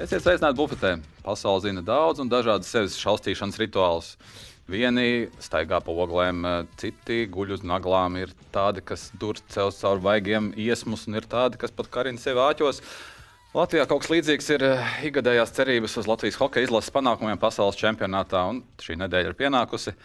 Esiet 0.00 0.22
sveicināti 0.24 0.56
bufetē. 0.56 0.90
Pasaule 1.20 1.60
zina 1.60 1.82
daudz 1.84 2.22
un 2.22 2.28
dažādas 2.32 2.70
sevis 2.72 2.94
šausmīšanas 3.02 3.58
rituālus. 3.60 4.14
Vieni 4.70 5.26
staigā 5.44 5.76
pa 5.84 5.92
oglēm, 5.92 6.46
citi 6.80 7.26
guļ 7.28 7.52
uz 7.58 7.66
naglām. 7.68 8.16
Ir 8.16 8.32
tādi, 8.54 8.80
kas 8.80 9.10
dur 9.20 9.36
sev 9.52 9.74
caur 9.76 10.00
vaigiem 10.00 10.54
iesmus, 10.56 11.04
un 11.04 11.20
ir 11.20 11.28
tādi, 11.28 11.60
kas 11.60 11.74
pat 11.76 11.90
karina 11.92 12.22
sevi 12.22 12.40
āķos. 12.40 12.80
Latvijā 13.52 13.84
kaut 13.90 14.06
kas 14.06 14.14
līdzīgs 14.14 14.50
ir 14.56 14.64
eh, 14.70 14.96
ikgadējās 15.10 15.52
cerības 15.58 15.98
uz 16.00 16.08
Latvijas 16.08 16.40
hokeja 16.40 16.70
izlases 16.70 16.96
panākumiem 16.96 17.36
pasaules 17.42 17.76
čempionātā, 17.76 18.46
un 18.54 18.64
šī 18.80 18.96
nedēļa 19.02 19.34
ir 19.34 19.36
pienākusi. 19.36 19.96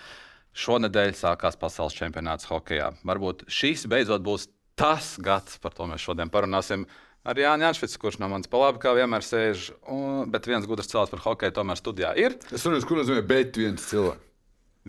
Šonadēļ 0.65 1.15
sākās 1.15 1.55
pasaules 1.61 1.95
čempionāts 1.95 2.51
hokeja. 2.51 2.91
Varbūt 3.07 3.47
šīs 3.47 3.87
beidzot 3.87 4.27
būs 4.27 4.49
tas 4.75 5.13
gads, 5.23 5.55
par 5.63 5.71
to 5.77 5.87
mēs 5.87 6.03
šodien 6.03 6.33
parunāsim. 6.33 6.83
Ar 7.25 7.39
Jānis 7.41 7.79
Čaksteņš, 7.79 7.97
kurš 7.97 8.19
no 8.21 8.27
manis 8.29 8.49
pa 8.51 8.59
labi, 8.61 8.77
kā 8.83 8.91
vienmēr 8.93 9.23
sēž, 9.25 9.71
un, 9.89 10.27
bet 10.29 10.45
viens 10.45 10.67
gudrs 10.69 10.91
cilvēks 10.91 11.09
par 11.15 11.23
hokeju 11.23 11.55
tomēr 11.55 11.79
studijā 11.79 12.11
ir. 12.21 12.35
Es 12.53 12.65
runāju, 12.67 12.85
ko 12.85 12.99
nozīmē 12.99 13.23
bet 13.25 13.57
viens 13.57 13.87
cilvēks. 13.89 14.21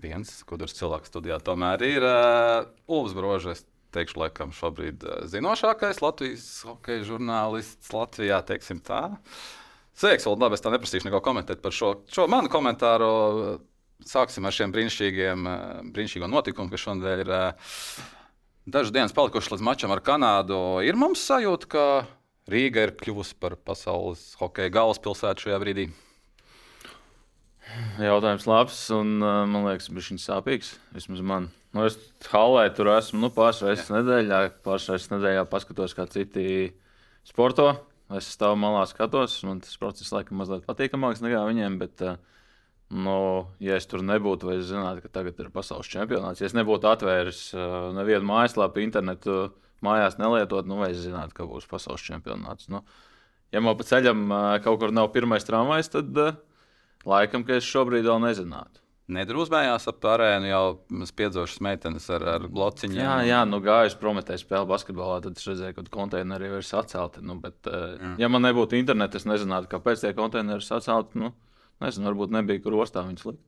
Viens 0.05 0.33
gudrs 0.45 0.77
cilvēks 0.77 1.09
studijā 1.09 1.39
tomēr 1.41 1.80
ir 1.87 2.05
uh, 2.05 2.67
Ulfs 2.93 3.17
Brožs. 3.17 3.65
Teikšu, 3.97 4.19
laikam, 4.21 4.51
šobrīd 4.53 5.07
uh, 5.07 5.23
zinošākais 5.33 6.03
Latvijas 6.05 6.45
hokeja 6.69 7.07
žurnālists 7.09 7.95
Latvijā, 7.97 8.43
teiksim 8.45 8.83
tā. 8.85 9.01
Sveiks, 9.97 10.29
labi, 10.29 10.59
es 10.59 10.61
tā 10.61 10.75
neprasīšu 10.75 11.09
neko 11.09 11.23
komentēt 11.25 11.65
par 11.65 11.73
šo, 11.73 11.95
šo 12.13 12.27
manu 12.29 12.53
komentāru. 12.53 13.09
Sāksim 14.05 14.45
ar 14.45 14.53
šiem 14.53 14.77
brīnišķīgiem, 14.77 15.49
uh, 15.49 15.80
brīnišķīgo 15.97 16.29
notikumu, 16.29 16.69
kas 16.69 16.85
šodien 16.85 17.25
ir 17.25 17.33
uh, 17.33 17.73
dažas 18.69 18.93
dienas 18.93 19.16
palikušas 19.16 19.55
līdz 19.55 19.65
mačam 19.65 19.97
ar 19.97 20.05
Kanādu. 20.05 20.61
Ir 20.85 21.01
mums 21.01 21.25
sajūta, 21.25 21.73
ka 21.73 21.89
Rīga 22.47 22.85
ir 22.87 22.93
kļuvusi 22.95 23.35
par 23.43 23.57
pasaules 23.59 24.21
hokeja 24.39 24.71
galvaspilsētu 24.77 25.49
šajā 25.49 25.57
brīdī. 25.59 25.89
Jautājums 27.99 28.47
labs, 28.47 28.79
un 28.95 29.16
man 29.19 29.65
liekas, 29.66 29.88
viņš 29.91 30.11
ir 30.15 30.21
sāpīgs. 30.23 30.69
Vismaz 30.95 31.25
man. 31.27 31.49
Nu, 31.75 31.83
es 31.88 31.99
halē 32.30 32.69
tur 32.77 32.93
esmu 32.95 33.25
nu, 33.25 33.33
pāris 33.35 33.65
reizes 33.66 33.91
nedēļā. 33.91 34.38
Pāris 34.63 34.87
reizes 34.93 35.11
nedēļā 35.11 35.43
paskatos, 35.51 35.97
kā 35.99 36.07
citi 36.13 36.71
sporto. 37.27 37.73
Es 38.15 38.30
stāvu 38.37 38.60
malā, 38.63 38.87
skatos. 38.87 39.41
Man 39.43 39.59
tas 39.65 39.75
process 39.83 40.15
laikam 40.15 40.38
mazliet 40.38 40.65
patīkamāks 40.71 41.25
nekā 41.27 41.43
viņiem. 41.51 41.81
Bet, 41.83 42.07
nu, 42.95 43.19
ja 43.59 43.81
es 43.81 43.91
tur 43.91 44.07
nebūtu, 44.07 44.47
vai 44.47 44.60
es 44.60 44.71
zinātu, 44.71 45.03
ka 45.03 45.16
tagad 45.19 45.43
ir 45.43 45.51
pasaules 45.51 45.91
čempionāts, 45.91 46.41
ja 46.41 46.47
es 46.47 46.55
nebūtu 46.55 46.87
atvēris 46.95 47.49
nevienu 47.99 48.31
mājaslapu, 48.31 48.87
internetu 48.87 49.49
mājās 49.85 50.19
nelietot, 50.21 50.69
nu, 50.69 50.80
vai 50.82 50.93
es 50.95 51.02
zinātu, 51.05 51.37
ka 51.37 51.49
būs 51.49 51.69
pasaules 51.71 52.05
čempionāts. 52.07 52.71
Nu, 52.73 52.82
ja 53.52 53.63
man 53.65 53.77
pa 53.79 53.87
ceļam 53.88 54.27
kaut 54.65 54.80
kur 54.82 54.95
nav 54.95 55.13
pirmais 55.15 55.46
tramvajs, 55.46 55.93
tad 55.99 56.24
laikam, 57.07 57.46
ka 57.46 57.59
es 57.59 57.69
šobrīd 57.69 58.09
vēl 58.09 58.23
nezinātu. 58.24 58.82
Nedrūzmējās 59.07 59.85
ap 59.87 60.07
arēnu 60.10 60.49
jau 60.49 60.63
spiedzošas 61.07 61.60
meitenes 61.63 62.09
ar, 62.10 62.24
ar 62.27 62.47
blociņiem. 62.51 62.99
Jā, 62.99 63.19
jā, 63.29 63.43
nu 63.47 63.60
gāju 63.63 63.93
uz 63.93 63.95
Prometēju 64.00 64.43
spēli 64.43 64.66
basketbolā, 64.66 65.21
tad 65.22 65.38
es 65.38 65.47
redzēju, 65.47 65.77
ka 65.77 65.84
konteineri 65.94 66.49
jau 66.50 66.59
ir 66.59 66.66
sacelti. 66.66 67.22
Nu, 67.22 67.37
bet, 67.43 67.60
jā. 67.71 68.16
ja 68.25 68.31
man 68.32 68.43
nebūtu 68.43 68.75
interneta, 68.81 69.21
es 69.21 69.28
nezinātu, 69.31 69.71
kāpēc 69.71 70.03
tie 70.03 70.10
konteineri 70.16 70.59
ir 70.59 70.66
sacelti. 70.66 71.22
Nu, 71.22 71.31
nezinu, 71.84 72.10
varbūt 72.10 72.34
nebija 72.34 72.65
kur 72.65 72.81
ostā 72.82 73.06
viņus 73.06 73.28
likt. 73.31 73.44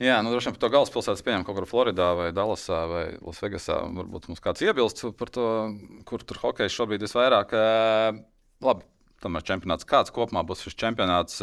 Jā, 0.00 0.16
nu, 0.24 0.32
droši 0.32 0.48
vien 0.48 0.56
par 0.56 0.62
to 0.64 0.72
galvaspilsētu 0.72 1.24
pieņem 1.26 1.44
kaut 1.46 1.58
kur 1.58 1.68
Floridā 1.68 2.08
vai 2.18 2.30
Dallasā 2.34 2.80
vai 2.90 3.04
Lasvegasā. 3.20 3.76
Varbūt 4.00 4.30
mums 4.30 4.42
kāds 4.42 4.64
iebilst 4.64 5.04
par 5.18 5.30
to, 5.30 5.46
kur 6.08 6.24
tur 6.24 6.40
hokeja 6.42 6.72
šobrīd 6.72 7.04
visvairāk. 7.04 7.52
Labi, 8.64 8.88
tomēr 9.22 9.46
čempionāts 9.46 9.86
kāds 9.86 10.14
kopumā 10.14 10.42
būs 10.48 10.64
šis 10.64 10.78
čempionāts 10.80 11.42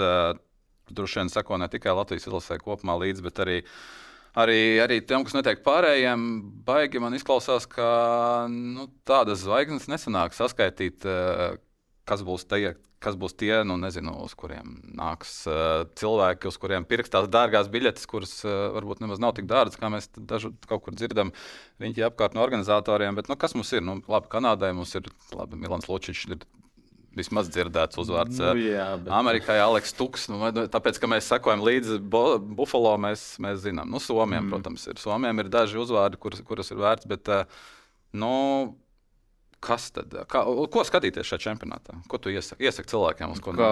droši 0.90 1.20
vien 1.20 1.30
seko 1.30 1.58
ne 1.58 1.70
tikai 1.72 1.94
Latvijas 1.96 2.28
izlasē 2.28 2.60
kopumā 2.62 2.98
līdzi, 3.04 3.24
bet 3.26 3.42
arī, 3.44 3.58
arī, 4.40 4.60
arī 4.84 5.00
tiem, 5.06 5.26
kas 5.26 5.38
netiek 5.38 5.64
pārējiem. 5.66 6.28
Baigi 6.68 7.02
man 7.04 7.18
izklausās, 7.18 7.68
ka 7.70 7.90
nu, 8.52 8.90
tādas 9.08 9.44
zvaigznes 9.46 9.90
nesanāk 9.92 10.38
saskaitīt, 10.38 11.06
eh, 11.06 11.60
kas 12.10 12.26
būs 12.26 12.48
tie, 12.50 12.76
kas 13.04 13.16
būs 13.20 13.36
tie 13.40 13.62
nu, 13.68 13.78
nezinu, 13.80 14.14
uz 14.26 14.36
kuriem 14.40 14.78
nāks 15.00 15.34
uh, 15.48 15.88
cilvēki, 16.00 16.50
uz 16.52 16.60
kuriem 16.62 16.88
pirks 16.88 17.12
tās 17.14 17.30
dārgās 17.32 17.72
biļetes, 17.72 18.08
kuras 18.12 18.36
uh, 18.44 18.70
varbūt 18.76 19.04
nemaz 19.04 19.22
nav 19.24 19.36
tik 19.38 19.48
dārgas, 19.50 19.80
kā 19.80 19.92
mēs 19.94 20.12
dažu, 20.18 20.52
kaut 20.70 20.84
kur 20.86 20.98
dzirdam. 20.98 21.34
Viņi 21.80 22.02
ir 22.02 22.10
apkārt 22.10 22.36
no 22.36 22.44
organizatoriem, 22.44 23.16
bet 23.16 23.32
nu, 23.32 23.40
kas 23.40 23.56
mums 23.56 23.72
ir? 23.76 23.86
Nu, 23.86 24.00
labi, 24.12 24.32
Kanādai 24.32 24.74
mums 24.76 24.96
ir 25.00 25.08
labi, 25.36 25.60
Milans 25.60 25.88
Lučičs. 25.90 26.28
Ir 26.30 26.44
vismaz 27.18 27.50
dzirdēts 27.52 28.00
uzvārds. 28.00 28.40
Nu, 28.40 28.54
jā, 28.62 28.92
bet... 29.00 29.12
Amerikā 29.16 29.56
ir 29.58 29.64
Aleks 29.66 29.96
Tuks. 29.98 30.28
Nu, 30.32 30.40
tāpēc, 30.72 31.00
ka 31.02 31.10
mēs 31.10 31.30
sekojam 31.32 31.64
līdzi 31.66 32.00
Buffalo, 32.04 32.94
mēs, 33.02 33.32
mēs 33.44 33.64
zinām. 33.66 33.90
Nu, 33.92 34.02
Somijam, 34.04 34.46
mm. 34.46 34.54
protams, 34.54 34.86
ir. 34.92 35.00
Somijam 35.02 35.42
ir 35.42 35.50
daži 35.52 35.80
uzvārdi, 35.82 36.20
kuras, 36.22 36.44
kuras 36.46 36.72
ir 36.74 36.80
vērts. 36.84 37.10
Bet, 37.10 37.32
nu, 38.14 38.34
Kas 39.60 39.90
tad? 39.92 40.14
Kā, 40.32 40.42
ko 40.72 40.82
skatīties 40.88 41.28
šajā 41.28 41.42
čempionātā? 41.44 41.98
Ko 42.08 42.16
tu 42.22 42.32
iesaki, 42.32 42.64
iesaki 42.64 42.88
cilvēkiem? 42.94 43.34
Kā, 43.58 43.72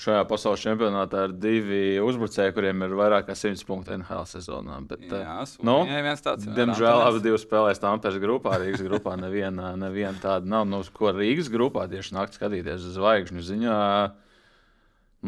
šajā 0.00 0.22
pasaules 0.30 0.62
čempionātā 0.64 1.26
ir 1.28 1.34
divi 1.36 1.80
uzbrucēji, 2.00 2.54
kuriem 2.56 2.86
ir 2.86 2.94
vairāk 2.96 3.26
kā 3.28 3.36
100 3.36 3.66
punktu 3.68 3.92
NHL 3.98 4.24
sezonā. 4.30 4.78
Bet, 4.88 5.04
jā, 5.04 5.36
nu, 5.68 5.76
viens 5.84 6.24
tāds. 6.24 6.48
Diemžēl 6.48 7.04
abi 7.04 7.20
divi 7.28 7.42
spēlēs 7.42 7.84
Tampēras 7.84 8.16
grupā. 8.24 8.56
Rīgas 8.64 8.86
grupā 8.88 9.18
neviena, 9.20 9.74
neviena 9.76 10.16
tāda 10.22 10.48
nav. 10.48 10.64
Nu, 10.70 10.80
ko 10.96 11.12
Rīgas 11.12 11.52
grupā 11.52 11.84
tieši 11.92 12.16
nākt 12.16 12.40
skatīties 12.40 12.88
zvaigžņu 12.96 13.44
ziņā. 13.52 13.78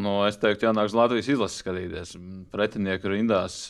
Nu, 0.00 0.20
es 0.24 0.40
teiktu, 0.40 0.70
jānāk 0.70 0.88
uz 0.88 0.96
Latvijas 0.96 1.28
izlases 1.28 1.60
skatīties. 1.60 2.16
Pretinieku 2.54 3.12
rindās. 3.12 3.66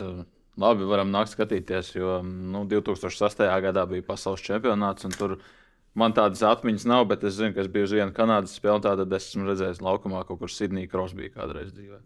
Labi, 0.60 0.86
varam 0.86 1.10
nākt 1.10 1.32
skatīties, 1.34 1.96
jo 1.96 2.20
nu, 2.22 2.68
2008. 2.70 3.48
gadā 3.64 3.86
bija 3.88 4.04
pasaules 4.06 4.44
čempionāts 4.44 5.06
un 5.08 5.14
tur 5.16 5.40
bija 5.40 5.58
Man 5.98 6.14
tādas 6.14 6.42
atmiņas 6.46 6.86
nav, 6.86 7.08
bet 7.10 7.24
es 7.26 7.34
zinu, 7.40 7.54
ka 7.54 7.64
es 7.64 7.70
biju 7.72 7.88
uz 7.88 7.94
vienu 7.96 8.14
Kanādas 8.14 8.54
spēli. 8.54 8.84
Tad 8.84 9.02
es 9.02 9.30
esmu 9.32 9.48
redzējis 9.48 9.82
laukumā 9.82 10.22
kaut 10.28 10.38
kur 10.42 10.52
Sidnija 10.52 10.90
Krosbī 10.90 11.32
kādreiz 11.34 11.72
dzīvē. 11.74 11.98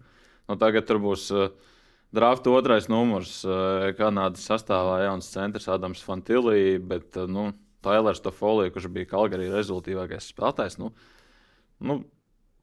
Nu, 0.49 0.57
tagad 0.61 0.89
tur 0.89 1.01
būs 1.05 1.27
uh, 1.35 1.51
drafta 2.17 2.55
otrais 2.55 2.89
numurs. 2.89 3.43
Uh, 3.45 3.91
Kanādas 3.99 4.47
sastāvā 4.49 5.03
jauns 5.05 5.29
centrs 5.35 5.69
Adams 5.73 6.01
Fantilī, 6.05 6.79
bet 6.81 7.21
uh, 7.21 7.29
nu, 7.29 7.51
Tailers 7.85 8.25
Tofolī, 8.25 8.71
kurš 8.73 8.89
bija 8.93 9.11
Kalgarī 9.13 9.51
rezultātīvākais 9.53 10.31
spēlētājs. 10.33 10.79
Nu, 10.81 10.95
nu, 11.85 12.01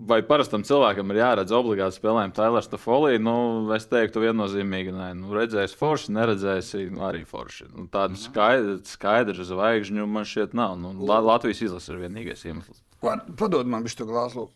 vai 0.07 0.21
parastam 0.25 0.63
cilvēkam 0.65 1.11
ir 1.13 1.19
jāredz 1.21 1.53
obligāti 1.55 1.97
spēlējumi 1.97 2.33
Tailers 2.35 2.69
Tofolī, 2.71 3.17
nu, 3.21 3.33
es 3.75 3.85
teiktu 3.89 4.23
viennozīmīgi, 4.23 4.93
nē, 4.95 5.09
nu, 5.19 5.33
redzējis 5.35 5.75
forši, 5.77 6.13
neredzējis 6.15 6.71
arī 7.07 7.23
forši. 7.27 7.67
Nu, 7.73 7.87
tādu 7.91 8.17
mhm. 8.17 8.23
skaidru, 8.23 8.77
skaidru 8.89 9.45
zvaigžņu 9.47 10.07
man 10.09 10.27
šķiet 10.27 10.55
nav. 10.57 10.77
Nu, 10.81 10.95
Latvijas 11.05 11.63
izlase 11.67 11.93
ir 11.93 12.01
vienīgais 12.05 12.45
iemesls. 12.47 12.81
Padod 13.01 13.69
man 13.69 13.85
bišķi 13.85 14.03
to 14.03 14.09
glāzu. 14.09 14.47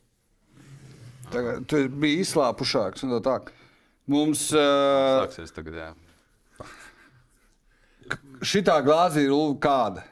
Tagad 1.33 1.63
tu 1.69 1.81
biji 1.89 2.21
izslāpušāks 2.23 3.05
un 3.05 3.15
tā 3.17 3.21
tā. 3.25 3.37
Mums. 4.11 4.51
Uh, 4.53 5.23
Sāksies 5.23 5.55
tagad, 5.55 5.79
jā. 5.81 5.87
Šitā 8.45 8.75
glāze 8.85 9.23
ir 9.25 9.33
kāda? 9.61 10.03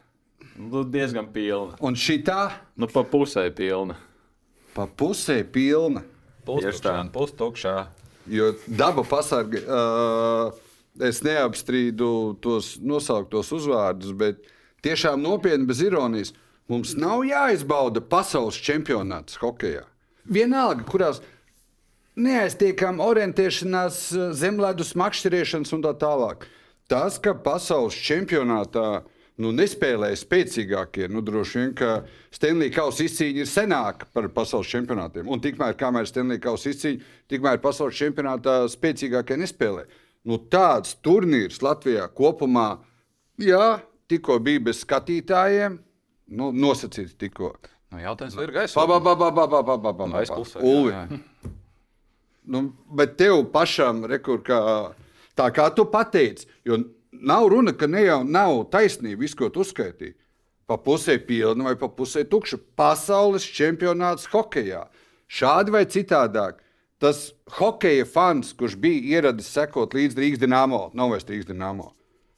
Nu, 0.57 0.81
diezgan 0.85 1.27
pilna. 1.33 1.77
Un 1.85 1.97
šitā? 1.97 2.47
Nu, 2.77 2.89
pa 2.89 3.05
pusē 3.05 3.45
pilna 3.53 3.97
pa 4.75 4.87
pusē 4.87 5.43
pilna. 5.43 6.03
Pustukšā. 6.43 6.95
Pustukšā. 7.13 7.75
Jo 8.27 8.53
daba 8.67 9.03
pasarga, 9.07 9.59
uh, 9.63 11.03
es 11.03 11.21
neapstrīdu 11.25 12.37
tos 12.43 12.77
nosauktos 12.83 13.51
uzvārdus, 13.55 14.13
bet 14.15 14.43
tiešām 14.85 15.21
nopietni 15.23 15.67
bez 15.67 15.83
ironijas. 15.83 16.33
Mums 16.71 16.93
nav 16.95 17.25
jāizbauda 17.27 17.99
pasaules 18.07 18.55
čempionāts 18.63 19.35
hokeja. 19.41 19.83
Vienalga, 20.23 20.85
kurās 20.87 21.19
neaiztiekam 22.15 23.01
orientēšanās, 23.03 24.05
zemledus 24.39 24.93
makšķerēšanas 24.99 25.73
un 25.75 25.83
tā 25.83 25.91
tālāk. 25.99 26.47
Tas, 26.87 27.17
ka 27.19 27.33
pasaules 27.35 27.97
čempionātā 27.99 29.03
nu, 29.41 29.51
nespēlēja 29.55 30.19
spēcīgākie. 30.19 31.07
Nu, 31.11 31.23
droši 31.25 31.59
vien, 31.59 31.73
ka 31.77 31.93
Stanley 32.33 32.73
Kausa 32.73 33.05
izcīņa 33.07 33.43
ir 33.43 33.49
senāka 33.49 34.07
par 34.13 34.29
pasaules 34.35 34.69
čempionātiem. 34.69 35.29
Un 35.31 35.41
tikmēr, 35.43 35.77
kamēr 35.79 36.09
Stanley 36.09 36.41
Kausa 36.43 36.73
izcīņa, 36.73 37.11
tikmēr 37.33 37.61
pasaules 37.63 37.97
čempionātā 37.97 38.59
spēcīgākie 38.73 39.39
nespēlē. 39.41 39.87
Nu, 40.29 40.39
tāds 40.51 40.95
turnīrs 41.03 41.59
Latvijā 41.65 42.05
kopumā, 42.15 42.77
jā, 43.41 43.79
tikko 44.11 44.37
bija 44.43 44.61
bez 44.69 44.83
skatītājiem, 44.85 45.77
nu, 46.37 46.51
nosacīts 46.55 47.17
tikko. 47.19 47.55
Nu, 47.93 47.99
jautājums, 48.01 48.37
ir 48.41 48.53
gaisa? 48.55 48.77
Ulvi. 50.63 51.21
Nu, 52.53 52.65
bet 52.91 53.13
tev 53.19 53.45
pašam, 53.53 54.01
rekur, 54.09 54.41
kā, 54.43 54.59
tā 55.37 55.45
kā 55.55 55.69
tu 55.75 55.85
pateici, 55.87 56.49
jo 56.67 56.79
nav 57.21 57.47
runa, 57.51 57.73
ka 57.77 57.87
ne 57.87 58.05
jau 58.05 58.21
nav 58.23 58.65
taisnība 58.73 59.23
viss, 59.23 59.37
ko 59.37 59.49
tu 59.53 59.63
uzskaitīji. 59.63 60.15
Pa 60.67 60.77
pusē 60.79 61.17
pilna 61.19 61.67
vai 61.67 61.75
pa 61.79 61.89
pusē 61.91 62.23
tukša. 62.27 62.59
Pasaules 62.79 63.45
čempionāts 63.45 64.29
hokeja. 64.31 64.85
Šādi 65.27 65.73
vai 65.73 65.83
citādāk, 65.89 66.61
tas 67.01 67.33
hokeja 67.57 68.05
fans, 68.07 68.53
kurš 68.55 68.77
bija 68.79 69.17
ieradies 69.17 69.49
sekot 69.51 69.95
līdz 69.97 70.19
Rīgas 70.19 70.41
dīnāmo, 70.43 70.85
nav 70.95 71.11
vairs 71.11 71.27
Rīgas 71.27 71.49
dīnāmo. 71.49 71.91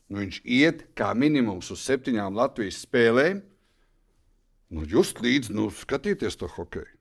Nu, 0.09 0.21
viņš 0.21 0.41
iet 0.45 0.83
kā 0.97 1.11
minimums 1.17 1.71
uz 1.73 1.83
septiņām 1.85 2.37
Latvijas 2.37 2.83
spēlēm. 2.85 3.41
Nu, 4.73 4.85
just 4.89 5.21
līdz 5.21 5.51
nu, 5.53 5.69
skatīties 5.73 6.37
to 6.41 6.49
hokeju. 6.49 6.94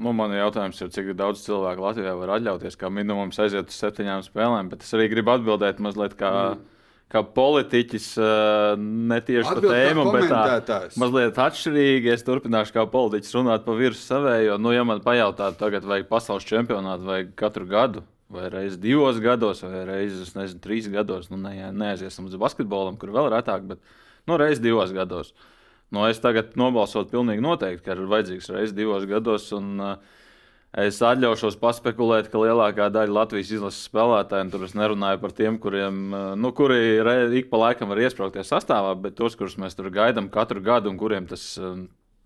Nu, 0.00 0.14
man 0.16 0.32
jautājums 0.32 0.78
ir, 0.80 0.88
cik 0.94 1.12
daudz 1.18 1.42
cilvēku 1.44 1.84
Latvijā 1.84 2.14
var 2.16 2.36
atļauties, 2.38 2.76
kā 2.80 2.88
minimums 2.92 3.36
aiziet 3.42 3.68
uz 3.68 3.80
septiņām 3.82 4.22
spēlēm, 4.24 4.70
bet 4.72 4.86
es 4.86 4.94
arī 4.96 5.10
gribu 5.12 5.34
atbildēt 5.34 5.82
mazliet 5.84 6.14
kā, 6.16 6.30
mm. 6.54 6.62
kā 7.12 7.22
politiķis, 7.36 8.06
ne 8.80 9.18
tieši 9.26 9.50
par 9.50 9.66
tēmu, 9.66 10.06
bet 10.14 10.32
tā 10.70 10.78
mazliet 11.00 11.42
atšķirīgi. 11.44 12.14
Es 12.14 12.24
turpināšu 12.24 12.78
kā 12.78 12.86
politiķis 12.88 13.36
runāt 13.36 13.66
pa 13.66 13.76
virsmu 13.76 14.06
savējo. 14.06 14.56
Nu, 14.62 14.72
ja 14.72 14.86
man 14.88 15.04
pajautātu 15.04 15.60
tagad, 15.60 15.84
vai 15.92 16.00
pasaules 16.08 16.48
čempionātu 16.48 17.10
vajag 17.10 17.36
katru 17.44 17.68
gadu, 17.68 18.06
vai 18.32 18.48
reizes 18.48 18.80
divos 18.80 19.20
gados, 19.20 19.60
vai 19.66 19.84
reizes, 19.84 20.32
nezinu, 20.38 20.64
trīs 20.64 20.88
gados, 20.88 21.28
nu, 21.28 21.42
ne, 21.44 21.58
neaiziesim 21.76 22.30
uz 22.30 22.40
basketbolam, 22.40 22.96
kur 22.96 23.12
vēl 23.12 23.28
retāk, 23.36 23.68
bet 23.74 23.84
nu, 24.24 24.40
reizes 24.40 24.64
divos 24.64 24.96
gados. 24.96 25.34
Uh, 25.34 25.49
Nu, 25.90 26.04
es 26.06 26.22
tagad 26.22 26.54
nobalsotu 26.60 27.10
pilnīgi 27.16 27.42
noteikti, 27.42 27.84
ka 27.86 27.96
ir 27.96 28.10
vajadzīgs 28.10 28.50
reizes 28.54 28.76
divos 28.76 29.06
gados. 29.10 29.48
Un, 29.56 29.72
uh, 29.82 30.18
Es 30.70 31.00
atļaušos 31.02 31.56
paspekulēt, 31.58 32.28
ka 32.30 32.38
lielākā 32.38 32.84
daļa 32.94 33.10
Latvijas 33.10 33.48
izlases 33.56 33.88
spēlētāju, 33.88 34.52
tur 34.52 34.66
es 34.68 34.76
nerunāju 34.78 35.18
par 35.18 35.32
tiem, 35.34 35.56
kuriem, 35.58 35.96
nu, 36.38 36.52
kuri 36.54 37.00
ik 37.40 37.48
pa 37.50 37.58
laikam 37.58 37.90
var 37.90 37.98
iesprāgties 38.04 38.52
sastāvā, 38.52 38.92
bet 39.02 39.16
tos, 39.18 39.34
kurus 39.34 39.58
mēs 39.58 39.74
tur 39.74 39.90
gaidām 39.90 40.28
katru 40.30 40.62
gadu 40.62 40.92
un 40.92 41.00
kuriem 41.00 41.26
tas 41.26 41.56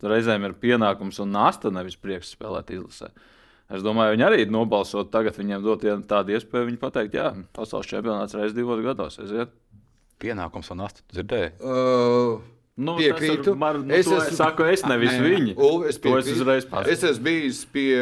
reizēm 0.05 0.45
ir 0.45 0.59
pienākums 0.61 1.23
un 1.25 1.33
nasta, 1.33 1.73
nevis 1.73 1.97
prieks 1.97 2.35
spēlēt 2.37 2.75
izlasē. 2.77 3.09
Es 3.73 3.81
domāju, 3.81 4.19
viņi 4.19 4.27
arī 4.27 4.45
nobalsot 4.53 5.09
tagad, 5.09 5.41
viņiem 5.41 5.65
dot 5.65 5.89
tādu 6.11 6.37
iespēju, 6.37 6.69
viņi 6.69 6.83
pateikt, 6.83 7.17
jā, 7.17 7.31
pasaules 7.57 7.89
čempionāts 7.89 8.37
reizes 8.37 8.53
divos 8.59 8.85
gados. 8.85 9.17
Aiziet. 9.25 9.57
Pienākums 10.21 10.69
un 10.75 10.85
nasta, 10.85 11.01
dzirdēju. 11.17 11.57
Uh... 11.65 12.45
Nu, 12.75 12.97
Piekrītu. 12.99 13.55
Ar, 13.63 13.79
nu, 13.79 13.95
es, 13.95 14.09
esmu, 14.09 14.19
es 14.33 14.39
saku, 14.41 14.67
es 14.67 14.83
nevis 14.87 15.15
viņu. 15.23 15.55
Es, 15.87 16.01
es, 16.03 16.67
es 16.91 17.07
esmu 17.07 17.27
bijis 17.29 17.61
pie, 17.71 17.95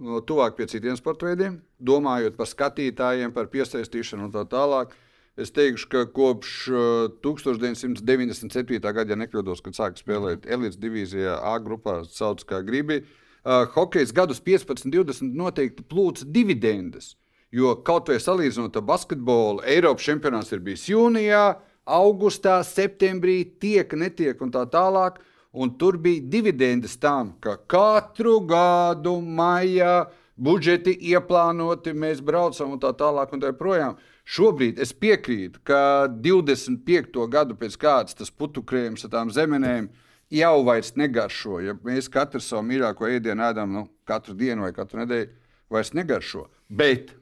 no, 0.00 0.22
tuvāk 0.24 0.56
pie 0.56 0.66
citiem 0.72 0.96
sporta 0.96 1.28
veidiem, 1.28 1.58
domājot 1.76 2.38
par 2.38 2.48
skatītājiem, 2.48 3.34
par 3.36 3.50
piesaistīšanu 3.52 4.30
un 4.30 4.34
tā 4.38 4.46
tālāk. 4.48 4.96
Es 5.40 5.52
teikšu, 5.56 5.86
ka 5.92 6.06
kopš 6.12 6.54
uh, 6.72 7.12
1997. 7.24 8.80
gada, 8.80 9.06
ja 9.12 9.20
nekļūdos, 9.20 9.60
kad 9.64 9.76
sāku 9.76 10.00
spēlēt 10.00 10.48
elites 10.48 10.80
divīzijā, 10.80 11.36
A 11.36 11.54
grupā, 11.62 12.00
sauc 12.08 12.42
kā 12.48 12.64
gribi, 12.66 13.02
uh, 13.04 13.68
hokejs 13.76 14.12
gadus 14.16 14.40
15, 14.44 14.88
20 14.90 15.36
noteikti 15.36 15.84
plūca 15.86 16.24
dividendes. 16.28 17.14
Jo 17.52 17.76
kaut 17.84 18.10
vai 18.10 18.18
salīdzinot 18.20 18.76
ar 18.80 18.84
basketbolu, 18.88 19.64
Eiropas 19.68 20.08
čempionāts 20.08 20.52
ir 20.54 20.64
bijis 20.64 20.88
jūnijā, 20.90 21.44
uh, 21.54 21.69
augustā, 21.90 22.60
septembrī 22.66 23.42
tiek, 23.60 23.92
netiek 23.98 24.40
un 24.42 24.52
tā 24.54 24.64
tālāk. 24.70 25.20
Un 25.50 25.72
tur 25.74 25.96
bija 25.98 26.22
dividendes 26.30 26.94
tam, 27.02 27.32
ka 27.42 27.56
katru 27.66 28.36
gadu 28.46 29.16
maijā 29.18 30.04
budžeti 30.38 30.94
ieplānoti, 31.10 31.90
mēs 31.90 32.20
braucam 32.22 32.76
un 32.76 32.82
tā 32.82 32.92
tālāk. 32.96 33.34
Un 33.34 33.42
tā 33.42 33.50
projām. 33.56 33.98
Šobrīd 34.30 34.78
es 34.78 34.92
piekrītu, 34.94 35.58
ka 35.66 36.06
25. 36.22 37.26
gadu 37.32 37.56
pēc 37.58 37.74
kādas 37.80 38.14
tas 38.14 38.30
putukrējums 38.30 39.08
ar 39.08 39.14
tām 39.16 39.32
zemenēm 39.34 39.88
jau 40.30 40.54
vairs 40.66 40.94
negaršo. 40.94 41.58
Ja 41.64 41.74
mēs 41.82 42.08
katru 42.12 42.42
savu 42.44 42.62
mīļāko 42.68 43.10
ēdienu 43.10 43.48
ēdam 43.48 43.74
nu, 43.74 43.88
katru 44.06 44.36
dienu 44.38 44.68
vai 44.68 44.72
katru 44.76 45.02
nedēļu, 45.02 45.32
vairs 45.74 45.90
negaršo. 45.98 46.46
Bet 46.70 47.16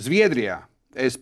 Zviedrijā 0.00 0.62
Es 0.98 1.20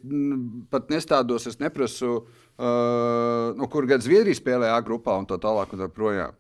pat 0.73 0.89
nestādos, 0.89 1.45
es 1.51 1.59
neprasu, 1.61 2.23
uh, 2.25 3.51
no 3.59 3.69
kur 3.69 3.85
gada 3.89 4.05
Zviedrija 4.05 4.39
spēlē 4.39 4.71
A 4.73 4.79
grupā 4.81 5.19
un 5.21 5.27
tā 5.29 5.37
tālāk. 5.41 5.75
Un 5.75 5.83
tā 5.85 5.89
projām. 5.93 6.37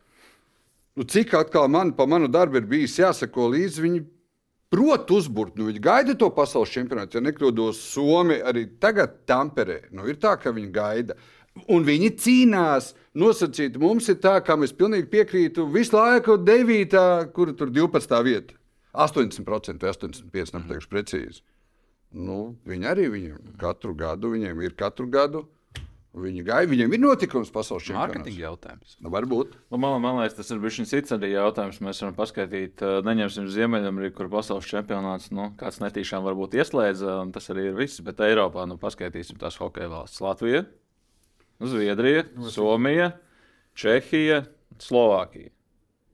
nu, 0.96 1.04
cik 1.04 1.34
atkal 1.34 1.68
man 1.68 1.92
pa 1.92 2.06
manu 2.06 2.28
darbu 2.28 2.56
ir 2.58 2.66
bijis 2.66 2.96
jāsako 2.98 3.50
līdzi, 3.52 3.82
viņi 3.84 4.00
prot 4.72 5.10
uzburt. 5.10 5.56
Nu, 5.56 5.68
viņi 5.68 5.82
gaida 5.84 6.14
to 6.18 6.30
pasaules 6.34 6.72
čempionātu. 6.72 7.18
Ja 7.18 7.24
nekļūdos, 7.24 7.80
Somija 7.92 8.48
arī 8.50 8.66
tagad 8.80 9.20
Tamperē. 9.28 9.84
Nu, 9.92 10.08
ir 10.08 10.18
tā, 10.20 10.34
ka 10.40 10.52
viņi 10.54 10.72
gaida. 10.72 11.18
Un 11.68 11.84
viņi 11.84 12.10
cīnās. 12.22 12.92
Nosacīt, 13.18 13.76
mums 13.80 14.08
ir 14.08 14.20
tā, 14.22 14.38
kā 14.46 14.56
mēs 14.56 14.74
pilnīgi 14.76 15.08
piekrītu. 15.10 15.66
Visu 15.74 15.96
laiku 15.96 16.38
9, 16.40 16.98
kur 17.34 17.52
tur 17.58 17.72
12 17.74 18.24
vieta. 18.24 18.58
80% 18.98 19.84
vai 19.84 19.92
85% 19.92 20.56
nepateikšu 20.56 20.90
precīzi. 20.90 21.42
Nu, 22.16 22.56
viņi 22.68 22.88
arī 22.88 23.06
viņam 23.12 23.54
katru 23.60 23.94
gadu, 23.98 24.32
viņiem 24.32 24.64
ir 24.64 24.76
katru 24.78 25.08
gadu. 25.12 25.44
Viņi 26.18 26.42
gāja, 26.42 26.66
viņiem 26.66 26.94
ir 26.96 27.00
notikums 27.02 27.50
pasaules 27.52 27.84
čempionātā. 27.84 28.16
Mārketinga 28.16 28.40
jautājums. 28.40 28.94
Nu, 29.04 29.10
varbūt. 29.12 29.52
Nu, 29.70 29.78
man, 29.78 29.98
man 30.02 30.16
liekas, 30.18 30.38
tas 30.38 30.48
ir 30.50 30.58
bijis 30.62 30.88
cits 30.90 31.12
arī 31.14 31.34
jautājums. 31.34 31.78
Mēs 31.84 32.00
varam 32.02 32.16
paskaidrot, 32.16 32.82
neņemsim 33.06 33.46
Ziemeļameriku, 33.52 34.16
kur 34.16 34.30
pasaules 34.32 34.66
čempionāts 34.66 35.28
nu, 35.36 35.50
kāds 35.60 35.82
netīšām 35.84 36.24
varbūt 36.26 36.56
ieslēdz, 36.58 37.04
un 37.26 37.34
tas 37.36 37.50
arī 37.52 37.68
ir 37.68 37.78
viss. 37.78 38.00
Bet 38.02 38.24
Eiropā 38.24 38.64
nu, 38.66 38.80
paskatīsim 38.80 39.38
tās 39.38 39.60
hokeja 39.60 39.92
valsts- 39.92 40.24
Latvija, 40.24 40.64
Zviedrija, 41.60 42.24
Somija, 42.56 43.12
Čehija, 43.78 44.42
Slovākija. 44.80 45.52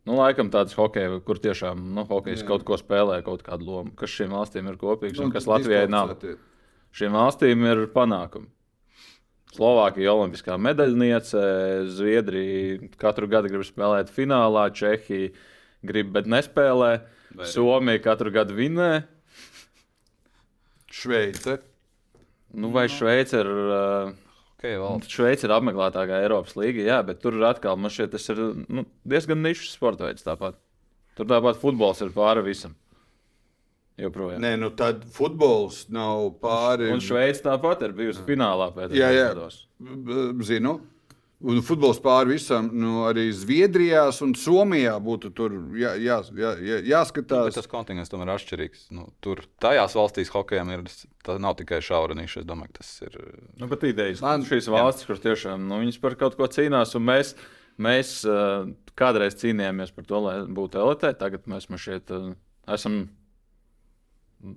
Nu, 0.04 0.18
laikam 0.18 0.50
tāds 0.52 0.76
hockey, 0.76 1.20
kur 1.24 1.38
tiešām 1.40 1.80
nu, 1.96 2.02
hokejs 2.08 2.42
Jā. 2.42 2.48
kaut 2.50 2.64
ko 2.68 2.76
spēlē, 2.76 3.22
kaut 3.24 3.40
kādu 3.46 3.70
lomu, 3.70 3.94
kas 3.96 4.12
šīm 4.12 4.34
valstīm 4.36 4.68
ir 4.68 4.76
kopīgs 4.80 5.16
un, 5.16 5.30
un 5.30 5.32
kas 5.32 5.48
Latvijai 5.48 5.86
nav. 5.88 6.12
Šīm 6.94 7.16
valstīm 7.16 7.64
ir 7.70 7.86
panākumi. 7.94 8.50
Slovākija 9.54 10.08
ir 10.08 10.12
olimpiskā 10.12 10.58
medaļniece, 10.60 11.40
Zviedrija 11.94 12.90
katru 13.00 13.30
gadu 13.30 13.52
grib 13.52 13.64
spēlēt 13.64 14.10
finālā, 14.12 14.66
Čehija 14.74 15.30
grib, 15.86 16.10
bet 16.16 16.28
nespēlē. 16.28 16.90
Vai. 17.34 17.46
Somija 17.50 18.02
katru 18.02 18.32
gadu 18.34 18.54
vinē. 18.58 18.90
Šveice. 20.94 21.56
Nu, 22.54 22.70
vai 22.74 22.86
Šveice 22.92 23.40
ir. 23.40 23.50
Uh, 23.50 24.23
Šveice 25.10 25.48
ir 25.48 25.52
apmeklētākā 25.56 26.22
Eiropas 26.24 26.54
līnija, 26.56 26.86
jā, 26.88 27.00
bet 27.04 27.20
tur 27.24 27.36
atkal 27.44 27.76
man 27.80 27.92
šķiet, 27.92 28.14
tas 28.14 28.30
ir 28.32 28.40
nu, 28.64 28.86
diezgan 29.08 29.42
nišs 29.44 29.74
sporta 29.76 30.06
veids. 30.08 30.24
Tāpat. 30.24 30.56
Tur 31.18 31.28
tāpat 31.30 31.60
futbols 31.60 32.00
ir 32.02 32.14
pāri 32.14 32.42
visam. 32.46 32.74
Joprojām. 34.00 34.40
Nē, 34.42 34.56
nu 34.58 34.72
tad 34.74 35.04
futbols 35.14 35.84
nav 35.94 36.32
pāri. 36.42 36.88
Un 36.90 37.02
Šveice 37.04 37.44
tāpat 37.44 37.84
ir 37.86 37.94
bijusi 37.94 38.24
finālā 38.26 38.72
pēdējos 38.74 39.20
gados. 39.20 39.60
Zinu. 40.48 40.78
Un 41.42 41.58
futbols 41.66 41.98
pāri 42.00 42.36
visam, 42.36 42.68
nu, 42.78 43.02
arī 43.08 43.26
Zviedrijā 43.34 44.04
un 44.24 44.32
Somijā 44.38 44.94
būtu 45.02 45.32
jā, 45.76 45.90
jā, 46.00 46.20
jā, 46.30 46.52
jā, 46.62 46.78
jāskatās. 46.88 47.48
Bet 47.50 47.58
tas 47.58 47.68
kontinents 47.68 48.12
tomēr 48.12 48.30
ir 48.30 48.34
atšķirīgs. 48.36 48.84
Nu, 48.94 49.08
tur 49.24 49.42
tajās 49.60 49.96
valstīs 49.98 50.30
hokejam 50.32 50.70
ir, 50.72 50.86
nav 51.42 51.58
tikai 51.58 51.82
šaura 51.84 52.16
niša. 52.16 52.44
Es 52.44 52.48
domāju, 52.48 52.70
ka 52.70 52.80
tas 52.80 52.92
ir. 53.04 53.18
Nu, 53.60 53.68
bet 53.68 53.84
idejas, 53.90 54.22
Man, 54.24 54.46
šīs 54.46 54.70
valstis, 54.72 55.08
kur 55.10 55.20
tiešām 55.20 55.66
nu, 55.68 55.82
viņas 55.82 56.00
par 56.06 56.16
kaut 56.22 56.38
ko 56.38 56.48
cīnās, 56.48 56.94
un 56.96 57.04
mēs, 57.10 57.34
mēs 57.82 58.14
uh, 58.30 58.70
kādreiz 58.96 59.36
cīnījāmies 59.42 59.92
par 59.92 60.08
to, 60.08 60.22
lai 60.24 60.38
būtu 60.46 60.80
elitē. 60.80 61.12
Tagad 61.18 61.50
mēs 61.50 61.68
šeit 61.82 62.14
uh, 62.14 62.32
esam 62.78 63.02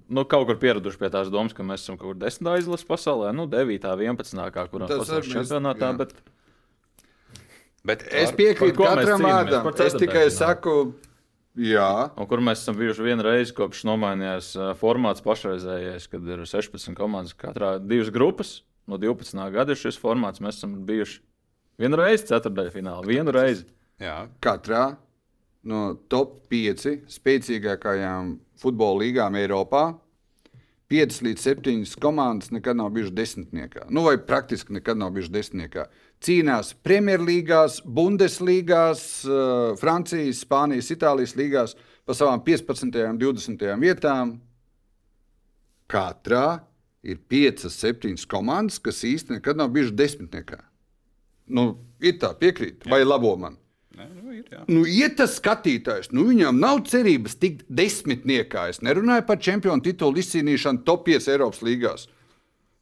nu, 0.07 0.23
kaut 0.29 0.47
kur 0.47 0.61
pieraduši 0.61 1.01
pie 1.01 1.11
tās 1.11 1.33
domas, 1.33 1.57
ka 1.57 1.65
mēs 1.67 1.83
esam 1.83 1.99
kaut 1.99 2.13
kur 2.13 2.21
desmitā 2.21 2.57
izlases 2.61 2.87
pasaulē, 2.87 3.33
nu, 3.35 3.49
9, 3.49 3.91
11, 3.91 4.41
kā 4.55 4.67
kurā 4.71 4.89
pasaules 4.93 5.31
čempionātā. 5.35 5.93
Bet... 5.99 6.15
Bet 7.87 8.03
es 8.11 8.33
piekrītu 8.35 8.83
katram 8.83 9.23
vārdam. 9.23 9.69
Es 9.85 9.95
tikai 9.95 10.25
saku, 10.33 10.75
jā. 11.55 11.91
Un 12.19 12.27
kur 12.29 12.43
mēs 12.43 12.63
esam 12.63 12.77
bijuši 12.79 13.05
vienu 13.05 13.25
reizi, 13.27 13.55
kopš 13.55 13.85
nomainījās 13.87 14.51
formāts 14.81 15.23
pašreizējais, 15.25 16.09
kad 16.11 16.27
ir 16.27 16.43
16 16.43 16.97
komandas 16.97 17.37
katrā 17.37 17.77
divas 17.79 18.11
grupas. 18.13 18.57
No 18.87 18.99
12. 18.99 19.39
gada 19.51 19.75
ir 19.75 19.79
šis 19.79 19.99
formāts. 19.99 20.43
Mēs 20.43 20.59
esam 20.59 20.77
bijuši 20.87 21.19
vienu 21.79 21.99
reizi 21.99 22.29
ceturtajā 22.29 22.71
finālā. 22.75 23.03
Vienu 23.07 23.33
reizi. 23.35 23.67
Jā. 24.03 24.25
Katrā 24.43 24.89
no 25.67 25.95
top 26.11 26.37
5 26.51 27.09
spēcīgākajām 27.11 28.35
futbola 28.59 29.03
līgām 29.03 29.35
Eiropā 29.39 29.89
5 30.87 31.17
līdz 31.25 31.43
7 31.43 31.95
komandas 31.99 32.53
nekad 32.55 32.77
nav 32.79 32.93
bijušas 32.95 33.15
desmitniekā. 33.15 33.87
Nu, 33.91 34.05
vai 34.07 34.15
praktiski 34.23 34.77
nekad 34.77 34.99
nav 34.99 35.11
bijušas 35.15 35.33
desmitniekā 35.33 35.87
cīnās 36.23 36.73
Premjerlīgās, 36.85 37.81
Bundeslīgās, 37.85 39.03
uh, 39.27 39.75
Francijas, 39.79 40.41
Spānijas, 40.45 40.91
Itālijas 40.93 41.35
līgās 41.37 41.75
pa 42.07 42.15
savām 42.17 42.41
15. 42.45 42.97
un 43.09 43.19
20. 43.21 43.67
vietām. 43.81 44.37
Katrā 45.87 46.59
ir 47.03 47.21
5, 47.31 47.69
7 47.71 48.25
komandas, 48.27 48.81
kas 48.83 49.05
īstenībā 49.07 49.39
nekad 49.39 49.59
nav 49.59 49.71
bijušas 49.75 49.95
desmitniekā. 49.95 50.59
Nu, 51.47 51.69
ir 52.03 52.17
tā, 52.19 52.33
piekrīt, 52.35 52.83
vai 52.91 53.05
labo 53.05 53.31
man? 53.39 53.55
Nē, 53.97 54.05
nu 54.13 54.33
ir. 54.35 54.43
jā. 54.51 54.63
Nu, 54.69 54.83
iet 54.85 55.15
tas 55.17 55.37
skatītājs, 55.39 56.11
nu, 56.13 56.27
viņam 56.27 56.59
nav 56.61 56.83
cerības 56.89 57.37
tikt 57.39 57.63
desmitniekā. 57.71 58.67
Es 58.73 58.83
nerunāju 58.85 59.25
par 59.29 59.39
čempionu 59.41 59.81
titulu 59.85 60.21
izcīnīšanu 60.21 60.83
top 60.85 61.07
5 61.07 61.31
Eiropas 61.33 61.63
līgās. 61.65 62.05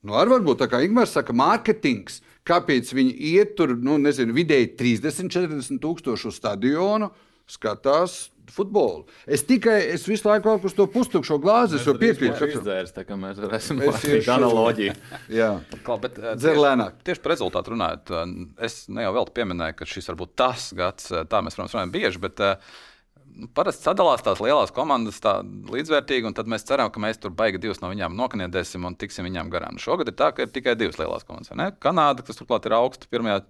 Nu, 0.05 0.17
ar 0.19 0.29
varbūt 0.29 0.59
tā 0.61 0.67
kā 0.69 0.81
Ingūns 0.85 1.15
saka, 1.15 1.33
mārketings. 1.33 2.19
Kāpēc 2.45 2.91
viņi 2.93 3.13
iet 3.33 3.55
tur, 3.57 3.73
nu, 3.81 3.97
nezinu, 3.97 4.33
vidēji 4.37 4.75
30, 4.77 5.31
40 5.33 5.79
tūkstošu 5.81 6.29
uz 6.29 6.35
stadionu, 6.37 7.09
skatās 7.49 8.29
futbolu. 8.53 9.07
Es 9.25 9.41
tikai, 9.45 9.79
es 9.95 10.03
visu 10.05 10.27
laiku 10.29 10.51
valku 10.51 10.69
uz 10.69 10.75
to 10.77 10.85
pustukšo 10.93 11.39
glāzi, 11.41 11.79
es 11.79 11.85
jau 11.87 11.95
piekrītu. 11.97 12.35
Viņš 12.35 12.41
ka- 12.43 12.59
izdzērs, 12.59 12.93
tā 12.93 13.03
kā 13.05 13.17
mēs 13.17 13.39
varēsim 13.41 13.81
Es 13.81 13.89
pārspīt 13.89 14.19
iešu- 14.19 14.33
analoģiju. 14.35 14.93
Jā, 15.33 15.49
Klau, 15.83 15.97
bet, 16.01 16.19
eh, 16.19 16.35
dzer 16.37 16.53
tieši- 16.53 16.63
lēnāk. 16.65 16.93
Tieši 17.03 17.21
par 17.23 17.33
rezultātu 17.33 17.73
runājot, 17.73 18.13
eh, 18.13 18.65
es 18.65 18.87
ne 18.89 19.01
jau 19.01 19.13
vēl 19.17 19.29
pieminēju, 19.33 19.75
ka 19.77 19.85
šis 19.85 20.09
varbūt 20.13 20.35
tas 20.35 20.71
gads, 20.77 21.11
eh, 21.11 21.23
tā 21.25 21.41
mēs 21.41 21.55
protams, 21.57 21.73
runājam 21.73 21.91
bieži, 21.97 22.21
bet 22.21 22.39
eh, 22.39 22.55
nu, 23.35 23.47
parasti 23.55 23.85
sadalās 23.87 24.23
tās 24.25 24.39
lielās 24.43 24.71
komandas 24.75 25.19
tā 25.23 25.37
līdzvērtīgi, 25.71 26.27
un 26.29 26.35
tad 26.37 26.49
mēs 26.51 26.65
ceram, 26.67 26.89
ka 26.93 27.01
mēs 27.03 27.19
tur 27.21 27.33
baigi 27.35 27.59
divas 27.61 27.81
no 27.83 27.91
viņām 27.91 28.15
nokniedēsim 28.17 28.85
un 28.87 28.95
tiksim 28.99 29.27
viņām 29.27 29.51
garām. 29.53 29.75
Nu, 29.77 29.83
Šogad 29.83 30.11
ir 30.11 30.17
tā, 30.17 30.31
ka 30.35 30.45
ir 30.47 30.53
tikai 30.55 30.75
divas 30.79 30.99
lielās 31.01 31.27
komandas. 31.27 31.51
vai 31.53 31.59
ne? 31.63 31.69
Kanāda, 31.83 32.25
kas 32.25 32.39
turklāt 32.39 32.65
ir 32.69 32.75
augsta 32.77 33.07
pirmajā, 33.11 33.41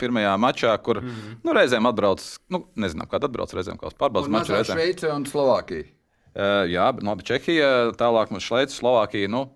pirmajā 0.00 0.34
mačā, 0.40 0.74
kur 0.82 1.02
mm 1.02 1.08
-hmm. 1.08 1.38
nu, 1.44 1.52
reizēm 1.52 1.88
atbrauc, 1.90 2.26
nu, 2.48 2.64
nezinām, 2.76 3.08
kāda 3.10 3.28
atbrauc, 3.30 3.54
reizēm 3.54 3.78
kaut 3.78 3.92
kāds 3.92 4.00
pārbaudas 4.00 4.28
mačs. 4.30 4.50
reizēm- 4.50 4.78
Šveice 4.78 5.12
un 5.12 5.24
Slovākija. 5.24 5.84
Uh, 6.30 6.64
jā, 6.70 6.92
bet 6.94 7.02
labi, 7.04 7.22
Čehija, 7.26 7.90
tālāk 7.98 8.30
mums 8.30 8.44
Šveice, 8.44 8.76
Slovākija. 8.78 9.28
Nu, 9.28 9.50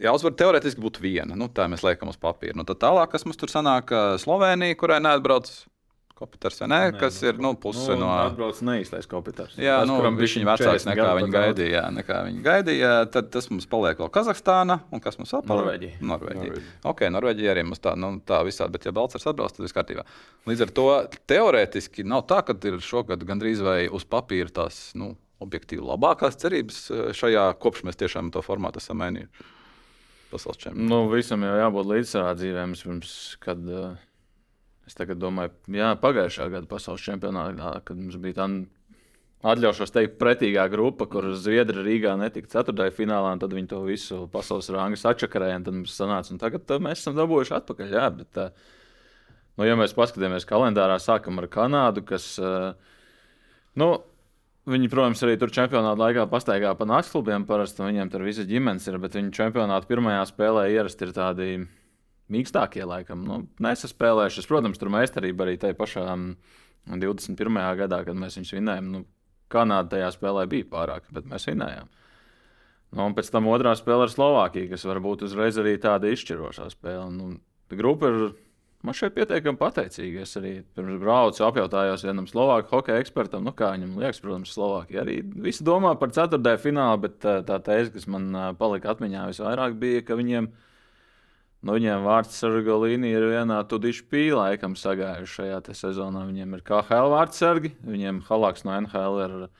jāuzvar 0.00 0.32
teorētiski 0.38 0.80
būtu 0.80 1.00
viena. 1.00 1.34
Nu, 1.36 1.48
tā 1.48 1.66
mēs 1.68 1.82
liekam 1.82 2.08
uz 2.08 2.16
papīra. 2.16 2.54
Nu, 2.54 2.64
tad 2.64 2.78
tālāk, 2.78 3.10
kas 3.10 3.24
mums 3.24 3.36
tur 3.36 3.48
sanāk, 3.48 3.90
Slovenija, 4.22 4.76
kurai 4.78 5.00
neatbrauc 5.00 5.50
Kopiters 6.16 6.62
vai 6.62 6.66
ne, 6.72 6.78
kas 6.96 7.18
ir 7.26 7.36
nu, 7.44 7.50
puse 7.60 7.92
Nu, 7.92 8.06
no. 8.06 8.08
Atbrauc 8.08 8.56
neīstais 8.64 9.04
kopitars. 9.10 9.58
Jā, 9.60 9.82
Tas, 9.82 9.90
nu, 9.90 9.98
kuram 10.00 10.16
viņš 10.16 10.36
ir 10.38 10.46
vecāks 10.48 10.86
40 10.86 10.88
nekā 10.88 11.08
viņi 11.18 11.34
gaidīja. 11.34 11.72
Jā, 11.74 11.82
nekā 11.92 12.20
viņi 12.30 12.40
gaidīja. 12.46 12.92
Tad 13.12 13.28
tas 13.34 13.50
mums 13.52 13.68
paliek 13.68 14.00
vēl 14.00 14.08
Kazahstāna 14.14 14.78
un 14.88 15.02
kas 15.04 15.20
mums 15.20 15.34
vēl 15.36 15.44
paliek? 15.44 15.66
Norvēģija. 15.66 15.98
Norvēģija. 16.00 16.46
Norvēģija. 16.54 16.72
Ok, 16.88 17.04
Norvēģija 17.12 17.52
arī 17.52 17.66
mums 17.68 17.84
tā, 17.84 17.92
nu, 18.00 18.14
tā 18.24 18.40
visādi, 18.48 18.72
bet 18.78 18.88
ja 18.88 18.94
Balčers 18.96 19.28
atbrauc, 19.28 19.52
tad 19.52 19.66
viss 19.66 19.76
kārtībā. 19.76 20.06
Līdz 20.48 20.64
ar 20.64 20.72
to 20.80 20.86
teorētiski 21.34 22.08
nav 22.08 22.24
tā, 22.32 22.40
ka 22.48 22.56
ir 22.64 22.80
šogad 22.80 23.28
gandrīz 23.28 23.60
vai 23.66 23.82
uz 23.92 24.08
papīra 24.08 24.48
tās 24.62 24.80
nu, 24.96 25.12
objektīvi 25.44 25.84
labākās 25.84 26.40
cerības 26.40 26.80
eh, 26.88 27.04
šajā, 27.16 27.44
kopš 27.60 27.84
mēs 27.84 28.00
tiešām 28.00 28.32
to 28.32 28.40
formātu 28.44 28.80
esam 28.80 29.02
mainījuši. 29.04 29.52
Pasaules 30.32 30.58
čempionātā. 30.64 30.88
Nu, 30.90 31.04
visam 31.12 31.44
jau 31.44 31.54
jābūt 31.60 31.92
līdzsvarā 31.92 32.32
dzīvēm. 32.40 32.72
Pirms, 32.82 33.12
kad, 33.44 33.60
uh, 33.68 33.92
es 34.86 34.96
tagad 34.98 35.20
domāju, 35.22 35.52
jā, 35.74 35.92
pagājušā 36.02 36.48
gada 36.52 36.68
pasaules 36.70 37.04
čempionātā, 37.04 37.76
kad 37.86 37.98
mums 37.98 38.18
bija 38.22 38.40
tā 38.40 38.48
atļaušos 39.46 39.92
teikt, 39.94 40.16
pretīgā 40.20 40.64
grupa, 40.72 41.06
kur 41.10 41.28
Zviedri 41.38 41.84
Rīgā 41.84 42.16
netika 42.18 42.50
ceturtajā 42.56 42.94
finālā, 42.96 43.34
un 43.36 43.42
tad 43.42 43.54
viņi 43.54 43.70
to 43.70 43.82
visu 43.86 44.22
pasaules 44.32 44.70
rangu 44.74 44.98
sačakarēja, 45.00 45.60
un 45.60 45.68
tad 45.68 45.78
mums 45.78 45.94
sanāca, 45.98 46.32
un 46.34 46.42
tagad 46.42 46.74
mēs 46.82 47.04
esam 47.04 47.18
dabūjuši 47.18 47.56
atpakaļ. 47.60 47.94
Jā, 47.94 48.08
bet, 48.16 48.42
nu, 49.58 49.68
ja 49.68 49.78
mēs 49.78 49.94
paskatāmies 49.98 50.48
kalendārā, 50.48 50.98
sākam 51.02 51.42
ar 51.42 51.50
Kanādu, 51.52 52.06
kas, 52.06 52.34
nu, 53.78 53.94
Viņi, 54.66 54.88
protams, 54.90 55.20
arī 55.22 55.36
tur 55.38 55.52
čempionāta 55.54 56.00
laikā 56.00 56.24
pastaigā 56.26 56.72
pa 56.74 56.86
naktsklubiem. 56.90 57.44
Parasti 57.46 57.84
viņiem 57.84 58.08
tur 58.10 58.24
visas 58.26 58.48
ģimenes 58.50 58.88
ir, 58.90 58.96
bet 58.98 59.14
viņu 59.14 59.30
čempionāta 59.36 59.86
pirmajā 59.86 60.24
spēlē 60.26 60.64
ierasti 60.72 61.06
ir 61.06 61.12
tādi 61.14 61.46
mīkstākie, 62.32 62.84
laikam. 62.88 63.24
Nu, 63.26 63.42
nesaspēlējušies. 63.62 64.48
Protams, 64.50 64.80
tur 64.80 64.92
meistarība 64.94 65.46
arī 65.46 65.58
tajā 65.62 65.76
pašā 65.78 66.06
mm, 66.14 66.32
21. 67.02 67.60
gadā, 67.82 68.02
kad 68.06 68.18
mēs 68.18 68.38
viņus 68.40 68.54
vinējām. 68.58 68.90
Nu, 68.94 69.04
Kanāda 69.52 69.94
tajā 69.94 70.08
spēlē 70.16 70.46
bija 70.50 70.66
pārāk, 70.72 71.06
bet 71.14 71.28
mēs 71.30 71.46
vinējām. 71.46 71.90
Nu, 72.96 73.04
un 73.04 73.14
pēc 73.14 73.28
tam 73.30 73.46
otrā 73.50 73.74
spēle 73.78 74.06
ar 74.06 74.10
Slovākiju, 74.10 74.70
kas 74.72 74.86
varbūt 74.88 75.26
uzreiz 75.26 75.58
arī 75.60 75.76
tāda 75.82 76.10
izšķirošā 76.10 76.66
spēle. 76.72 77.06
Nu, 77.14 77.36
grupa 77.70 78.10
ir 78.10 78.20
man 78.86 78.96
šeit 78.96 79.14
pietiekami 79.16 79.58
pateicīga. 79.60 80.22
Es 80.24 80.36
arī 80.38 80.52
pirms 80.76 81.00
braucu 81.02 81.44
apjautājos 81.46 82.04
vienam 82.06 82.28
slovāku 82.30 82.72
hokeja 82.76 83.02
ekspertam, 83.02 83.44
nu, 83.46 83.54
kā 83.56 83.72
viņam 83.74 83.98
liekas, 84.00 84.22
protams, 84.22 84.54
Slovākija. 84.56 85.02
Arī 85.02 85.18
visi 85.46 85.66
domā 85.66 85.94
par 86.00 86.14
ceturtajā 86.16 86.60
finālu, 86.62 87.02
bet 87.06 87.18
tā, 87.24 87.38
tā 87.46 87.58
tēze, 87.66 87.92
kas 87.96 88.06
man 88.10 88.30
ā, 88.34 88.46
palika 88.58 88.94
atmiņā 88.94 89.26
visvairāk, 89.32 89.78
bija, 89.82 90.04
ka 90.06 90.18
viņiem. 90.18 90.50
Nu, 91.66 91.74
viņiem 91.74 92.04
vārds 92.06 92.36
sargalīni 92.38 93.08
ir 93.10 93.24
vienā 93.26 93.56
tudišu 93.66 94.04
pīlā, 94.12 94.52
laikam, 94.52 94.76
sagājuši 94.78 95.32
šajā 95.40 95.56
te 95.66 95.74
sezonā. 95.74 96.22
Viņiem 96.28 96.54
ir 96.54 96.62
KHL 96.66 97.10
vārds 97.10 97.40
sargi, 97.42 97.72
viņiem 97.82 98.20
Halaks 98.28 98.62
no 98.62 98.76
NHL 98.84 99.18
ir 99.24 99.34
uh, 99.48 99.50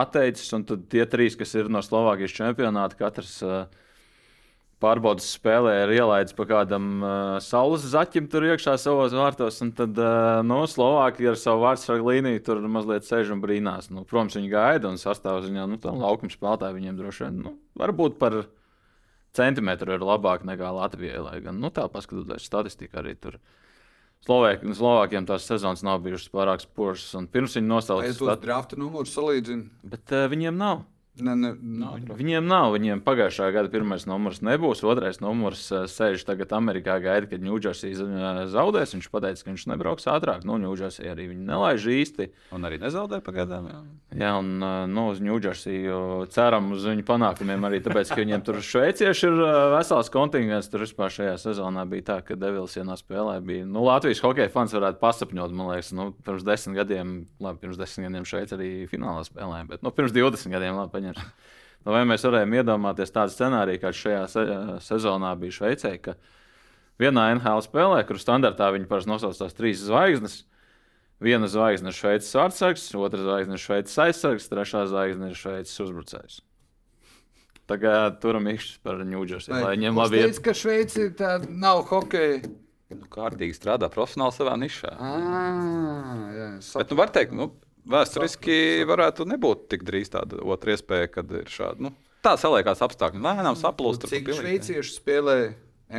atteicis, 0.00 0.50
un 0.56 0.66
tad 0.66 0.88
tie 0.90 1.06
trīs, 1.06 1.38
kas 1.38 1.54
ir 1.54 1.70
no 1.70 1.84
Slovākijas 1.86 2.34
čempionāta, 2.34 2.98
katrs 2.98 3.36
uh, 3.46 3.70
pārbaudas 4.82 5.30
spēlē 5.36 5.76
ir 5.84 5.94
ielaidis 6.00 6.34
pa 6.34 6.48
kādam 6.50 6.92
uh, 6.98 7.14
saules 7.44 7.86
zaķim 7.92 8.26
tur 8.32 8.50
iekšā 8.50 8.74
savos 8.80 9.14
vārtos, 9.14 9.62
un 9.62 9.70
tad 9.78 9.94
uh, 9.94 10.40
no 10.42 10.64
Slovākija 10.66 11.36
ar 11.36 11.38
savu 11.38 11.68
vārdu 11.68 11.86
sargu 11.86 12.16
līniju 12.16 12.42
tur 12.50 12.66
mazliet 12.66 13.06
sēž 13.06 13.30
un 13.36 13.44
brīnās. 13.44 13.92
Nu, 13.94 14.02
protams, 14.02 14.40
viņi 14.40 14.50
gaida 14.50 14.90
un 14.90 14.98
sastāv 14.98 15.44
ziņā, 15.46 15.70
nu, 15.70 15.78
tam 15.78 16.02
laukuma 16.02 16.34
spēlētāji 16.34 16.80
viņiem 16.80 16.98
droši 16.98 17.28
vien, 17.28 17.44
nu, 17.46 17.60
varbūt 17.78 18.18
par 18.18 18.42
centimetru 19.36 19.96
ir 19.96 20.04
labāk 20.04 20.44
nekā 20.48 20.70
Latvijai, 20.76 21.22
lai 21.24 21.38
gan, 21.44 21.58
nu, 21.62 21.70
tā 21.74 21.86
paskatoties 21.92 22.46
statistika 22.50 23.02
arī 23.02 23.16
tur. 23.18 23.38
Slovāk, 24.26 24.64
Slovākiem 24.76 25.24
tās 25.28 25.46
sezonas 25.48 25.80
nav 25.86 26.02
bijušas 26.04 26.28
pārāk 26.34 26.60
spožas, 26.60 27.06
un 27.16 27.28
pirms 27.32 27.56
viņi 27.56 27.70
Es 27.70 27.72
nostājas 27.72 28.18
tos 28.20 28.42
drafta 28.42 28.76
numurus 28.76 29.14
salīdzinu. 29.16 29.70
bet 29.94 30.12
uh, 30.12 30.26
viņiem 30.28 30.58
nav. 30.60 30.82
Ne, 31.18 31.34
ne, 31.34 31.50
Viņiem 32.16 32.46
nav, 32.46 32.70
viņiem 32.76 33.00
pagājušā 33.04 33.48
gada 33.52 33.70
pirmais 33.72 34.06
numurs 34.08 34.38
nebūs, 34.46 34.84
otrais 34.86 35.18
numurs 35.20 35.64
eh, 35.74 35.88
sēž 35.90 36.22
tagad 36.28 36.52
Amerikā, 36.56 36.96
gaida, 37.02 37.26
kad 37.28 37.42
Ņūdžersī 37.44 37.90
zaudēs. 38.52 38.94
Viņš 38.94 39.08
teica, 39.10 39.42
ka 39.42 39.50
viņš 39.50 39.64
nebrauks 39.72 40.06
ātrāk. 40.10 40.46
Nu, 40.48 40.56
Ņūdžersī 40.62 41.08
arī 41.10 41.26
viņi 41.32 41.48
nelaiž 41.48 41.88
īsti. 41.96 42.28
Un 42.56 42.68
arī 42.68 42.78
nezaudēja 42.82 43.24
pagaidām. 43.26 43.66
Jā. 43.72 43.80
Jā, 44.22 44.30
un 44.38 44.52
eh, 44.62 44.76
nu, 44.90 45.08
uz 45.10 45.20
Ņūdžersī 45.24 45.76
ceram 46.32 46.70
uz 46.76 46.86
viņu 46.88 47.04
panākumiem 47.10 47.68
arī 47.68 47.82
tāpēc, 47.84 48.14
ka 48.14 48.20
viņiem 48.22 48.46
tur 48.46 48.62
šveicieši 48.64 49.28
ir 49.28 49.42
eh, 49.48 49.58
vesels 49.74 50.12
kontingents. 50.14 50.70
Tur 50.70 50.86
vispār 50.86 51.12
šajā 51.14 51.34
sezonā 51.42 51.84
bija 51.90 52.06
tā, 52.12 52.18
ka 52.24 52.38
Devils 52.38 52.78
vienā 52.78 52.96
spēlē 53.00 53.40
bija. 53.44 53.66
Nu, 53.68 53.82
Latvijas 53.88 54.22
hokeja 54.24 54.50
fans 54.54 54.78
varētu 54.78 55.02
pasapņot, 55.02 55.58
man 55.58 55.74
liekas, 55.74 55.92
nu, 55.98 56.10
pirms 56.24 56.46
desmit 56.46 56.80
gadiem, 56.80 57.14
labi, 57.42 57.60
pirms 57.66 57.82
desmit 57.82 58.08
gadiem 58.08 58.30
šeit 58.30 58.54
arī 58.56 58.70
finālā 58.90 59.26
spēlēja, 59.26 59.68
bet 59.74 59.84
nu, 59.84 59.92
pirms 59.94 60.14
20 60.16 60.54
gadiem, 60.54 60.78
labi, 60.78 60.92
paņemsim. 61.14 61.36
Nu, 61.80 61.94
vai 61.94 62.02
mēs 62.04 62.26
varējām 62.26 62.58
iedomāties 62.58 63.14
tādu 63.14 63.32
scenāriju, 63.32 63.80
kāds 63.80 64.00
šajā 64.02 64.24
se 64.28 64.42
sezonā 64.84 65.30
bija 65.40 65.54
Šveicē, 65.56 65.94
ka 66.04 66.14
vienā 67.00 67.30
NHL 67.38 67.62
spēlē, 67.64 68.02
kur 68.04 68.20
standartā 68.20 68.68
viņi 68.74 68.88
parasti 68.90 69.08
nosauc 69.08 69.38
tās 69.38 69.56
trīs 69.56 69.80
zvaigznes, 69.86 70.42
viena 71.24 71.48
zvaigzne 71.48 71.88
ir 71.88 71.96
Šveices 71.96 72.36
vārdsargs, 72.36 72.84
otra 73.00 73.24
zvaigzne 73.24 73.56
ir 73.56 73.64
Šveices 73.64 73.96
aizsargs, 74.04 74.50
trešā 74.52 74.84
zvaigzne 74.92 75.32
ir 75.32 75.40
Šveices 75.40 75.80
uzbrucējs. 75.86 76.42
Tagad 77.70 78.18
turam 78.20 78.48
īkšķis 78.50 78.80
par 78.84 79.00
Ņūdžersī, 79.06 79.54
lai 79.54 79.76
viņiem 79.76 79.98
labi 80.00 80.20
iet. 80.20 80.34
iet. 80.34 80.42
ka 80.44 80.52
Šveice 80.58 81.06
ir 81.06 81.14
tāda 81.16 81.48
nav 81.48 81.84
hokeja. 81.88 82.42
Nu, 82.90 83.06
kārtīgi 83.06 83.54
strādā 83.54 83.86
profesionāli 83.94 84.34
savā 84.34 84.56
nišā. 84.58 84.90
Ah, 84.98 86.22
jā, 86.34 86.48
Bet, 86.74 86.90
nu, 86.90 86.96
var 86.98 87.12
teikt, 87.14 87.36
nu, 87.38 87.52
vēsturiski 87.90 88.56
varētu 88.88 89.26
nebūt 89.28 89.66
tik 89.72 89.84
drīz 89.86 90.12
tāda 90.12 90.40
otra 90.42 90.76
iespēja, 90.76 91.10
kad 91.16 91.32
ir 91.36 91.50
šāda. 91.50 91.88
Nu, 91.88 91.92
tā 92.24 92.36
saliekās 92.40 92.82
apstākļi. 92.86 93.22
Lēnām 93.24 93.58
saplūst. 93.58 94.04
tur 94.04 94.12
Cik 94.12 94.30
šveicieši 94.38 94.94
spēlē 94.96 95.36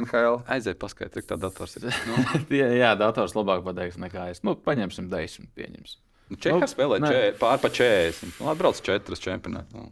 NHL? 0.01 0.41
Aizēj 0.51 0.77
paskaidrot, 0.81 1.17
cik 1.19 1.29
tā 1.29 1.37
dators 1.41 1.77
ir. 1.79 1.89
jā, 2.61 2.69
jā, 2.79 2.93
dators 2.99 3.35
labāk 3.37 3.65
pateiks 3.67 3.99
nekā 4.01 4.29
es. 4.33 4.43
Nu, 4.47 4.55
paņemsim 4.55 5.09
desmit, 5.11 5.51
pieņemsim. 5.57 5.99
Nu, 6.31 6.39
Čehā 6.39 6.61
Nu, 6.61 6.69
spēlē 6.71 7.01
čē, 7.03 7.25
pār 7.41 7.59
pa 7.59 7.71
40. 7.73 8.39
Nu, 8.39 8.47
atbrauc 8.53 8.79
četras 8.85 9.19
čempionātā. 9.23 9.75
Nu. 9.75 9.91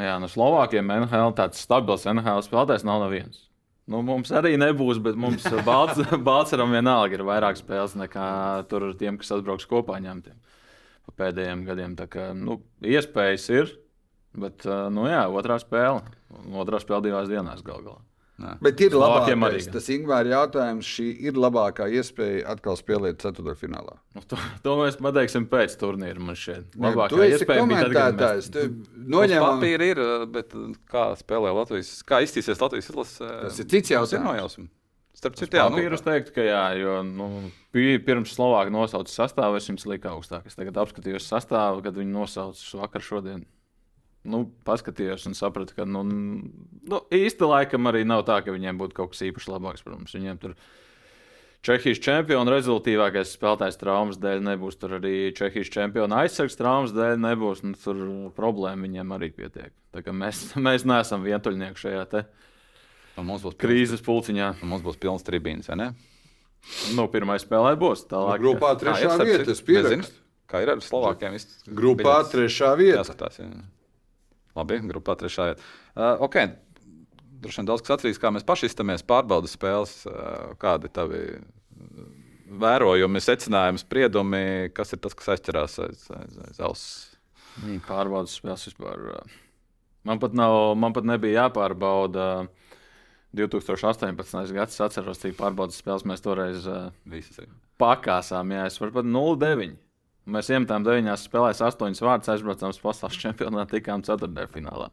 Jā, 0.00 0.16
no 0.22 0.26
Slovākiem 0.30 0.90
NHL 0.94 1.32
tāds 1.38 1.62
stabils 1.62 2.06
NHL 2.10 2.42
spēlētājs 2.46 2.86
nav 2.86 3.04
neviens. 3.04 3.46
Nu, 3.90 4.04
mums 4.06 4.30
arī 4.34 4.52
nebūs, 4.58 5.00
bet 5.02 5.16
mums 5.18 5.46
Balčūskam 5.66 6.74
vienalga 6.76 7.16
ir 7.16 7.24
vairāk 7.26 7.58
spēles 7.58 7.96
nekā 7.98 8.28
tur 8.70 8.92
tiem, 8.98 9.18
kas 9.18 9.32
atbrauks 9.34 9.66
kopā 9.70 9.98
ņemtiem 10.02 10.36
pēdējiem 11.18 11.64
gadiem. 11.68 11.96
Tā 11.98 12.06
kā, 12.10 12.30
nu, 12.36 12.60
iespējas 12.84 13.48
ir, 13.54 13.74
bet 14.38 14.68
nu, 14.94 15.08
jā, 15.10 15.24
otrā 15.32 15.58
spēle. 15.62 16.04
Otrā 16.54 16.78
spēle 16.82 17.08
divās 17.08 17.30
dienās 17.30 17.64
gal 17.66 17.82
galā. 17.86 18.00
Bet 18.64 18.80
ir 18.80 18.94
labākais. 18.96 19.66
Tas 19.68 19.88
Ingūna 19.92 20.32
jautājums, 20.32 20.88
šī 20.88 21.06
ir 21.28 21.36
labākā 21.36 21.90
iespēja 21.98 22.46
atkal 22.54 22.78
spēlēt 22.78 23.20
ceturtdaļfinālā. 23.20 23.98
Nu, 24.16 24.24
to, 24.30 24.38
to 24.64 24.76
mēs 24.80 24.96
pateiksim 25.00 25.44
pēc 25.50 25.76
turnīra. 25.80 26.16
Man 26.22 26.38
Nē, 26.38 26.62
labākā 26.86 27.20
esi 27.26 27.36
iespēja 27.36 27.66
bija 27.68 27.82
komentētājs. 27.84 28.50
mēs... 28.56 29.06
Noņemam, 29.12 29.60
papīra 29.60 29.90
ir, 29.92 30.02
bet 30.32 30.56
kā 30.90 31.10
spēlē 31.20 31.52
Latvijas, 31.58 31.92
kā 32.08 32.22
iztīsies 32.24 32.62
Latvijas 32.62 32.88
izlase? 32.92 33.28
Tas 33.28 33.60
ir 33.60 33.68
cits 33.74 33.92
jautājums. 33.92 34.70
Starp 35.20 35.36
citu, 35.36 35.58
jā, 35.58 35.66
Papīru 35.68 35.96
es 35.98 36.04
teiktu, 36.04 36.32
ka 36.32 36.44
jā, 36.46 36.60
jo 36.80 36.92
nu, 37.04 37.26
pi- 37.76 38.00
pirms 38.00 38.32
Slovākija 38.32 38.72
nosauca 38.72 39.12
sastāvu, 39.12 39.58
es 39.60 39.68
viņus 39.68 39.84
liku 39.90 40.08
augstāk. 40.14 40.46
Es 40.48 40.56
tagad 40.56 40.78
apskatījos 40.80 41.26
sastāvu, 41.28 41.82
kad 41.84 41.98
viņi 42.00 42.14
nosauca 42.14 42.80
vakar 42.80 43.04
šodien. 43.04 43.42
Nu, 44.24 44.46
paskatījos 44.68 45.26
un 45.28 45.36
sapratu, 45.36 45.76
ka 45.76 45.84
nu, 45.88 46.02
nu, 46.08 47.02
īsti 47.12 47.48
laikam 47.48 47.88
arī 47.88 48.02
nav 48.08 48.24
tā, 48.28 48.38
ka 48.44 48.52
viņiem 48.52 48.80
būtu 48.80 48.96
kaut 48.96 49.12
kas 49.12 49.22
īpaši 49.28 49.52
labāks. 49.52 49.84
Protams, 49.84 50.16
viņiem 50.16 50.40
tur 50.40 50.56
Čehijas 51.60 52.00
čempiona 52.00 52.54
rezultātīvākais 52.54 53.34
spēlētājs 53.36 53.76
traumas 53.76 54.16
dēļ 54.20 54.38
nebūs. 54.46 54.78
Tur 54.80 54.96
arī 54.96 55.28
Čehijas 55.36 55.68
čempiona 55.72 56.22
aizsargs 56.22 56.56
traumas 56.56 56.94
dēļ 56.96 57.20
nebūs. 57.20 57.60
Nu, 57.66 57.76
tur 57.76 58.00
problēma 58.36 58.88
viņiem 58.88 59.12
arī 59.16 59.28
pietiek. 59.36 59.74
Tā 59.92 60.00
kā 60.04 60.14
mēs, 60.16 60.46
mēs 60.66 60.88
neesam 60.88 61.28
vientuļnieki 61.28 61.84
šajā 61.84 62.06
te 62.12 62.24
Un 63.20 63.28
mums 63.28 63.44
būs 63.44 63.58
krīzes 63.60 64.00
pulciņā. 64.06 64.54
mums 64.64 64.84
būs 64.84 64.96
pilns 65.00 65.26
tribīns, 65.26 65.68
vai 65.68 65.76
ne? 65.80 65.88
Nu, 66.96 67.06
pirmā 67.12 67.36
spēlē 67.40 67.74
būs. 67.80 68.06
Tālāk, 68.10 68.40
Grupā 68.42 68.72
Kā 68.72 68.76
ir, 68.76 68.80
trešā 68.84 69.12
starp 69.14 69.28
vieta. 69.28 69.52
Es. 69.52 69.62
Nezinu, 69.68 70.08
Kā 70.50 70.60
ir 70.64 70.72
ar 70.72 70.80
Slovākiem? 70.82 71.36
Grupā 71.68 72.16
biļetes. 72.16 72.32
trešā 72.32 72.70
vieta. 72.80 73.02
Jāskatās. 73.04 73.38
Jā. 73.38 73.48
Labi, 74.58 74.80
grupā 74.90 75.14
trešā 75.20 75.46
vieta. 75.52 75.68
Uh, 75.94 76.24
ok, 76.26 76.36
droši 77.44 77.60
vien 77.60 77.68
daudz 77.70 77.84
kas 77.86 77.96
atcerīs, 77.96 78.18
kā 78.20 78.32
mēs 78.34 78.46
paši 78.48 78.66
iztamies 78.66 79.04
pārbaudas 79.06 79.54
spēles, 79.54 79.92
uh, 80.10 80.50
kādi 80.60 80.90
tavi 80.92 81.20
uh, 81.38 82.08
vērojumi, 82.60 83.22
secinājumi, 83.22 83.80
spriedumi, 83.84 84.42
kas 84.74 84.92
ir 84.96 85.00
tas, 85.04 85.14
kas 85.14 85.36
aizķerās 85.36 85.78
aiz, 85.86 86.02
aiz, 86.18 86.40
aiz 86.48 86.60
auss. 86.66 86.88
Pārbaudas 87.86 88.34
spēles 88.40 88.66
vispār. 88.68 89.06
ā. 89.20 89.22
Man 90.08 90.18
pat, 90.18 90.34
nav, 90.34 90.74
man 90.80 90.94
pat 90.96 91.06
nebija 91.06 91.44
jāpārbauda. 91.46 92.26
2018. 93.36 94.52
gads, 94.56 94.74
es 94.74 94.84
atceros, 94.84 95.20
cik 95.22 95.36
pārbaudas 95.38 95.78
spēles 95.78 96.06
mēs 96.08 96.24
toreiz 96.24 96.66
ir. 96.66 97.50
pakāsām. 97.80 98.54
Jā, 98.56 98.66
es 98.70 98.80
varu 98.80 98.98
pat 98.98 99.08
0-9. 99.08 99.76
Mēs 100.30 100.50
iemetām 100.52 100.84
9 100.86 101.16
spēlēs, 101.18 101.62
8 101.64 102.02
vārdus, 102.04 102.30
aizbraucām 102.34 102.74
uz 102.74 102.80
pasaules 102.82 103.18
čempionātu, 103.18 103.78
tikām 103.78 104.04
4. 104.06 104.46
finālā. 104.52 104.90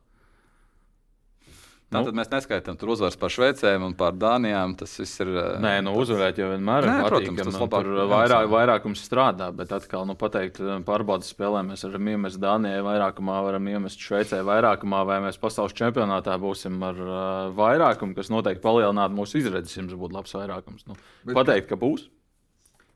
Tātad 1.87 2.17
mēs 2.19 2.27
neskaitām 2.27 2.75
tur 2.75 2.89
uzvaras 2.91 3.15
par 3.15 3.31
Šveicēm 3.31 3.85
un 3.85 3.93
par 3.95 4.11
Dānijām. 4.19 4.73
Tas 4.75 4.91
viss 4.99 5.21
ir. 5.23 5.29
uh, 5.31 5.53
Nē, 5.63 5.77
nu 5.85 5.93
uzvarēt 5.95 6.35
jau 6.41 6.49
vienmēr 6.51 6.83
ir 6.83 6.89
Nē, 6.91 6.97
protams, 7.07 7.39
tas 7.47 7.55
labāk 7.61 7.85
tur 7.85 7.93
jāsaka. 7.95 8.09
vairāk, 8.11 8.49
vairākums 8.51 9.03
strādā, 9.07 9.47
bet 9.55 9.71
atkal, 9.71 10.03
nu, 10.09 10.17
pateikt, 10.19 10.59
pārbaudas 10.83 11.31
spēlē 11.31 11.61
mēs 11.69 11.85
varam 11.87 12.09
iemest 12.11 12.41
Dānijai 12.43 12.83
vairākumā, 12.83 13.37
varam 13.47 13.69
iemest 13.71 14.03
Šveicē 14.03 14.41
vairākumā, 14.43 15.05
vai 15.07 15.21
mēs 15.29 15.39
pasaules 15.39 15.71
čempionātā 15.79 16.35
būsim 16.43 16.75
ar 16.83 16.99
uh, 16.99 17.55
vairākumu, 17.55 18.17
kas 18.19 18.27
noteikti 18.35 18.65
palielinātu 18.67 19.15
mūsu 19.21 19.39
izredzes, 19.39 19.77
jums 19.79 19.95
būtu 19.95 20.19
labs 20.19 20.35
vairākums. 20.35 20.83
Nu, 20.91 20.99
Bet- 21.23 21.39
pateikt, 21.39 21.69
ka 21.71 21.79
būs. 21.79 22.09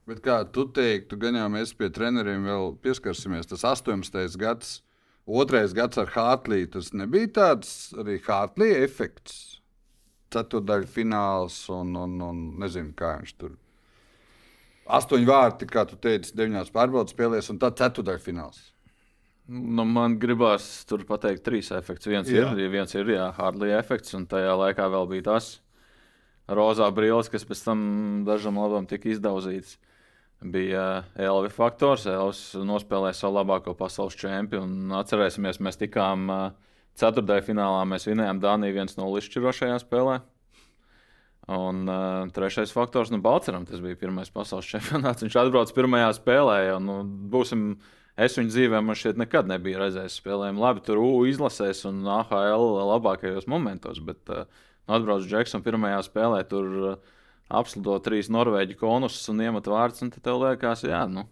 Bet 0.10 0.20
kā 0.26 0.42
tu 0.52 0.66
teiktu, 0.68 1.16
gan 1.22 1.36
jau 1.40 1.48
mēs 1.54 1.72
pie 1.78 1.88
treneriem 1.94 2.44
vēl 2.44 2.74
pieskarsimies, 2.84 3.48
tas 3.48 3.64
18. 3.64 4.36
gads, 4.42 4.82
otrais 5.26 5.74
gads 5.78 6.00
ar 6.02 6.12
Hartliju, 6.16 6.70
tas 6.78 6.92
nebija 6.98 7.32
tāds 7.38 7.72
arī 8.00 8.20
Hartlija 8.26 8.84
efekts. 8.86 9.40
Ceturdaļa 10.32 10.88
fināls 10.88 11.56
un, 11.76 11.92
un, 12.00 12.14
un 12.24 12.44
nezinu, 12.62 12.94
kā 12.96 13.18
viņš 13.20 13.34
tur. 13.36 13.58
Astoņi 14.92 15.28
vārti, 15.28 15.68
kā 15.68 15.84
tu 15.88 15.98
teici, 16.00 16.32
deviņās 16.40 16.72
pārbaudas 16.72 17.12
spēlēs, 17.12 17.50
un 17.52 17.60
tad 17.60 17.76
ceturdaļa 17.80 18.24
fināls. 18.24 18.62
Nu, 19.52 19.84
man 19.84 20.16
gribās 20.22 20.86
tur 20.88 21.04
pateikt, 21.08 21.44
trīs 21.44 21.72
efekts. 21.76 22.08
Viens 22.08 22.30
Jā. 22.32 22.48
ir, 22.56 22.70
viens 22.72 22.96
ir 22.96 23.10
jā, 23.12 23.28
Hardlija 23.36 23.82
efekts, 23.82 24.16
un 24.16 24.24
tajā 24.32 24.54
laikā 24.56 24.88
vēl 24.94 25.10
bija 25.12 25.28
tas 25.34 25.58
rozā 26.52 26.88
brīlis, 26.96 27.30
kas 27.32 27.46
pēc 27.48 27.64
tam 27.66 27.82
dažam 28.28 28.60
labam 28.62 28.88
tika 28.88 29.10
izdauzīts. 29.12 29.78
Bija 30.42 31.04
Elvis 31.22 31.54
faktors. 31.54 32.08
Elvis 32.10 32.42
nospēlēja 32.58 33.20
savu 33.20 33.38
labāko 33.38 33.76
pasaules 33.78 34.18
čempionu. 34.18 34.96
Atcerēsimies, 34.98 35.62
mēs 35.62 35.78
tikām 35.78 36.26
ā, 36.34 36.42
ceturtajā 36.98 37.46
finālā. 37.52 37.86
Mēs 37.90 38.10
vinējām 38.10 38.42
Dāniju 38.42 38.80
1-0 38.82 39.22
izšķirošajā 39.22 39.78
spēlē. 39.84 40.20
Un 41.52 41.86
uh, 41.90 42.30
trešais 42.34 42.74
faktors, 42.74 43.10
nu, 43.14 43.20
Balčūskam, 43.22 43.66
tas 43.70 43.82
bija 43.84 43.98
pirmais 44.02 44.30
pasaules 44.34 44.70
čempionāts. 44.74 45.26
Viņš 45.26 45.40
atbrauca 45.44 45.78
pirmajā 45.78 46.12
spēlē, 46.18 46.58
jau 46.72 46.78
nu, 46.84 47.02
būsim 47.34 47.74
Es 48.20 48.36
viņu 48.36 48.52
dzīvē 48.52 48.82
man 48.84 48.98
šeit 49.00 49.18
nekad 49.18 49.48
nebiju 49.50 49.80
redzējis. 49.80 50.18
Spēlējām 50.20 50.60
labi, 50.60 50.84
tur 50.86 51.00
U 51.00 51.24
izlasēs 51.30 51.86
un 51.90 52.04
AHL 52.12 52.66
labākajos 52.90 53.48
momentos. 53.50 54.02
Bet 54.04 54.30
uh, 54.30 54.44
atbrauc 54.92 55.24
Džeksons 55.26 55.64
pirmajā 55.66 56.02
spēlē, 56.06 56.42
tur 56.50 56.68
uh, 56.92 57.16
apslido 57.60 57.98
trīs 58.04 58.30
norvēģi 58.32 58.78
konusus 58.80 59.30
un 59.32 59.42
iemet 59.44 59.68
vārdus. 59.70 60.04
Un 60.06 60.14
tev 60.16 60.40
liekas, 60.42 60.86
jā, 60.88 61.02
nu, 61.12 61.26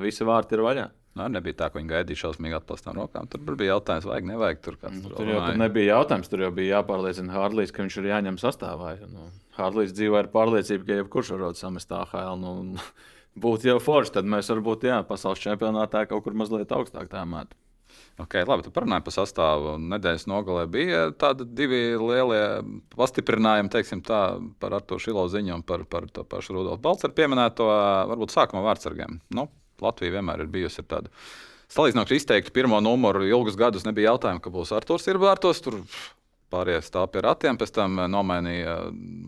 visi 0.00 0.26
vārti 0.26 0.56
ir 0.56 0.64
vaļā. 0.66 0.90
Nu, 1.14 1.28
nebija 1.30 1.54
tā, 1.60 1.68
ka 1.70 1.78
viņi 1.78 1.92
gaidīja 1.92 2.24
šausmīgi 2.24 2.56
atklātām 2.58 2.96
rokām. 2.98 3.28
Tur 3.30 3.54
bija 3.54 3.76
jautājums, 3.76 4.06
vajag, 4.10 4.24
nevajag. 4.32 4.62
Tur, 4.64 4.78
kāds 4.80 4.96
Nu, 4.98 5.10
tur 5.12 5.20
tur 5.20 5.30
jau 5.30 5.42
tur 5.44 5.58
nebija 5.60 5.92
jautājums, 5.92 6.30
tur 6.30 6.42
jau 6.42 6.50
bija 6.56 6.80
jāpārliecina 6.80 7.36
Hārdlīs, 7.36 7.70
ka 7.70 7.84
viņš 7.84 7.98
ir 8.00 8.08
jāņem 8.10 8.38
sastāvā. 8.42 8.96
Nu, 9.12 9.28
Hārdlīs 9.54 9.94
dzīvo 9.94 10.18
ar 10.18 10.30
pārliecību, 10.32 10.88
ka 10.88 10.98
jebkurš 10.98 11.30
var 11.36 11.54
samest 11.58 11.94
AHL. 11.94 12.34
Nu, 12.42 12.82
būtu 13.44 13.70
jau 13.70 13.78
forši, 13.82 14.16
tad 14.16 14.30
mēs 14.34 14.50
varbūt 14.50 14.88
jā, 14.90 14.98
pasaules 15.06 15.44
čempionātā 15.44 16.02
kaut 16.10 16.26
kur 16.26 16.34
mazliet 16.34 16.74
augstāk 16.74 17.06
tā 17.14 17.22
mātu. 17.30 17.54
Okay, 18.14 18.44
labi, 18.46 18.62
tu 18.62 18.70
parunāji 18.70 19.02
par 19.02 19.14
sastāvu. 19.16 19.72
Nedēļas 19.90 20.28
nogalē 20.30 20.68
bija 20.70 21.00
tādi 21.18 21.48
divi 21.58 21.80
lielie 21.98 22.44
pastiprinājumi, 22.94 23.72
teiksim, 23.72 24.04
tā, 24.06 24.20
par 24.62 24.76
Arto 24.78 25.00
Šilo 25.02 25.24
ziņu 25.32 25.56
un 25.56 25.64
par, 25.66 25.82
par 25.90 26.06
to 26.14 26.22
pašu 26.22 26.54
Rudolfu 26.54 26.82
Balceru 26.84 27.16
pieminēto. 27.16 27.66
Varbūt 28.12 28.36
sākumā 28.36 28.62
vārdsargiem. 28.68 29.18
Nu, 29.34 29.48
Latvija 29.82 30.20
vienmēr 30.20 30.44
ir 30.44 30.52
bijusi 30.52 30.84
ar 30.84 30.88
tādu. 30.92 31.14
Salīdzinoši 31.74 32.20
izteikti 32.20 32.54
pirmo 32.54 32.78
numuru 32.84 33.26
ilgus 33.26 33.58
gadus 33.58 33.86
nebija 33.88 34.12
jautājumu, 34.12 34.44
ka 34.44 34.52
būs 34.54 34.70
Arthurs 34.76 35.10
ir 35.10 35.18
vārtos. 35.18 35.64
Tur 35.64 35.80
pārējie 36.54 36.80
stāv 36.86 37.10
pie 37.12 37.22
ratiem, 37.26 37.58
pēc 37.60 37.74
tam 37.74 37.98
eh, 38.00 38.08
nomainīja 38.10 38.76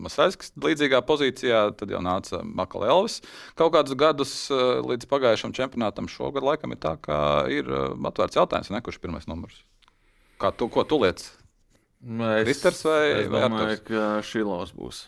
Masaiskis 0.07 0.53
līdzīgā 0.63 1.03
pozīcijā, 1.07 1.63
tad 1.77 1.91
jau 1.93 2.01
nāca 2.05 2.41
Makala 2.43 2.89
Elvis. 2.95 3.19
Kaut 3.59 3.75
kādus 3.75 3.97
gadus 3.99 4.35
eh, 4.49 4.63
līdz 4.87 5.09
pagājušam 5.11 5.55
čempionātam 5.57 6.09
šogad 6.11 6.47
laikam 6.47 6.73
ir 6.73 6.81
tā, 6.83 6.95
ka 7.01 7.19
ir 7.51 7.67
eh, 7.67 7.89
atvērts 8.11 8.39
jautājums, 8.39 8.71
ne, 8.73 8.81
kurš 8.85 9.01
ir 9.01 9.05
pirmais 9.07 9.27
numurs. 9.29 9.59
Kā 10.41 10.53
tu, 10.55 10.69
ko 10.71 10.85
tu 10.87 11.01
liec? 11.03 11.25
Kristers 12.45 12.83
vai- 12.85 13.23
es 13.23 13.27
vai 13.27 13.41
domāju, 13.41 13.73
Arturs? 13.73 13.85
ka 13.87 14.21
Šilovs 14.21 14.73
būs. 14.77 15.03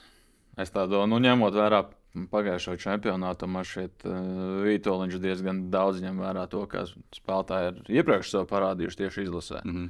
Es 0.60 0.74
tā 0.74 0.88
domāju, 0.90 1.12
nu, 1.14 1.20
ņemot 1.24 1.56
vērā 1.56 1.84
pagājušo 2.32 2.74
čempionātu, 2.82 3.48
man 3.48 3.64
šeit 3.68 4.06
uh, 4.10 4.16
Vitoļņš 4.66 5.20
diezgan 5.22 5.60
daudz 5.70 6.02
ņem 6.02 6.18
vērā 6.20 6.48
to, 6.50 6.64
kā 6.72 6.82
spēlētāji 7.16 7.70
ir 7.70 8.00
iepriekš 8.02 8.32
sev 8.34 8.48
parādījuši 8.50 9.00
tieši 9.04 9.28
izlasē. 9.28 9.62
Mm 9.64 9.76
-hmm. 9.76 9.90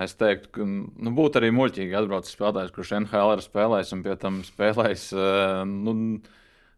Es 0.00 0.14
teiktu, 0.16 0.48
ka 0.56 0.64
nu, 0.64 1.10
būtu 1.12 1.36
arī 1.36 1.50
muļķīgi 1.52 1.96
atbraukt 1.98 2.30
spēlētājs, 2.30 2.70
kurš 2.72 2.94
NHL 3.02 3.34
ir 3.34 3.42
spēlējis 3.44 3.90
un 3.92 4.04
pie 4.06 4.14
tam 4.16 4.38
spēlējis. 4.46 5.10
eh, 5.12 5.64
Nu, 5.68 5.92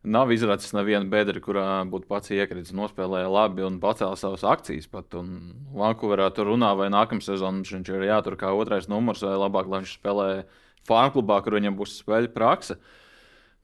nav 0.04 0.32
izracis 0.34 0.74
nevienu 0.76 1.06
bedri, 1.12 1.40
kurā 1.40 1.84
būtu 1.88 2.08
pats 2.10 2.32
iekritis, 2.34 2.74
nospēlēja 2.76 3.30
labi 3.30 3.64
un 3.64 3.78
pacēla 3.80 4.18
savas 4.20 4.42
akcijas. 4.44 4.90
Pat. 4.90 5.14
Un 5.14 5.54
Vankūverā 5.78 6.26
tur 6.34 6.50
runā, 6.50 6.74
vai 6.76 6.90
nākamā 6.92 7.22
sezonā 7.24 7.62
viņš 7.62 7.88
ir 7.94 8.08
jātur 8.10 8.36
kā 8.40 8.50
otrais 8.52 8.90
numurs, 8.90 9.22
vai 9.22 9.38
labāk, 9.38 9.70
lai 9.70 9.80
viņš 9.84 9.94
spēlē 10.00 10.28
fārklubā, 10.88 11.38
kur 11.44 11.56
viņam 11.56 11.78
būs 11.78 11.96
spēļu 12.02 12.34
praksa. 12.34 12.76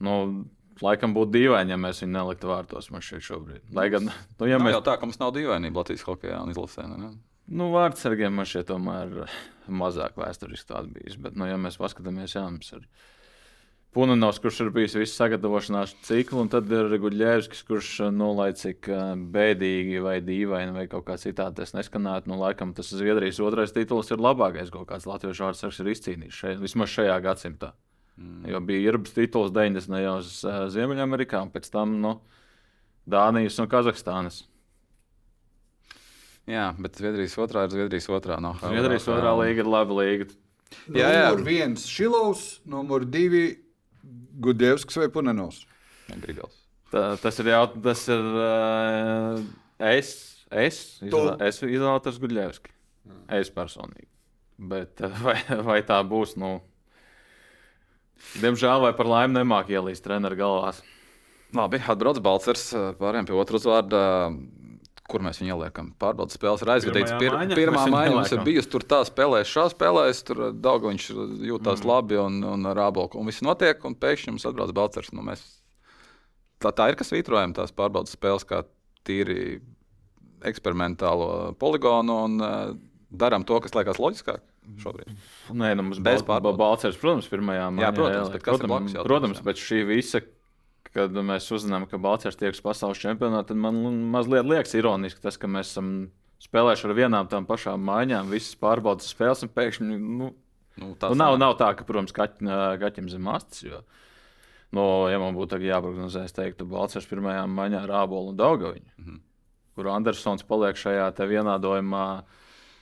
Nu, 0.00 0.46
Laikam 0.80 1.12
būtu 1.12 1.34
dīvaini, 1.34 1.74
ja 1.74 1.76
mēs 1.76 1.98
viņu 2.00 2.14
neliktu 2.14 2.48
vārtos 2.48 2.86
man 2.88 3.02
šeit 3.04 3.20
šobrīd. 3.20 3.66
Lai 3.76 3.90
gan, 3.92 4.06
nu, 4.08 4.46
ja 4.48 4.56
Mēs... 4.56 4.64
mēs 4.64 4.76
Jau 4.78 4.84
tā, 4.86 4.94
ka 4.96 5.04
mums 5.04 5.18
nav 5.20 5.34
dīvainība 5.36 5.82
Latvijas 5.82 6.06
hokeja 6.06 6.38
un 6.40 6.54
izlasē. 6.54 6.86
Ne? 6.88 7.10
Nu, 7.50 7.72
vārdsargiem 7.74 8.36
man 8.38 8.46
šeit 8.46 8.68
tomēr 8.70 9.24
mazāk 9.70 10.18
vēsturiski 10.18 10.70
tāda 10.70 10.90
bijis. 10.90 11.16
Bet, 11.18 11.34
nu, 11.38 11.48
ja 11.50 11.56
mēs 11.58 11.78
paskatāmies, 11.80 12.36
jā, 12.36 12.44
mums 12.46 12.70
ir 12.76 12.84
Punanovs, 13.90 14.38
kurš 14.38 14.60
ir 14.62 14.68
bijis 14.70 14.94
visu 14.94 15.16
sagatavošanās 15.16 15.96
ciklu, 16.06 16.44
un 16.44 16.50
tad 16.52 16.70
ir 16.70 16.92
Guļļevskis, 17.02 17.64
kurš, 17.66 17.88
nu, 18.14 18.28
lai 18.38 18.52
cik 18.54 18.86
ā, 18.94 19.00
bēdīgi 19.34 19.98
vai 20.04 20.20
dīvaini 20.22 20.76
vai 20.76 20.84
kaut 20.92 21.08
kā 21.08 21.16
citādi 21.18 21.58
tas 21.58 21.74
neskanētu, 21.74 22.30
nu, 22.30 22.38
laikam 22.38 22.70
tas 22.76 22.92
Zviedrijas 22.94 23.42
otrais 23.42 23.74
tituls 23.74 24.12
ir 24.14 24.22
labākais, 24.22 24.70
ko 24.70 24.84
kāds 24.86 25.08
latviešu 25.10 25.48
vārdsargs 25.48 25.82
ir 25.82 25.90
izcīnījis 25.90 26.38
šeit, 26.38 26.62
vismaz 26.62 26.94
šajā 26.94 27.18
gadsimtā. 27.24 27.72
Mm. 28.20 28.46
Jo 28.52 28.62
bija 28.62 28.92
Irbs 28.92 29.16
tituls 29.16 29.50
90. 29.56 29.98
gados 29.98 30.38
Ziemeļamerikā, 30.76 31.42
un 31.42 31.50
pēc 31.50 31.66
tam 31.74 31.98
nu, 31.98 32.20
Dānijas 33.10 33.58
un 33.58 33.66
Kazahstānas. 33.74 34.44
Jā, 36.48 36.70
bet 36.80 36.96
Zviedrijas 36.98 37.36
otrā 37.42 37.66
ir 37.66 37.74
Zviedrijas 37.74 38.08
otrā. 38.10 38.38
No, 38.42 38.54
Zviedrijas 38.62 39.08
otrā 39.12 39.34
līga 39.42 39.64
ir 39.64 39.70
laba 39.70 39.98
līga. 40.00 40.28
Jā, 40.94 41.10
jā. 41.10 41.26
Numur 41.28 41.44
viens 41.46 41.84
Šilovs, 41.90 42.44
numur 42.68 43.04
divi 43.04 43.44
Gudevskis 44.40 45.00
vai 45.02 45.10
Punenovs. 45.12 45.64
Grigals. 46.22 46.56
Tā, 46.90 47.14
tas 47.22 47.38
ir 47.42 47.52
jau 47.52 47.64
tas, 47.84 48.06
ir. 48.10 48.30
Uh, 48.40 49.42
es, 49.92 50.14
es, 50.50 50.80
izvēl, 51.04 51.36
es 51.46 51.60
izvēlētos 51.62 52.18
Gudļevski. 52.22 52.74
Es 53.36 53.52
personīgi. 53.54 54.08
Bet 54.70 55.02
vai, 55.24 55.38
vai 55.66 55.78
tā 55.86 56.00
būs? 56.06 56.34
Nu, 56.40 56.58
Diemžēl 58.40 58.82
vai 58.84 58.92
par 58.96 59.08
laimi 59.08 59.38
nemāk 59.40 59.70
ielīst 59.72 60.04
treneru 60.04 60.38
galvās. 60.38 60.80
Labi, 61.56 61.80
atbrauc 61.82 62.20
Balčers, 62.22 62.68
pārējiem 63.00 63.26
pie 63.26 63.38
otras 63.40 63.64
uzvārda. 63.64 64.02
Kur 65.10 65.24
mēs 65.26 65.40
viņu 65.40 65.54
ieliekam? 65.56 65.90
Pārbaudas 66.00 66.36
spēles 66.38 66.62
ir 66.64 66.72
aizvadītas. 66.76 67.14
Pir, 67.18 67.34
maiņā 67.34 67.58
pirmā 67.58 67.86
maiņa 67.90 68.16
mums 68.16 68.34
ir 68.36 68.42
bijusi 68.46 68.70
tur 68.70 68.84
tā 68.86 69.00
spēlē, 69.08 69.42
šā 69.48 69.66
spēlēs, 69.72 70.22
tur 70.28 70.42
Daugaviņš 70.54 71.08
jūtās 71.50 71.82
mm. 71.82 71.90
labi 71.90 72.20
un, 72.22 72.38
un 72.46 72.70
Rābolka. 72.76 73.18
Un 73.18 73.30
viss 73.30 73.42
notiek, 73.44 73.82
un 73.88 73.96
pēkšņi 73.98 74.36
mums 74.36 74.46
atbrauc 74.50 74.74
Balčers. 74.76 75.10
Nu, 75.16 75.24
mēs... 75.26 75.42
tā, 76.62 76.70
tā 76.70 76.92
ir, 76.92 76.98
kas 77.00 77.10
vītrojam 77.14 77.56
tās 77.58 77.74
pārbaudas 77.74 78.14
spēles 78.14 78.46
kā 78.46 78.62
tīri 79.08 79.58
eksperimentālo 80.46 81.52
poligonu 81.60 82.16
un 82.24 82.38
uh, 82.40 82.54
darām 83.10 83.44
to, 83.44 83.58
kas 83.60 83.74
liekas 83.76 84.00
loģiskāk 84.00 84.44
šobrīd. 84.80 85.10
Nē, 85.56 85.72
nu, 85.76 85.86
mums 85.88 86.00
Bez 86.04 86.22
pārbaudas. 86.26 86.58
Ba- 86.58 86.70
Balcers, 86.70 86.98
protams, 87.00 87.28
pirmajā 87.30 87.70
maiņā. 87.74 87.90
protams, 87.96 88.18
ielika. 88.20 88.36
bet 88.36 88.44
kas 88.46 88.60
ir 88.60 88.70
blakus 88.70 88.94
protams, 88.94 89.08
protams, 89.08 89.40
jā. 89.40 89.46
bet 89.48 89.62
šī 89.64 89.80
visa, 89.88 90.22
kad 90.94 91.14
mēs 91.14 91.50
uzzinām, 91.54 91.86
ka 91.90 92.00
Balcers 92.02 92.38
tieks 92.40 92.62
pasaules 92.64 93.00
čempionātā, 93.00 93.52
tad 93.52 93.60
man 93.62 93.78
mazliet 94.12 94.48
liekas 94.48 94.74
ironiski 94.74 95.22
tas, 95.22 95.38
ka 95.38 95.50
mēs 95.50 95.72
esam 95.72 96.10
spēlējuši 96.40 96.86
ar 96.88 96.96
vienām 96.96 97.28
tām 97.30 97.46
pašām 97.46 97.82
maiņām, 97.84 98.30
visas 98.32 98.56
pārbaudas 98.58 99.10
spēles, 99.12 99.44
un 99.44 99.52
pēkšņi 99.54 99.98
nu, 100.00 100.32
Nu, 100.80 100.94
Nu, 101.00 101.14
nav, 101.14 101.36
nav 101.38 101.56
tā, 101.60 101.72
ka, 101.76 101.84
protams, 101.84 102.12
kaķ, 102.16 102.44
kaķim 102.80 103.08
zem 103.12 103.26
astes. 103.28 103.64
Jo, 103.66 103.82
nu, 104.76 104.84
ja 105.12 105.18
man 105.20 105.36
būtu 105.36 105.58
jāprognozē, 105.60 106.24
es 106.28 106.36
teiktu, 106.36 106.68
Balčers 106.68 107.08
pirmajā 107.10 107.42
maiņā 107.50 107.82
ar 107.84 107.96
Ābolu 108.04 108.32
un 108.32 108.38
Daugaviņu, 108.38 108.92
mm. 108.96 109.08
-hmm. 109.08 109.18
kur 109.74 109.90
Andersons 109.92 110.46
paliek 110.46 110.78
šajā 110.80 111.10
vienādojumā. 111.18 112.06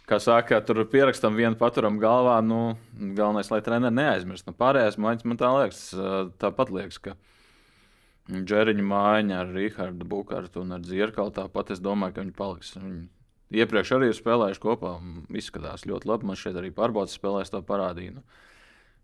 Kā 0.09 0.17
saka, 0.25 0.63
tur 0.65 0.87
pierakstam 0.89 1.35
vienu 1.37 1.59
paturam 1.61 1.99
galvā. 2.01 2.39
Nu, 2.41 2.79
galvenais, 2.97 3.51
lai 3.51 3.61
treneris 3.61 3.93
neaizmirst. 3.93 4.47
Nu, 4.47 4.55
pārējās 4.57 4.97
maiņas 4.97 5.25
man 5.29 5.37
tā 5.37 5.51
liekas, 5.53 5.83
tāpat 6.41 6.71
liekas, 6.73 6.99
ka 6.99 7.13
Džeriņa 8.29 8.85
maiņa 8.85 9.39
ar 9.41 9.55
Rīgārdu 9.55 10.05
Bukārtu 10.09 10.61
un 10.61 10.77
ar 10.77 10.83
Zierkalu 10.85 11.33
tāpat 11.33 11.73
es 11.73 11.81
domāju, 11.81 12.17
ka 12.17 12.25
viņi 12.27 12.35
paliks. 12.37 12.75
Viņi 12.77 13.63
iepriekš 13.63 13.95
arī 13.97 14.11
ir 14.11 14.19
spēlējuši 14.19 14.61
kopā. 14.61 14.99
Izskatās 15.41 15.87
ļoti 15.89 16.11
labi. 16.11 16.29
Man 16.29 16.37
šeit 16.37 16.59
arī 16.61 16.71
pārbaudas 16.77 17.17
spēlēs 17.17 17.55
to 17.55 17.63
parādīja. 17.65 18.19
Nu, 18.19 18.25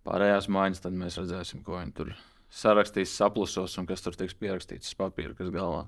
pārējās 0.05 0.51
maiņas, 0.53 0.85
tad 0.85 0.97
mēs 1.01 1.17
redzēsim, 1.23 1.65
ko 1.65 1.79
viņi 1.79 1.97
tur 1.97 2.13
sarakstīs, 2.55 3.17
saplusos 3.17 3.79
un 3.81 3.89
kas 3.89 4.05
tur 4.05 4.17
tiks 4.19 4.37
pierakstīts 4.39 4.93
uz 4.93 4.99
papīra, 5.01 5.33
kas 5.39 5.49
galvā. 5.55 5.87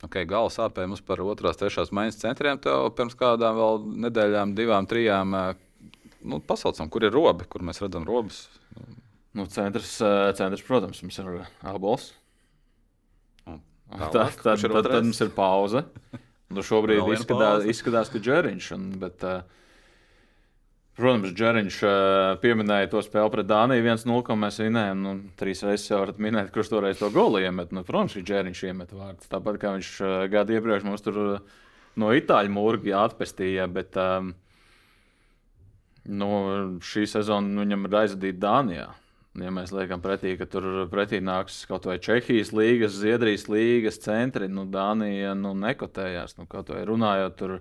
Okay, 0.00 0.24
Gala 0.24 0.48
sāpēja 0.50 0.88
mums 0.88 1.02
par 1.04 1.20
otrās, 1.20 1.58
trešās 1.60 1.92
maiņas 1.92 2.22
centriem. 2.22 2.58
Tev 2.64 2.88
pirms 2.96 3.14
kādām 3.20 3.58
vēl 3.58 3.82
nedēļām, 4.06 4.56
divām, 4.58 4.88
trijām. 4.90 5.36
eh, 5.36 5.66
Nu, 6.20 6.36
pasaucam, 6.36 6.90
kur 6.92 7.00
ir 7.06 7.14
robi, 7.16 7.46
kur 7.48 7.62
mēs 7.64 7.78
redzam 7.80 8.04
robus. 8.04 8.48
Nu, 9.32 9.46
centrs, 9.46 10.00
eh, 10.04 10.32
centrs, 10.36 10.60
protams, 10.60 11.00
mums 11.02 11.18
ir 11.18 11.46
abols. 11.64 12.12
Tad, 13.90 14.10
tālāk, 14.14 14.36
tad, 14.38 14.54
kurš 14.54 14.66
ir 14.66 14.74
tad, 14.74 14.84
tad 14.84 14.90
otrais? 14.90 15.06
mums 15.08 15.22
ir 15.24 15.32
pauze. 15.34 15.82
Nu, 16.50 16.62
šobrīd 16.66 17.02
izskatās, 17.14 17.60
pauze. 17.60 17.70
izskatās, 17.72 18.10
ka 18.10 18.20
Džeriņš. 18.22 18.68
Un, 18.76 18.84
bet, 19.02 19.24
uh, 19.26 19.42
protams, 20.98 21.34
Džeriņš 21.38 21.78
uh, 21.86 21.94
pieminēja 22.42 22.90
to 22.90 23.02
spēli 23.06 23.32
pret 23.34 23.48
Dāniju 23.50 23.86
1-0, 23.86 24.22
ko 24.26 24.36
mēs 24.38 24.60
vinējām. 24.62 25.02
Nu, 25.06 25.14
trīs 25.38 25.62
reizes 25.66 25.90
jau 25.90 26.02
varat 26.04 26.22
minēt, 26.22 26.52
kurš 26.54 26.72
toreiz 26.72 27.02
to 27.02 27.10
golu 27.14 27.42
iemet. 27.42 27.74
Nu, 27.74 27.84
protams, 27.86 28.14
ka 28.18 28.24
Džeriņš 28.30 28.62
iemet 28.70 28.94
vārdus. 28.94 29.30
Tāpat 29.30 29.60
kā 29.62 29.74
viņš 29.78 29.92
uh, 30.02 30.14
gadu 30.32 30.58
iepriekš 30.58 30.86
mums 30.86 31.06
tur 31.06 31.20
no 31.98 32.14
itāļu 32.14 32.54
mūrga 32.54 33.04
atpestīja. 33.04 33.66
Bet, 33.70 33.98
um, 33.98 34.34
nu, 36.10 36.32
šī 36.82 37.06
sezona 37.10 37.62
viņam 37.62 37.86
ir 37.86 38.02
aizvadīta 38.04 38.42
Dānijā. 38.46 38.90
Ja 39.38 39.52
mēs 39.54 39.70
liekam 39.70 40.00
pretī, 40.02 40.32
ka 40.34 40.46
tur 40.50 40.64
pretī 40.90 41.20
nāks 41.22 41.60
kaut 41.70 41.84
vai 41.86 42.00
Čehijas 42.02 42.50
līnijas, 42.50 42.96
Zviedrijas 42.98 43.44
līnijas 43.46 44.00
centri, 44.02 44.48
nu, 44.50 44.64
Dānija 44.66 45.36
nu, 45.38 45.52
nekotējās. 45.54 46.34
Nu, 46.40 46.48
kaut 46.50 46.72
vai 46.74 46.80
runājot 46.88 47.36
tur 47.38 47.52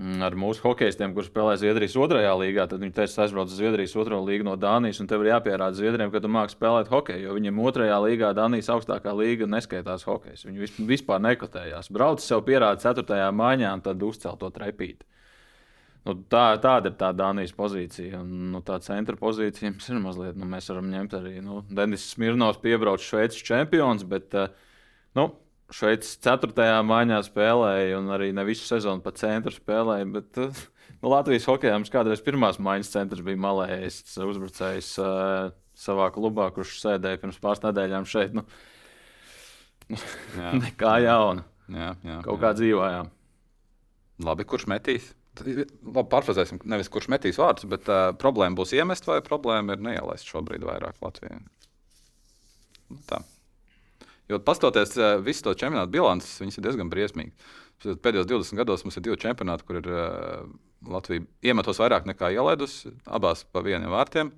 mm, 0.00 0.22
ar 0.24 0.32
mūsu 0.40 0.64
hokeistiem, 0.64 1.12
kuriem 1.12 1.28
spēlē 1.28 1.58
Zviedrijas 1.60 1.98
otrajā 2.00 2.30
līgā, 2.40 2.64
tad 2.70 2.80
viņi 2.80 2.96
teica, 2.96 3.26
aizbrauc 3.26 3.52
uz 3.52 3.58
Zviedrijas 3.60 3.92
otro 4.00 4.22
līgu 4.24 4.48
no 4.48 4.54
Dānijas, 4.56 5.02
un 5.04 5.10
tev 5.12 5.26
ir 5.26 5.34
jāpierāda 5.34 5.76
Zviedriem, 5.76 6.08
ka 6.14 6.24
tu 6.24 6.32
māki 6.32 6.56
spēlēt 6.56 6.88
hokeju. 6.88 7.26
Jo 7.28 7.36
viņiem 7.36 7.60
otrajā 7.60 7.98
līgā, 8.06 8.32
Dānijas 8.40 8.72
augstākā 8.72 9.12
līga, 9.12 9.50
neskaitās 9.58 10.08
hokejs. 10.08 10.46
Viņi 10.48 10.64
vis- 10.64 10.80
vispār 10.94 11.20
nekotējās. 11.20 11.92
Brauc 11.92 12.24
sev 12.24 12.40
pierāda 12.48 12.80
ceturtajā 12.80 13.28
maiņā, 13.28 13.74
un 13.76 13.84
tad 13.84 14.00
uzcēl 14.00 14.40
to 14.40 14.48
trepīti. 14.56 15.04
Nu, 16.06 16.14
tā, 16.30 16.44
tāda 16.62 16.92
ir 16.92 16.94
tā 17.00 17.08
Dānijas 17.18 17.50
pozīcija. 17.56 18.20
Un, 18.22 18.52
nu, 18.52 18.60
tā 18.66 18.76
centra 18.84 19.16
pozīcija 19.18 19.72
mums 19.72 19.88
ir 19.90 19.98
mazliet. 20.04 20.36
Nu, 20.38 20.46
mēs 20.46 20.70
varam 20.70 20.86
ņemt 20.92 21.16
arī 21.18 21.40
nu, 21.42 21.64
Denis 21.66 22.04
Smirnovs, 22.12 22.60
piebrauc 22.62 23.02
Šveices 23.02 23.42
čempions, 23.46 24.04
bet 24.06 24.36
uh, 24.38 24.52
nu, 25.18 25.32
Šveices 25.74 26.14
ceturtajā 26.22 26.78
maiņā 26.86 27.18
spēlēja 27.26 27.98
un 27.98 28.12
arī 28.14 28.30
ne 28.36 28.44
visu 28.46 28.68
sezonu 28.68 29.02
pa 29.02 29.10
centru 29.18 29.50
spēlēja. 29.50 30.06
Bet, 30.14 30.38
uh, 30.44 30.62
nu, 31.00 31.10
Latvijas 31.10 31.48
hokeja 31.50 31.74
mums 31.74 31.90
kādreiz 31.90 32.22
pirmās 32.22 32.62
maiņas 32.62 32.92
centrs 32.94 33.26
bija 33.26 33.42
malējis 33.42 33.98
uzbrucējs 34.28 34.92
uh, 35.02 35.50
savā 35.76 36.12
klubā, 36.14 36.52
kurš 36.54 36.78
sēdēja 36.84 37.18
pirms 37.24 37.42
pāris 37.42 37.66
nedēļām 37.66 38.06
šeit. 38.06 38.38
Nu, 38.38 38.46
Jā, 39.90 40.54
nekā 40.64 40.96
jauna. 41.02 41.44
jā, 41.66 41.92
jā, 41.98 42.22
Kaut 42.22 42.38
jā. 42.38 42.42
kā 42.46 42.54
dzīvojām. 42.62 43.10
Labi, 44.26 44.46
kurš 44.48 44.70
metīs? 44.70 45.15
Labi, 45.42 45.66
pārfrāzēsim, 46.12 46.60
nevis 46.68 46.90
kurš 46.92 47.10
metīs 47.12 47.38
vārdus, 47.40 47.68
bet 47.70 47.88
uh, 47.90 48.10
problēma 48.20 48.56
būs 48.58 48.74
iemest 48.76 49.08
vai 49.08 49.20
problēma 49.24 49.76
ir 49.76 49.84
neielaist 49.84 50.28
šobrīd 50.30 50.64
vairāk 50.66 51.00
Latvijā. 51.04 51.40
Nu, 52.90 53.00
Tā. 53.10 53.20
Jo 54.30 54.40
pastoties 54.42 54.96
uh, 54.98 55.16
visu 55.22 55.44
to 55.46 55.54
čempionātu 55.58 55.92
bilances, 55.94 56.38
viņas 56.42 56.58
ir 56.58 56.66
diezgan 56.66 56.90
briesmīgas. 56.92 57.54
Pēdējos 57.84 58.26
20 58.30 58.58
gados 58.58 58.86
mums 58.86 58.96
ir 58.96 59.04
divi 59.04 59.18
čempionāti, 59.20 59.66
kur 59.68 59.80
ir 59.82 59.90
uh, 59.92 60.46
Latvija 60.90 61.26
iemetos 61.44 61.80
vairāk 61.82 62.08
nekā 62.08 62.32
ielaidusi, 62.34 62.94
abās 63.06 63.44
pa 63.52 63.62
vieniem 63.66 63.92
vārtiem. 63.92 64.32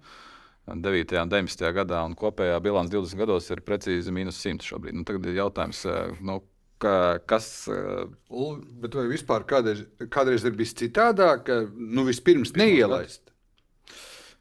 9. 0.69 1.15
un 1.23 1.31
19. 1.33 1.71
gadā, 1.73 2.03
un 2.05 2.13
kopējā 2.19 2.59
bilance 2.61 2.93
20 2.93 3.23
gados 3.23 3.47
ir 3.55 3.63
precīzi 3.65 4.13
mīnus 4.13 4.43
100 4.43 4.67
šobrīd. 4.69 4.99
Nu, 4.99 5.07
tagad 5.09 5.31
ir 5.31 5.39
jautājums, 5.39 5.81
nu, 6.21 6.43
ka, 6.83 7.19
kas 7.29 7.69
Ul, 7.69 8.59
Bet 8.83 8.97
vai 8.99 9.07
vispār 9.11 9.47
kādreiz, 9.49 9.85
kādreiz 10.13 10.47
ir 10.47 10.57
bijis 10.59 10.77
citādāk, 10.79 11.45
ka 11.49 11.61
nu, 11.69 12.07
vispirms 12.09 12.55
neielaist? 12.59 13.25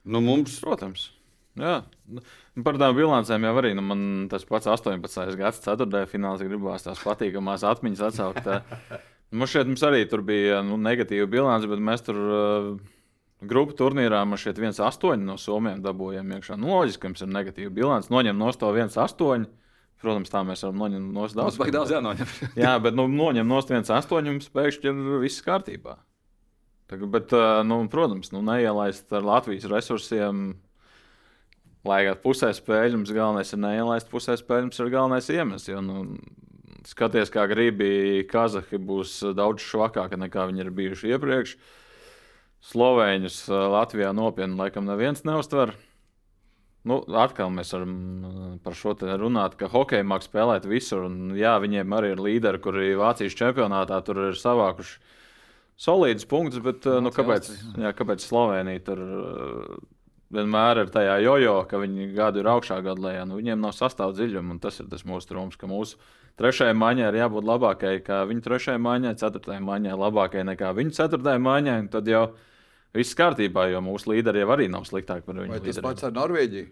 nu, 0.07 0.21
mums 0.23 0.59
Protams. 0.63 1.11
Jā. 1.57 1.81
Nu, 2.07 2.21
Par 2.65 2.77
tām 2.81 2.95
bilancēm 2.97 3.45
jau 3.45 3.53
arī 3.59 3.73
nu, 3.77 3.83
man 3.85 4.01
tas 4.31 4.45
pats 4.47 4.69
18. 4.69 5.35
gads, 5.37 5.61
4. 5.65 6.05
fināls, 6.09 6.41
gribās 6.45 6.85
tās 6.85 7.01
patīkamās 7.05 7.65
atmiņas 7.67 8.03
atsaukt. 8.09 8.49
Mums 9.35 9.51
šeit 9.51 9.67
mums 9.67 9.83
arī 9.83 10.05
tur 10.07 10.21
bija 10.23 10.61
nu, 10.63 10.77
negatīva 10.79 11.27
bilance, 11.27 11.67
bet 11.67 11.81
mēs 11.83 12.05
tur 12.05 12.17
uh, 12.17 12.69
grupu 13.43 13.75
turnīrā 13.77 14.21
man 14.25 14.39
šeit 14.39 14.61
1,8 14.61 15.25
no 15.27 15.35
Somijas 15.41 15.81
dabūjām 15.83 16.31
iekšā. 16.37 16.55
Nu, 16.57 16.71
loģiski, 16.71 17.01
ka 17.03 17.11
mums 17.11 17.25
ir 17.25 17.33
negatīva 17.33 17.73
bilance. 17.75 18.11
Noņem 18.13 18.39
no 18.39 18.53
to 18.55 18.71
1,8. 18.71 19.43
Protams, 19.97 20.29
tā 20.29 20.43
mēs 20.45 20.61
varam 20.61 20.77
noņemt 20.83 21.07
no 21.09 21.23
Mums 21.23 21.33
daudz. 21.33 21.55
vajag 21.57 21.73
daudz 21.73 21.93
jānoņem. 21.95 22.33
Jā, 22.63 22.75
bet 22.83 22.93
nu, 22.97 23.07
noņem 23.09 23.47
no 23.49 23.61
1,8 23.63 24.29
mums 24.29 24.51
pēkšņi 24.53 24.91
ir 24.91 25.21
viss 25.23 25.41
kārtībā. 25.45 25.95
Tagad, 26.87 27.09
bet, 27.11 27.33
uh, 27.35 27.63
nu, 27.67 27.81
protams, 27.91 28.29
nu, 28.31 28.43
neielaist 28.45 29.11
ar 29.11 29.25
Latvijas 29.25 29.65
resursiem. 29.71 30.51
Lai 31.87 32.01
gan 32.03 32.19
pusē 32.21 32.51
spēļu 32.55 32.99
mums 32.99 33.11
galvenais 33.15 33.53
ir 33.55 33.59
neielaist, 33.63 34.09
pusē 34.11 34.35
spēļu 34.39 34.67
mums 34.69 34.79
ir 34.83 34.91
galvenais 34.93 35.27
iemesls. 35.33 35.67
Jo, 35.71 35.81
nu, 35.83 36.05
skaties, 36.87 37.31
kā 37.33 37.47
gribi, 37.49 38.23
Kazahi 38.29 38.79
būs 38.79 39.17
daudz 39.35 39.65
švakāki 39.65 40.19
nekā 40.19 40.45
viņi 40.51 40.63
ir 40.65 40.71
bijuši 40.77 41.13
iepriekš. 41.15 41.57
Slovēņus 42.69 43.41
uh, 43.49 43.65
Latvijā 43.73 44.13
nopietni 44.15 44.59
laikam 44.61 44.85
neviens 44.87 45.25
neuztver. 45.27 45.73
Nu, 46.87 47.01
atkal 47.19 47.51
mēs 47.53 47.73
varam 47.75 47.93
uh, 47.97 48.47
par 48.63 48.77
šo 48.77 48.93
te 48.99 49.11
runāt, 49.19 49.57
ka 49.59 49.69
hokeja 49.71 50.05
mākslinieks 50.07 50.31
spēlēt 50.31 50.69
visur. 50.69 51.07
Un, 51.09 51.35
jā, 51.37 51.57
viņiem 51.63 51.95
arī 51.97 52.13
ir 52.15 52.23
līderi, 52.23 52.61
kuri 52.63 52.95
Vācijas 52.99 53.35
čempionātā 53.37 53.99
tur 54.07 54.29
ir 54.29 54.39
savākuši 54.39 54.97
solīdus 55.87 56.27
punktus, 56.29 56.63
bet 56.63 56.87
uh, 56.89 57.01
nu, 57.03 57.11
kāpēc, 57.13 57.51
jā, 57.83 57.93
kāpēc 57.97 58.23
Slovenija 58.23 58.85
tur 58.87 59.03
uh, 59.03 59.77
vienmēr 60.33 60.83
ir 60.83 60.93
tajā 60.93 61.17
jojo, 61.23 61.57
ka 61.69 61.79
viņi 61.81 62.11
gadu 62.15 62.41
ir 62.41 62.49
augšā, 62.51 62.79
gadu 62.85 63.07
lejā? 63.07 63.25
Nu, 63.27 63.39
viņiem 63.39 63.61
nav 63.63 63.75
sastāvdaļa 63.77 64.17
dziļuma, 64.17 64.55
un 64.55 64.63
tas 64.63 64.79
ir 64.81 64.89
tas 64.91 65.05
mūsu 65.07 65.29
trūkums, 65.29 65.59
ka 65.59 65.69
mūsu 65.71 65.99
trešajai 66.41 66.75
maiņai 66.77 67.07
ir 67.11 67.19
jābūt 67.21 67.47
labākai 67.47 67.93
nekā 67.99 68.21
viņu 68.29 68.43
trešajai 68.45 68.81
maiņai, 68.83 69.15
ceturtajai 69.21 69.63
maiņai 69.65 69.97
labākai 69.97 70.43
nekā 70.51 70.73
viņu 70.77 70.95
ceturtajai 70.97 71.41
maiņai. 71.47 71.79
Tad 71.93 72.11
jau 72.11 72.25
viss 72.95 73.15
kārtībā, 73.17 73.67
jo 73.71 73.81
mūsu 73.83 74.13
līderi 74.13 74.43
jau 74.43 74.51
arī 74.55 74.67
nav 74.71 74.85
sliktāki 74.87 75.25
par 75.27 75.39
viņu 75.39 75.55
Vai 75.55 75.59
tas 75.59 75.67
līderiem. 75.67 75.87
pats 75.89 76.07
ar 76.07 76.13
Norvēģiju? 76.15 76.67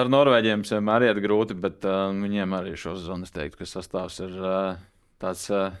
Ar 0.00 0.10
Norvēģiem 0.12 0.62
vienmēr 0.68 1.08
ir 1.08 1.20
grūti, 1.24 1.56
bet 1.58 1.84
uh, 1.88 2.10
viņiem 2.14 2.54
arī 2.54 2.76
šo 2.78 2.94
zonu 3.00 3.26
es 3.26 3.34
teiktu, 3.34 3.58
ka 3.62 3.66
sastāvs 3.66 4.20
ir 4.22 4.36
uh, 4.38 4.76
tāds, 5.22 5.48
uh, 5.50 5.74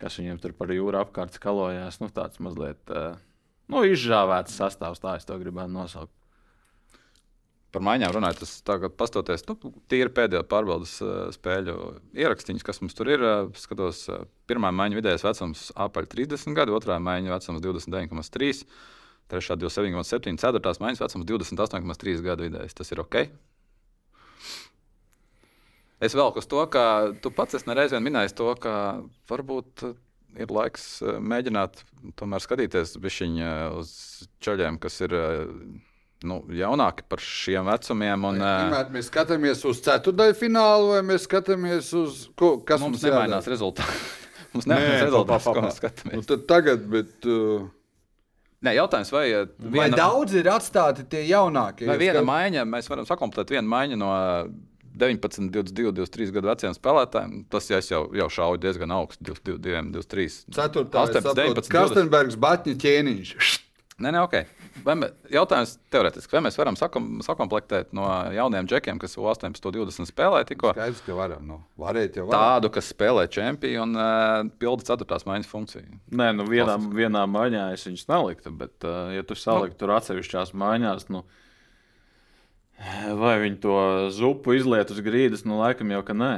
kas 0.00 0.16
viņiem 0.20 0.40
tur 0.40 0.54
par 0.56 0.72
jūru 0.72 1.00
apkārt 1.02 1.36
skalojās. 1.36 2.00
Nu, 2.00 2.08
tāds 2.14 2.40
mazliet 2.40 2.94
uh, 2.94 3.18
nu, 3.68 3.84
izžāvēts 3.84 4.56
sastāvs, 4.56 5.02
tā 5.02 5.18
es 5.18 5.28
to 5.28 5.36
gribētu 5.40 5.74
nosaukt. 5.74 6.12
Par 7.74 7.82
maiņām 7.84 8.12
runājot, 8.14 8.40
tas 8.44 8.52
tagad 8.66 8.94
pastoties, 8.98 9.42
nu, 9.48 9.72
tīri 9.90 10.12
pēdējo 10.14 10.44
pārbaudas 10.50 10.94
uh, 11.02 11.14
spēļu 11.34 11.76
ierakstīņus, 12.22 12.66
kas 12.66 12.80
mums 12.82 12.94
tur 12.96 13.10
ir. 13.10 13.24
Uh, 13.24 13.48
skatos, 13.58 14.04
uh, 14.12 14.26
pirmā 14.50 14.70
maiņa 14.74 15.00
vidējais 15.00 15.26
vecums 15.26 15.64
apaļ 15.86 16.08
30 16.14 16.54
gadi, 16.56 16.74
otrā 16.76 17.00
maiņa 17.02 17.34
vecums 17.34 17.64
29,3, 17.64 18.62
trešā 19.32 19.58
27,7, 19.58 20.38
ceturtās 20.42 20.80
maiņas 20.84 21.02
vecums 21.02 21.28
28,3 21.32 22.24
gadu 22.24 22.46
vidējais. 22.46 22.78
Tas 22.78 22.94
ir 22.94 23.02
ok. 23.02 23.24
Es 26.04 26.14
vēl 26.14 26.34
uz 26.36 26.46
to, 26.50 26.60
ka 26.70 26.84
tu 27.24 27.32
pats 27.34 27.56
esi 27.56 27.70
nereiz 27.70 27.94
vien 27.94 28.04
minējis 28.04 28.36
to, 28.36 28.50
ka 28.60 28.74
varbūt 29.30 29.86
ir 30.42 30.50
laiks 30.52 30.98
mēģināt 31.22 31.82
tomēr 32.18 32.42
skatīties 32.42 32.96
uz 32.98 33.90
ceļiem, 34.44 34.78
kas 34.82 35.00
ir 35.06 35.14
nu, 36.26 36.40
jaunāki 36.54 37.06
par 37.08 37.22
šiem 37.22 37.68
vecumiem. 37.68 38.26
Un, 38.30 38.42
Vienmēr 38.42 38.90
mēs 38.94 39.08
skatāmies 39.10 39.62
uz 39.68 39.80
ceturdaļu 39.84 40.36
finālu, 40.40 40.90
vai 40.96 41.04
mēs 41.12 41.28
skatāmies 41.28 41.92
uz 42.00 42.26
ko, 42.38 42.56
kas 42.66 42.82
mums, 42.82 42.98
mums 42.98 43.06
nemainās 43.08 43.48
rezultāti. 43.50 44.02
mums 44.56 44.68
nemainās 44.70 45.06
rezultāts, 45.06 45.48
ko 45.48 45.64
mēs 45.64 45.80
skatāmies. 45.80 46.20
Nu, 46.20 46.26
tad 46.28 46.46
tagad, 46.50 46.84
bet, 46.90 47.16
uh, 47.28 47.64
Nē, 48.64 48.72
jautājums, 48.78 49.10
vai, 49.12 49.26
vai 49.74 49.90
daudz 49.92 50.38
ir 50.40 50.46
atstāti 50.48 51.04
tie 51.12 51.26
jaunākie? 51.28 51.84
vai 51.84 51.98
viena 52.00 52.22
Skat- 52.22 52.30
maiņa, 52.30 52.62
mēs 52.64 52.88
varam 52.88 53.04
sakomplektēt 53.04 53.58
vienu 53.58 53.68
maiņu 53.68 53.98
no 54.00 54.12
19, 54.94 55.50
22, 55.50 55.92
23 55.92 56.32
gadu 56.32 56.48
veciem 56.48 56.76
spēlētājiem. 56.76 57.42
Tas 57.50 57.68
ja 57.68 57.80
es 57.82 57.90
jau, 57.90 58.06
jau 58.14 58.28
šauju 58.30 58.62
diezgan 58.62 58.94
augstu, 58.94 59.26
22, 59.26 59.90
23. 59.90 60.38
Ceturtā, 60.54 61.02
18, 61.10 61.34
19, 61.34 61.66
20. 61.66 61.72
Kastenbergs, 61.74 62.38
Batņa 62.40 62.76
ķēniņš. 62.84 63.50
Nē, 63.94 64.10
nē, 64.10 64.20
ok. 64.26 64.32
Mē, 64.88 65.06
jautājums 65.30 65.76
teorētiski, 65.94 66.34
vai 66.34 66.40
mēs 66.48 66.56
varam 66.58 66.74
sakom, 66.74 67.20
sakomplektēt 67.22 67.92
no 67.94 68.08
jauniem 68.34 68.66
džekiem, 68.66 68.98
kas 68.98 69.14
18, 69.14 69.68
20 69.76 70.10
spēlē 70.10 70.40
tikko, 70.48 70.72
Skaidrs, 70.74 71.02
ka 71.06 71.14
varam. 71.14 71.44
Nu, 71.46 71.60
varēt 71.78 72.18
jau 72.18 72.24
varam. 72.26 72.56
tādu, 72.56 72.72
kas 72.74 72.90
spēlē 72.90 73.28
čempionu 73.30 73.84
un 73.84 73.94
uh, 73.94 74.50
pilda 74.58 74.88
ceturtās 74.88 75.22
maiņas 75.28 75.50
funkciju? 75.50 76.00
Nē, 76.10 76.32
nu 76.34 76.48
vienā, 76.48 76.74
vienā 76.90 77.22
maiņā 77.30 77.68
es 77.76 77.86
viņus 77.86 78.10
neliktu, 78.10 78.50
bet, 78.64 78.74
uh, 78.82 79.14
ja 79.14 79.22
tu 79.22 79.38
saliktu 79.38 79.84
tur 79.84 79.94
atsevišķās 79.94 80.50
maiņās, 80.58 81.06
nu, 81.14 81.22
vai 83.22 83.36
viņi 83.44 83.62
to 83.62 83.78
zupu 84.18 84.58
izliet 84.58 84.90
uz 84.90 84.98
grīdas, 85.06 85.46
nu, 85.46 85.62
laikam 85.62 85.94
jau 85.94 86.02
ka 86.02 86.18
nē. 86.18 86.34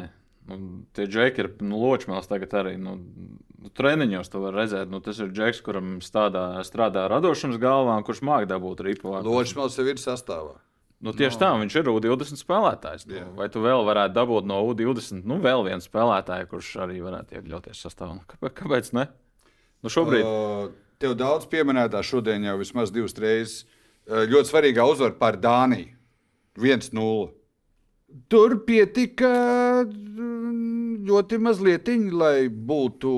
Nu, 0.47 0.59
tie 0.95 1.09
džeki 1.11 1.43
ir 1.43 1.49
nu, 1.67 1.79
ločmēls 1.83 2.29
tagad 2.31 2.53
arī. 2.61 2.77
Nu, 2.79 2.95
nu, 2.97 3.71
treniņos 3.75 4.31
to 4.31 4.43
var 4.45 4.55
redzēt. 4.55 4.91
Nu, 4.93 5.01
tas 5.03 5.19
ir 5.23 5.33
džeks, 5.35 5.63
kuram 5.67 5.97
stādā, 6.05 6.49
strādā 6.67 7.09
radošums 7.11 7.59
galvā, 7.63 7.97
un 7.99 8.07
kurš 8.07 8.23
māca 8.27 8.53
dabūt 8.55 8.85
ripu. 8.87 9.17
Loģiski, 9.27 9.67
jau 9.81 9.89
ir 9.91 10.03
sastāvā. 10.03 10.55
Nu, 11.03 11.13
tieši 11.13 11.37
no. 11.37 11.41
tā, 11.43 11.49
viņš 11.61 11.75
ir 11.77 11.91
U20 11.93 12.41
spēlētājs. 12.41 13.05
Nu, 13.11 13.19
Jā. 13.19 13.27
vai 13.37 13.51
tu 13.53 13.61
vēl 13.65 13.85
varētu 13.85 14.17
dabūt 14.17 14.47
no 14.49 14.63
U20, 14.71 15.27
nu, 15.29 15.37
vēl 15.45 15.67
vienu 15.67 15.85
spēlētāju, 15.85 16.49
kurš 16.55 16.71
arī 16.87 17.03
varētu 17.05 17.37
iekļauties 17.37 17.83
sastāvā? 17.85 18.17
Nu, 18.17 18.25
kāpēc, 18.31 18.55
kāpēc 18.63 18.93
ne? 18.97 19.05
Nu, 19.85 19.93
šobrīd. 19.93 20.25
Uh, 20.25 20.71
tev 21.03 21.19
daudz 21.21 21.45
pieminētā 21.53 22.01
šodien 22.07 22.49
jau 22.49 22.57
vismaz 22.63 22.95
divas 22.95 23.17
reizes. 23.21 23.67
Uh, 24.07 24.25
ļoti 24.31 24.49
svarīgā 24.49 24.87
uzvara 24.89 25.19
pār 25.21 25.37
Dāniju. 25.43 25.93
1-0. 26.57 27.29
Tur 28.31 28.61
pietika 28.67 29.29
mm, 29.83 31.07
ļoti 31.09 31.39
mazliet, 31.43 31.89
lai 32.15 32.47
būtu 32.47 33.11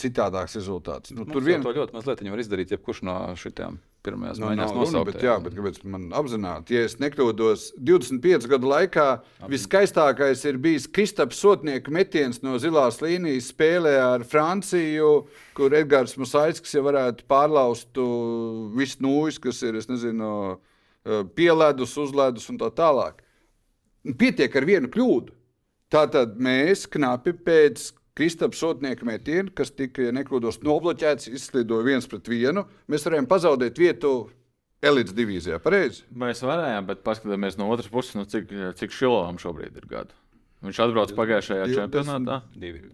citādāks 0.00 0.56
rezultāts. 0.56 1.12
Nu, 1.12 1.26
Tur 1.28 1.36
tur 1.38 1.44
vien... 1.44 1.60
ļoti 1.64 1.96
mazliet 1.96 2.24
var 2.24 2.42
izdarīt, 2.42 2.72
jebkurš 2.72 3.02
no 3.04 3.16
šitiem 3.36 3.76
pirmajās 4.00 4.38
Nu, 4.40 4.48
maiņās 4.48 4.70
nav 4.70 4.72
runa, 4.72 4.84
nosaukt. 4.86 5.10
bet, 5.12 5.24
jā, 5.26 5.34
bet 5.44 5.56
kāpēc 5.58 5.82
man 5.92 6.06
apzināti? 6.16 6.78
Ja 6.78 6.86
es 6.88 6.96
nekļūdos, 7.02 7.66
25 7.76 8.48
gadu 8.48 8.70
laikā 8.70 9.06
viskaistākais 9.52 10.46
ir 10.48 10.56
bijis 10.64 10.88
Kristaps 10.88 11.42
Sotnieka 11.44 11.92
metiens 11.92 12.40
no 12.40 12.56
zilās 12.62 13.02
līnijas 13.04 13.50
spēlē 13.52 13.94
ar 14.00 14.24
Franciju, 14.24 15.12
kur 15.56 15.76
Edgars 15.76 16.16
Musaitis 16.16 16.72
jau 16.72 16.86
varētu 16.88 17.28
pārlaust 17.28 18.00
visu 18.80 19.04
nūjas, 19.04 19.40
kas 19.44 19.60
ir, 19.68 19.76
es 19.76 19.92
nezinu, 19.92 20.32
uh, 20.54 20.69
pieledus, 21.36 21.96
uzledus 22.00 22.48
un 22.52 22.58
tā 22.60 22.70
tālāk. 22.74 23.22
Pietiek 24.18 24.54
ar 24.56 24.66
vienu 24.68 24.90
kļūdu. 24.92 25.36
Tātad 25.90 26.36
mēs 26.38 26.86
knapi 26.90 27.34
pēc 27.44 27.88
Kristaps 28.18 28.60
Sotnieka 28.62 29.06
metiena, 29.06 29.50
kas 29.54 29.72
tika, 29.74 30.04
ja 30.06 30.14
nekļūdos, 30.14 30.60
nobloķēts, 30.66 31.30
izslidoja 31.32 31.86
viens 31.86 32.06
pret 32.10 32.28
vienu, 32.30 32.66
mēs 32.90 33.06
varējām 33.06 33.28
pazaudēt 33.30 33.80
vietu 33.80 34.12
elites 34.84 35.14
divīzijā. 35.16 35.60
Pareizi? 35.62 36.04
Mēs 36.14 36.42
varējām, 36.44 36.88
bet 36.90 37.02
paskatāmies 37.06 37.58
no 37.60 37.70
otras 37.72 37.90
puses, 37.92 38.16
nu, 38.18 38.26
cik, 38.28 38.52
cik 38.78 38.94
Šilovam 38.96 39.40
šobrīd 39.40 39.78
ir 39.80 39.88
gadu. 39.90 40.16
Viņš 40.66 40.82
atbrauca 40.84 41.16
pagājušajā 41.16 41.70
čempionātā. 41.72 42.42
Divi. 42.60 42.84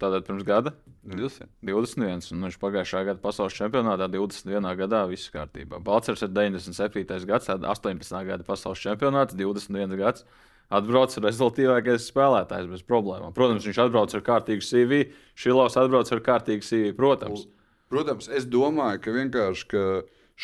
Tātad 0.00 0.26
pirms 0.26 0.44
gada 0.46 0.72
20. 1.06 1.48
21, 1.64 2.26
un 2.34 2.46
viņš 2.46 2.58
pagājušā 2.62 3.02
gada 3.06 3.22
pasaules 3.22 3.54
čempionātā 3.56 4.08
21. 4.10 4.66
gadā 4.80 5.04
viss 5.10 5.30
kārtībā. 5.34 5.80
Balčers 5.84 6.24
ir 6.26 6.32
97. 6.34 7.26
gads, 7.28 7.48
tad 7.48 7.64
18. 7.64 8.20
gada 8.26 8.46
pasaules 8.46 8.82
čempionāts, 8.82 9.36
21 9.38 9.96
gads. 10.00 10.26
Atbrauc 10.66 11.12
rezultātīvākais 11.22 12.08
spēlētājs 12.10 12.66
bez 12.66 12.82
problēmām. 12.82 13.30
Protams, 13.36 13.68
viņš 13.68 13.84
atbrauc 13.84 14.14
ar 14.18 14.24
kārtīgu 14.26 14.66
CV, 14.66 15.04
Šilovs 15.38 15.78
atbrauc 15.78 16.10
ar 16.10 16.22
kārtīgu 16.26 16.66
CV, 16.66 16.90
protams. 16.98 17.46
Protams, 17.92 18.26
es 18.34 18.48
domāju, 18.50 18.98
ka 19.04 19.14
vienkārši 19.14 19.68
ka 19.70 19.84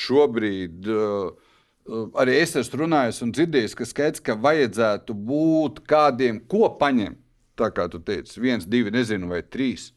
šobrīd 0.04 0.86
uh, 0.86 1.32
arī 2.22 2.38
es 2.42 2.54
esmu 2.58 2.84
runājis 2.84 3.18
un 3.24 3.32
dzirdējis, 3.34 3.74
ka 3.78 3.88
skaidrs, 3.88 4.22
ka 4.24 4.38
vajadzētu 4.38 5.16
būt 5.16 5.82
kādiem, 5.90 6.40
ko 6.46 6.70
paņemt. 6.78 7.18
Tā 7.58 7.68
kā 7.74 7.88
tu 7.92 8.00
teici, 8.00 8.40
viens, 8.40 8.64
divi, 8.68 8.92
nezinu, 8.94 9.28
vai 9.32 9.42
trīs. 9.44 9.90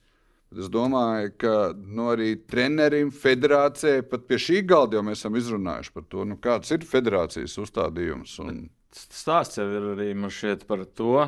Es 0.55 0.69
domāju, 0.71 1.31
ka 1.41 1.53
nu, 1.75 2.09
arī 2.13 2.35
trenerim, 2.47 3.09
federācijai, 3.11 4.03
pat 4.07 4.27
pie 4.29 4.39
šī 4.39 4.61
galda 4.67 4.99
jau 4.99 5.03
mēs 5.07 5.23
esam 5.23 5.35
izrunājuši 5.39 5.93
par 5.95 6.05
to, 6.11 6.25
nu, 6.27 6.37
kāds 6.39 6.71
ir 6.71 6.85
federācijas 6.87 7.57
uzstādījums. 7.63 8.37
Un... 8.43 8.65
Stāsts 8.95 9.59
jau 9.59 9.65
ir 9.67 9.89
arī 9.95 10.09
mums 10.15 10.37
šeit 10.37 10.63
par 10.69 10.85
to. 10.95 11.25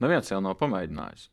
Neviens 0.00 0.30
jau 0.32 0.40
nav 0.44 0.56
pamēģinājis. 0.60 1.28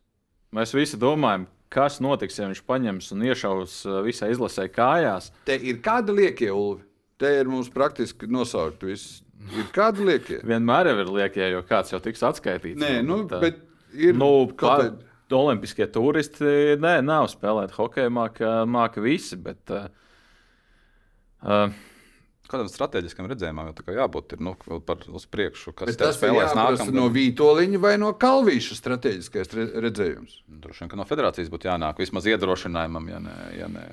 Mēs 0.54 0.74
visi 0.76 1.00
domājam, 1.00 1.46
kas 1.72 2.00
notiks, 2.04 2.36
ja 2.38 2.48
viņš 2.50 2.62
paņems 2.68 3.12
un 3.14 3.24
iešaus 3.30 3.78
uh, 3.88 4.00
visai 4.04 4.30
izlasē 4.34 4.68
kājās. 4.72 5.30
Te 5.48 5.56
ir 5.56 5.80
kāda 5.84 6.14
liekie, 6.14 6.50
Ulvi. 6.52 6.84
Te 7.20 7.30
ir 7.40 7.48
mums 7.48 7.70
praktiski 7.72 8.28
nosaukt 8.30 8.84
viss. 8.84 9.22
Ir 9.54 9.68
kāda 9.74 10.04
liekie? 10.06 10.40
Vienmēr 10.46 10.92
ir 10.92 11.10
liekie, 11.10 11.44
jo 11.52 11.62
kāds 11.66 11.92
jau 11.94 12.00
tiks 12.02 12.22
atskaitīts. 12.26 12.80
Nē, 12.80 12.98
nu, 13.06 13.22
tā- 13.30 13.40
bet 13.42 13.60
ir 13.94 14.16
Nu, 14.18 14.30
kāda. 14.58 14.94
Olimpiskie 15.34 15.88
turisti 15.90 16.76
nē, 16.78 16.98
nav 17.02 17.26
spēlēt 17.32 17.72
hokeju, 17.74 18.12
māca, 18.14 18.50
māca 18.70 19.02
visi. 19.02 19.38
Bet, 19.40 19.72
uh, 19.72 19.88
uh, 21.42 21.74
Kādam 22.44 22.68
strateģiskam 22.68 23.26
redzējumam 23.30 23.70
jau 23.70 23.74
tā 23.78 23.86
kā 23.86 23.94
jābūt 23.96 24.36
ir, 24.36 24.42
nu, 24.44 24.52
par 24.84 25.00
uz 25.08 25.24
priekšu, 25.32 25.72
kas 25.74 25.96
tas 25.96 26.12
ir 26.12 26.18
spēlēs 26.20 26.52
jāprasa 26.52 26.58
nākamgad. 26.60 26.98
no 26.98 27.06
Vitoļņa 27.14 27.80
vai 27.82 27.94
no 27.98 28.12
Kalvīša 28.20 28.76
strateģiskais 28.78 29.54
re 29.56 29.64
redzējums. 29.86 30.36
Droši 30.62 30.84
vien, 30.84 30.90
ka 30.92 31.00
no 31.00 31.08
federācijas 31.08 31.50
būtu 31.50 31.70
jānāk 31.70 32.04
vismaz 32.04 32.28
iedrošinājumam, 32.30 33.08
ja 33.10 33.22
ne, 33.24 33.38
ja 33.56 33.70
ne 33.72 33.86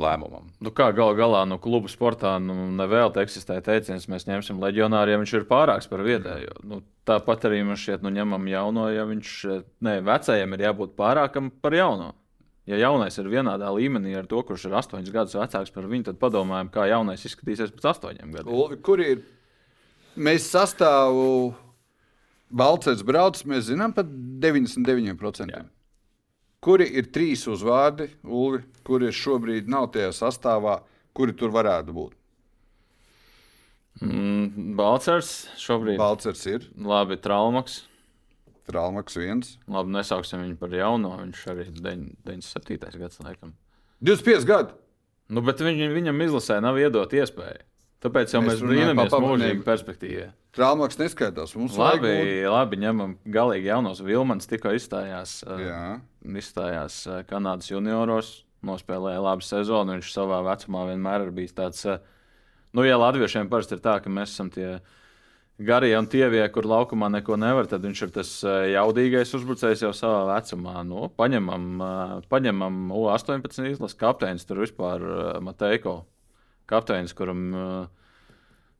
lēmumam. 0.00 0.48
nu, 0.60 0.72
kā 0.74 0.88
gal 0.96 1.14
galā 1.18 1.44
no 1.46 1.58
klubu 1.62 1.90
sportā 1.92 2.34
nu, 2.42 2.54
nevēl 2.78 3.12
te 3.14 3.22
eksistē 3.22 3.60
teiciens, 3.64 4.08
mēs 4.10 4.26
ņemsim 4.26 4.58
leģionāru, 4.62 5.14
ja 5.14 5.20
viņš 5.20 5.34
ir 5.38 5.46
pārāks 5.50 5.88
par 5.90 6.02
vietējo. 6.06 6.56
Nu, 6.66 6.80
tāpat 7.06 7.46
arī 7.48 7.62
mēs 7.66 7.84
šeit 7.84 8.04
nu, 8.04 8.12
ņemam 8.14 8.48
jauno, 8.50 8.88
ja 8.90 9.06
viņš 9.08 9.32
ne, 9.84 9.98
vecajam 10.04 10.56
ir 10.56 10.66
jābūt 10.68 10.96
pārākam 10.98 11.52
par 11.62 11.76
jauno. 11.78 12.12
Ja 12.64 12.78
jaunais 12.80 13.18
ir 13.20 13.28
vienādā 13.28 13.68
līmenī 13.76 14.14
ar 14.16 14.26
to, 14.26 14.40
kurš 14.46 14.70
ir 14.70 14.78
astoņus 14.78 15.12
gadus 15.12 15.36
vecāks 15.36 15.72
par 15.74 15.84
viņu, 15.90 16.08
tad 16.08 16.20
padomājam, 16.22 16.70
kā 16.72 16.86
jaunais 16.88 17.26
izskatīsies 17.28 17.74
pēc 17.76 17.90
astoņiem 17.92 18.32
gadiem. 18.38 18.78
Kur 18.86 19.02
ir? 19.04 19.20
Mēs 20.16 20.46
sastāvu 20.48 21.52
Balcēns 22.54 23.02
brauc, 23.04 23.40
mēs 23.50 23.68
zinām 23.68 23.92
par 23.92 24.06
99%. 24.08 25.52
Jā. 25.52 25.64
Kuri 26.64 26.86
ir 26.96 27.10
trīs 27.12 27.44
uzvārdi, 27.50 28.08
Ulvi, 28.24 28.62
kuri 28.86 29.10
šobrīd 29.12 29.68
nav 29.68 29.90
tajā 29.92 30.12
sastāvā, 30.16 30.78
kuri 31.16 31.34
tur 31.36 31.52
varētu 31.52 31.92
būt? 31.96 32.14
Mm, 34.02 34.72
Balcers 34.78 35.34
šobrīd 35.60 35.94
ir 35.94 36.00
Balcēns 36.00 36.46
ir, 36.50 36.64
labi, 36.80 37.18
traumaks. 37.20 37.82
Trālmaks 38.64 39.18
viens. 39.20 39.58
Labi, 39.68 39.92
nesauksim 39.92 40.40
viņu 40.40 40.56
par 40.56 40.72
jauno. 40.72 41.10
Viņš 41.20 41.42
arī 41.52 41.66
ir 41.68 41.74
97. 41.84 42.96
gads, 42.96 43.20
laikam. 43.20 43.52
25 44.00 44.48
gadi. 44.48 44.72
Nu, 45.28 45.42
bet 45.44 45.60
viņ, 45.60 45.82
viņam 45.92 46.22
izlasē 46.24 46.62
nav 46.64 46.80
iedot 46.80 47.12
iespēju. 47.12 47.60
Tāpēc 48.04 48.34
jau 48.34 48.42
Mēs 48.44 48.58
mēs, 48.60 48.64
brīnamies 48.68 49.14
mūžīgu 49.24 49.64
perspektīvu. 49.64 50.26
Trālmaks 50.54 50.98
neskaitās. 51.00 51.54
Mums 51.56 51.76
Labi, 51.80 52.10
vajag 52.10 52.50
labi, 52.52 52.80
ņemam 52.84 53.14
galīgi 53.26 53.70
jaunos. 53.72 54.02
Vilmans 54.04 54.46
tikko 54.50 54.74
izstājās, 54.76 55.38
būt- 55.42 55.54
uh, 55.56 55.62
Jā. 55.64 55.84
izstājās 56.42 56.98
uh, 57.08 57.22
Kanādas 57.26 57.70
junioros, 57.72 58.44
nospēlēja 58.64 59.24
labu 59.24 59.42
sezonu. 59.46 59.96
Viņš 59.96 60.12
savā 60.12 60.42
vecumā 60.44 60.84
vienmēr 60.92 61.26
ir 61.26 61.32
bijis 61.32 61.56
tāds 61.56 61.80
uh, 61.88 61.98
Nu, 62.74 62.82
ja 62.82 62.96
latviešiem 62.98 63.46
parasti 63.46 63.76
ir 63.76 63.82
tā, 63.84 64.00
ka 64.02 64.10
mēs 64.10 64.32
esam 64.34 64.48
tie 64.50 64.80
garie 65.62 65.92
un 65.94 66.08
tievie, 66.10 66.42
kur 66.50 66.66
laukumā 66.66 67.06
neko 67.14 67.36
nevar, 67.38 67.68
tad 67.70 67.84
viņš 67.86 68.00
ir 68.02 68.10
tas 68.16 68.30
eh, 68.42 68.72
jaudīgais 68.72 69.30
uzbrucējs 69.38 69.84
jau 69.86 69.92
savā 69.94 70.24
vecumā. 70.32 70.80
Nu, 70.82 71.04
paņemam, 71.14 71.68
eh, 71.78 72.16
paņemam 72.32 72.80
U18 72.98 73.68
izlases 73.70 73.94
kapteinis, 74.00 74.46
tur 74.48 74.64
vispār 74.64 75.06
eh, 75.06 75.38
Mateiko. 75.46 76.00
Kapteinis, 76.70 77.12
kuram 77.16 77.52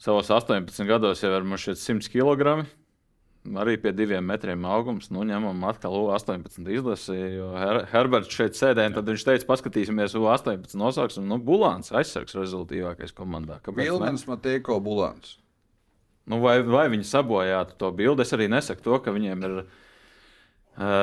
savos 0.00 0.30
18 0.32 0.88
gados 0.88 1.22
jau 1.22 1.32
ir 1.34 1.44
100 1.44 2.10
kg. 2.12 2.64
Arī 3.60 3.74
pie 3.76 3.90
diviem 3.92 4.24
metriem 4.24 4.62
augums, 4.64 5.10
nu, 5.12 5.20
ņemam 5.28 5.66
atkal 5.68 5.92
U18 5.98 6.64
izlasi. 6.72 7.12
Jo 7.34 7.50
Her 7.60 7.82
Herberts 7.90 8.32
šeit 8.32 8.56
sēdēja, 8.56 8.94
tad 8.96 9.10
viņš 9.10 9.24
teica, 9.28 9.48
paskatīsimies 9.50 10.16
U18 10.16 10.78
nosauksim. 10.80 11.26
Nu, 11.28 11.36
Bulāns 11.36 11.92
aizsargs 11.92 12.38
rezultātīvākais 12.38 13.12
komandā. 13.12 13.58
Vilmens 13.76 14.24
Mateiko 14.30 14.78
Bulāns. 14.80 15.36
Nu, 16.24 16.38
vai, 16.40 16.62
vai 16.64 16.86
viņi 16.88 17.04
sabojātu 17.04 17.76
to 17.76 17.90
bildi? 17.92 18.24
Es 18.24 18.32
arī 18.32 18.48
nesaku 18.48 18.80
to, 18.86 18.96
ka 19.04 19.12
viņiem 19.12 19.44
ir 19.44 19.58
uh, 19.60 19.68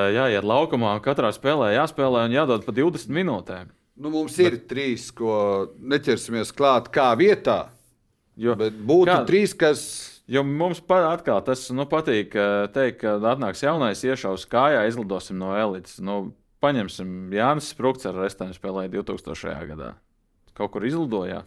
jāiet 0.09 0.41
laukumā, 0.41 0.95
katrā 1.05 1.29
spēlē 1.35 1.75
jāspēlē 1.75 2.25
un 2.25 2.33
jādod 2.39 2.65
pa 2.65 2.73
20 2.73 3.13
minūtēm. 3.21 3.69
Nu, 4.01 4.09
mums 4.09 4.37
ir 4.41 4.55
bet... 4.55 4.65
trīs, 4.71 5.09
ko 5.13 5.33
neķersimies 5.77 6.53
klāt 6.57 6.89
kā 6.93 7.11
vietā. 7.19 7.67
Jo, 8.39 8.55
bet 8.57 8.73
būtu 8.73 9.11
kā... 9.11 9.21
trīs, 9.27 9.53
kas. 9.57 9.83
Jo 10.31 10.45
mums 10.47 10.79
atkal 10.87 11.41
tas 11.43 11.65
nu, 11.75 11.83
patīk 11.89 12.35
teikt, 12.71 13.01
ka 13.01 13.17
atnāks 13.33 13.65
jaunais, 13.65 14.03
iešaus 14.05 14.45
kājā, 14.47 14.85
izlidosim 14.87 15.35
no 15.41 15.51
elites. 15.59 15.97
Nu, 15.99 16.31
paņemsim 16.63 17.33
Jānis 17.35 17.73
Sprūks 17.73 18.07
ar 18.07 18.15
Restēnu 18.21 18.55
spēlēja 18.55 18.93
2000. 18.93 19.57
gadā. 19.73 19.91
Kaut 20.55 20.71
kur 20.75 20.85
izlidojā. 20.87 21.41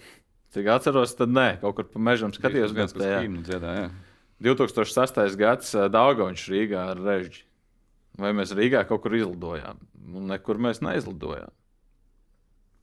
Cik 0.54 0.68
atceros, 0.74 1.16
tad 1.18 1.32
nē, 1.34 1.48
kaut 1.62 1.78
kur 1.78 1.88
pa 1.90 2.02
mežam 2.10 2.34
skatījos. 2.34 2.76
tajā 2.94 3.24
dziedāja. 3.46 3.88
2006. 4.44 5.38
gads 5.40 5.72
Dāngaunis 5.94 6.44
Rīgā 6.52 6.84
ar 6.92 7.00
režģi. 7.00 7.42
Vai 8.20 8.30
mēs 8.36 8.52
Rīgā 8.54 8.84
kaut 8.86 9.02
kur 9.06 9.16
izlidojām? 9.16 9.80
Nu, 10.04 10.22
nekur 10.28 10.60
mēs 10.62 10.84
neizlidojām. 10.84 11.50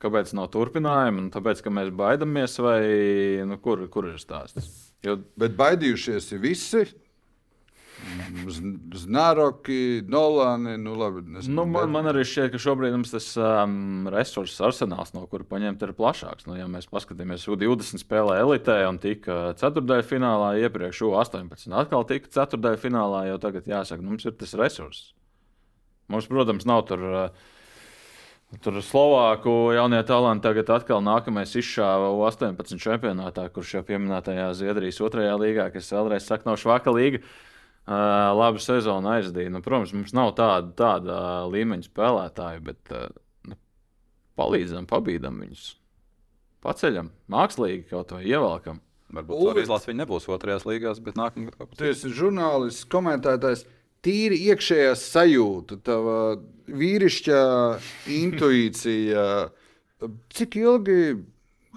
Kāpēc 0.01 0.33
nav 0.37 0.49
turpinājuma? 0.53 1.27
Nu, 1.27 1.29
tāpēc, 1.33 1.61
ka 1.61 1.73
mēs 1.73 1.91
baidāmies, 1.93 2.57
vai 2.63 2.81
nu, 3.47 3.59
kur, 3.61 3.85
kur 3.93 4.09
ir 4.09 4.17
stāsts? 4.21 4.73
Jo... 5.05 5.19
Bet 5.39 5.57
baidījušies 5.59 6.31
ir 6.35 6.41
visi. 6.43 6.85
Znaroki, 8.97 10.01
Nolani. 10.09 10.73
Nu, 10.81 10.95
labi, 10.97 11.21
nezinu, 11.35 11.55
nu, 11.59 11.65
man, 11.69 11.91
man 11.93 12.09
arī 12.09 12.23
šķiet, 12.25 12.49
ka 12.53 12.61
šobrīd 12.61 12.95
mums 12.95 13.13
tas 13.13 13.27
um, 13.37 14.09
resursu 14.09 14.65
arsenāls, 14.65 15.13
no 15.13 15.27
kura 15.29 15.45
paņemt, 15.47 15.85
ir 15.85 15.93
plašāks. 15.97 16.47
Nu, 16.49 16.57
ja 16.57 16.65
mēs 16.71 16.89
paskatāmies, 16.89 17.45
U20 17.51 18.01
spēlē 18.01 18.39
elitē 18.41 18.79
un 18.89 18.97
tika 19.03 19.53
ceturtajā 19.61 20.07
finālā, 20.15 20.55
iepriekš 20.65 21.05
U18 21.11 21.77
atkal 21.77 22.07
tika 22.09 22.33
ceturtajā 22.41 22.81
finālā, 22.81 23.27
jau 23.29 23.39
tagad 23.45 23.69
jāsaka, 23.69 24.01
nu, 24.01 24.15
mums 24.15 24.25
ir 24.25 24.37
tas 24.39 24.57
resurss. 24.57 25.11
Mums, 26.11 26.29
protams, 26.31 26.65
nav 26.67 26.87
tur. 26.89 27.05
Uh, 27.05 27.57
Tur 28.59 28.81
Slovāku 28.83 29.71
jaunie 29.71 30.01
talanti 30.03 30.43
tagad 30.43 30.67
atkal 30.75 30.99
nākamais 30.99 31.53
izšāva 31.55 32.09
18 32.27 32.75
čempionātā, 32.83 33.45
kurš 33.47 33.77
jau 33.77 33.83
pieminētajā 33.87 34.49
Zviedrijas 34.59 34.99
otrajā 35.05 35.37
līgā, 35.39 35.69
kas 35.71 35.87
vēlreiz 35.95 36.27
saka, 36.27 36.49
nav 36.49 36.59
švaka 36.59 36.91
līga. 36.91 37.23
Uh, 37.81 38.35
labu 38.37 38.59
sezonu 38.61 39.09
aizdīja. 39.15 39.49
Nu, 39.55 39.63
protams, 39.63 39.95
mums 39.95 40.11
nav 40.13 40.35
tāda, 40.37 40.67
tāda 40.77 41.15
līmeņa 41.49 41.87
spēlētāju, 41.87 42.61
bet 42.67 42.91
uh, 42.93 43.55
palīdzam, 44.37 44.85
pabīdam 44.89 45.39
viņus. 45.41 45.65
Paceļam, 46.61 47.09
mākslīgi 47.31 47.87
kaut 47.89 48.11
vai 48.13 48.25
ievelkam. 48.27 48.83
Varbūt 49.11 49.63
izlase 49.63 49.89
viņa 49.89 50.03
nebūs 50.03 50.27
otrajās 50.31 50.67
līgās, 50.67 51.01
bet 51.03 51.17
nākamā 51.19 51.55
gada. 51.55 51.71
Tu 51.79 51.87
esi 51.89 52.11
žurnālists, 52.15 52.85
komentētājs. 52.91 53.65
Tīri 54.01 54.37
iekšējā 54.49 54.93
sajūta, 54.97 55.77
tava 55.85 56.19
vīrišķā 56.71 57.41
intuīcija. 58.17 59.25
Cik 60.33 60.57
ilgi 60.57 61.01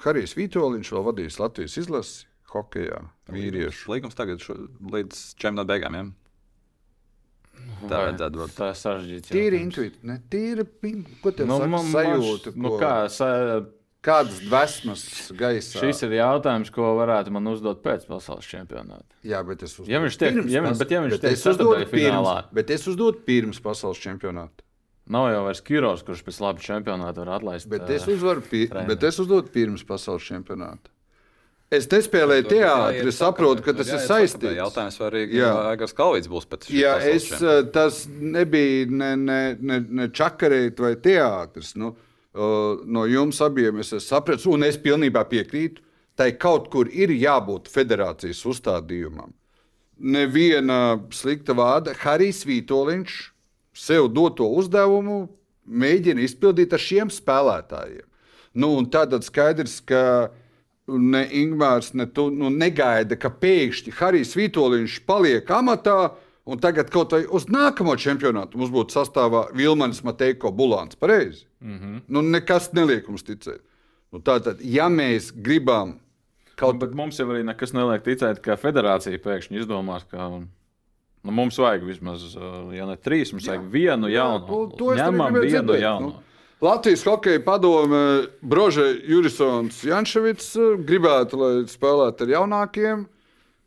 Harijs 0.04 0.32
Vitoļņš 0.38 0.94
vēl 0.94 1.04
vadīs 1.10 1.36
Latvijas 1.42 1.76
izlasi? 1.82 2.24
hokeja 2.54 3.00
vīriešu. 3.32 3.88
Līgums 3.92 4.18
tagad 4.18 4.42
šo, 4.42 4.56
līdz 4.94 5.22
čempionāta 5.40 5.70
beigām. 5.72 5.98
Ja? 5.98 6.04
Tā 7.88 8.00
vajadzētu 8.06 8.40
būt. 8.40 8.54
Tā 8.58 8.70
sarežģīta. 8.78 9.30
Tīri 9.32 9.60
intuitīvi. 9.64 10.18
Tīri, 10.32 10.66
ko 11.22 11.32
tev 11.34 11.50
nu, 11.50 11.58
saka, 11.62 11.80
sajūta? 11.92 12.52
Ko... 12.54 12.64
Nu, 12.66 12.74
kā, 12.80 12.92
sa... 13.12 13.30
Kādas 14.04 14.42
dvēsmas 14.44 15.02
gaisā? 15.38 15.80
Šis 15.80 16.02
ir 16.04 16.18
jautājums, 16.18 16.68
ko 16.74 16.90
varētu 16.98 17.32
man 17.32 17.48
uzdot 17.48 17.80
pēc 17.84 18.04
pasaules 18.08 18.44
čempionāta. 18.48 19.08
Jā, 19.24 19.40
bet 19.48 19.64
es 19.64 19.78
uzdodu. 19.78 19.92
Ja 19.94 20.02
viņš 20.04 20.18
tiek, 20.20 20.36
pirms, 20.36 20.52
ja, 20.52 20.64
bet, 20.68 20.92
ja 20.92 21.00
viņš 21.06 21.22
tiek 21.22 21.40
ceturtajā 21.40 21.88
finālā. 21.88 22.36
Bet 22.54 22.72
es 22.74 22.84
uzdodu 22.90 23.24
pirms 23.24 23.62
pasaules 23.64 24.02
čempionāta. 24.02 24.60
Nav 25.14 25.28
jau 25.32 25.40
vairs 25.44 25.60
Kirovs, 25.64 26.04
kurš 26.04 26.20
pēc 26.24 26.40
labi 26.40 26.64
čempionāta 26.64 27.24
var 27.24 27.38
atlaist. 27.38 27.68
Bet 27.68 27.88
es, 27.92 28.04
uzvaru, 28.08 28.44
pi 28.44 28.66
bet 28.72 29.04
es 29.04 29.20
uzdodu 29.20 29.52
pirms 29.52 29.84
pasaules 29.88 30.24
čempionāta. 30.24 30.92
Es 31.72 31.88
nespēlēju 31.90 32.44
teātrī, 32.46 33.02
es 33.08 33.18
saprotu, 33.18 33.64
ka 33.64 33.72
tas 33.76 33.88
ir 33.90 34.00
saistīts. 34.04 34.52
Jautājums, 34.60 34.98
vai 35.00 35.06
arī 35.08 35.22
Gārs 35.80 35.96
Kalvīts 35.96 36.30
būs 36.30 36.46
pēc 36.48 36.68
tam. 36.68 36.76
Jā, 36.76 36.94
es, 37.08 37.30
eh, 37.40 37.62
tas 37.74 38.04
nebija 38.08 38.84
ne, 38.92 39.10
ne, 39.18 39.38
ne, 39.58 39.78
ne 40.00 40.08
čakarēt 40.12 40.80
vai 40.84 40.92
teātris. 41.00 41.72
Nu, 41.80 41.94
no 42.34 43.04
jums 43.06 43.40
abiem 43.44 43.78
es 43.82 43.94
sapratu, 44.06 44.54
un 44.54 44.66
es 44.66 44.78
pilnībā 44.80 45.24
piekrītu. 45.30 45.82
Tai 46.14 46.28
kaut 46.38 46.68
kur 46.70 46.86
ir 46.94 47.10
jābūt 47.10 47.66
federācijas 47.66 48.44
uzstādījumam. 48.46 49.32
Neviena 49.98 51.00
slikta 51.14 51.54
vārda, 51.58 51.94
Harijs 51.98 52.44
Vitoļņš 52.46 53.16
sev 53.74 54.06
doto 54.14 54.46
uzdevumu 54.46 55.24
mēģina 55.66 56.22
izpildīt 56.22 56.74
ar 56.74 56.82
šiem 56.82 57.10
spēlētājiem. 57.10 58.06
Nu, 58.54 58.76
tad 58.86 59.16
skaidrs, 59.26 59.80
ka 59.82 60.30
ne 60.86 61.24
Ingūns, 61.40 61.94
ne 61.98 62.06
tu 62.06 62.28
nu, 62.30 62.50
negaida, 62.52 63.18
ka 63.18 63.32
pēkšņi 63.32 63.94
Harijs 63.98 64.36
Vitoļņš 64.38 65.00
paliek 65.08 65.50
amatā. 65.50 66.14
Un 66.44 66.60
tagad 66.60 66.90
kaut 66.92 67.14
vai 67.16 67.22
uz 67.24 67.46
nākamo 67.48 67.94
čempionātu 67.96 68.58
mums 68.60 68.70
būtu 68.70 68.92
sastāvā 68.92 69.46
Vilmans, 69.56 70.02
Mateiko, 70.04 70.50
Bulāns. 70.52 70.98
Pareizi. 71.00 71.46
Mm 71.64 71.78
-hmm. 71.78 72.00
nu, 72.08 72.22
nekas 72.22 72.72
neliek 72.76 73.08
mums 73.08 73.24
ticēt. 73.24 73.62
Nu, 74.12 74.20
tātad, 74.20 74.60
ja 74.60 74.88
mēs 74.92 75.32
gribam 75.32 75.96
kaut 76.56 76.80
ko. 76.80 76.86
Nu, 76.86 76.94
mums 76.94 77.18
jau 77.18 77.26
arī 77.32 77.44
nekas 77.44 77.72
neliek 77.72 78.04
ticēt, 78.04 78.42
ka 78.44 78.56
federācija 78.60 79.18
pēkšņi 79.18 79.58
izdomās, 79.62 80.04
ka 80.10 80.28
nu, 80.28 80.46
mums 81.22 81.58
vajag 81.58 81.86
vismaz, 81.88 82.36
ja 82.72 82.86
ne 82.86 82.96
trīs, 82.96 83.32
mums 83.32 83.48
jā, 83.48 83.56
vajag 83.56 83.72
vienu 83.72 84.12
jaunu. 84.12 84.44
Jā, 84.44 84.50
to, 84.50 84.76
to 84.76 84.94
Ņemam 85.00 85.40
vienu 85.40 85.48
dzirdēt, 85.48 85.80
jaunu. 85.80 86.12
Nu. 86.12 86.22
Latvijas 86.64 87.02
hokeja 87.04 87.42
padome 87.44 88.26
Broža 88.40 88.86
Jurisons 89.08 89.82
Jančevits 89.84 90.54
eh, 90.56 90.78
gribētu, 90.78 91.40
lai 91.40 91.52
spēlētu 91.68 92.24
ar 92.24 92.32
jaunākiem. 92.38 93.04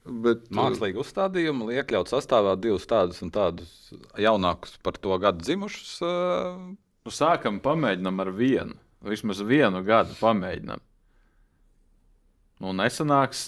Bet, 0.08 0.46
Mākslīgi 0.56 1.02
uzstādījumi 1.02 1.76
iekļaut 1.82 2.08
sastāvā 2.08 2.56
divus 2.56 2.88
tādus 2.88 3.20
un 3.26 3.32
tādus 3.36 3.92
jaunākus 4.16 4.78
par 4.80 4.96
to 4.96 5.18
gadu 5.20 5.44
dzimušus. 5.44 5.98
Eh. 7.08 7.10
Nu, 7.10 7.14
sākam, 7.16 7.62
pamēģinam 7.64 8.20
ar 8.20 8.34
vienu. 8.36 8.76
Vismaz 9.08 9.40
vienu 9.40 9.80
gadu 9.86 10.12
pamēģinam. 10.20 10.82
Nu, 12.60 12.74
nesanāks. 12.76 13.46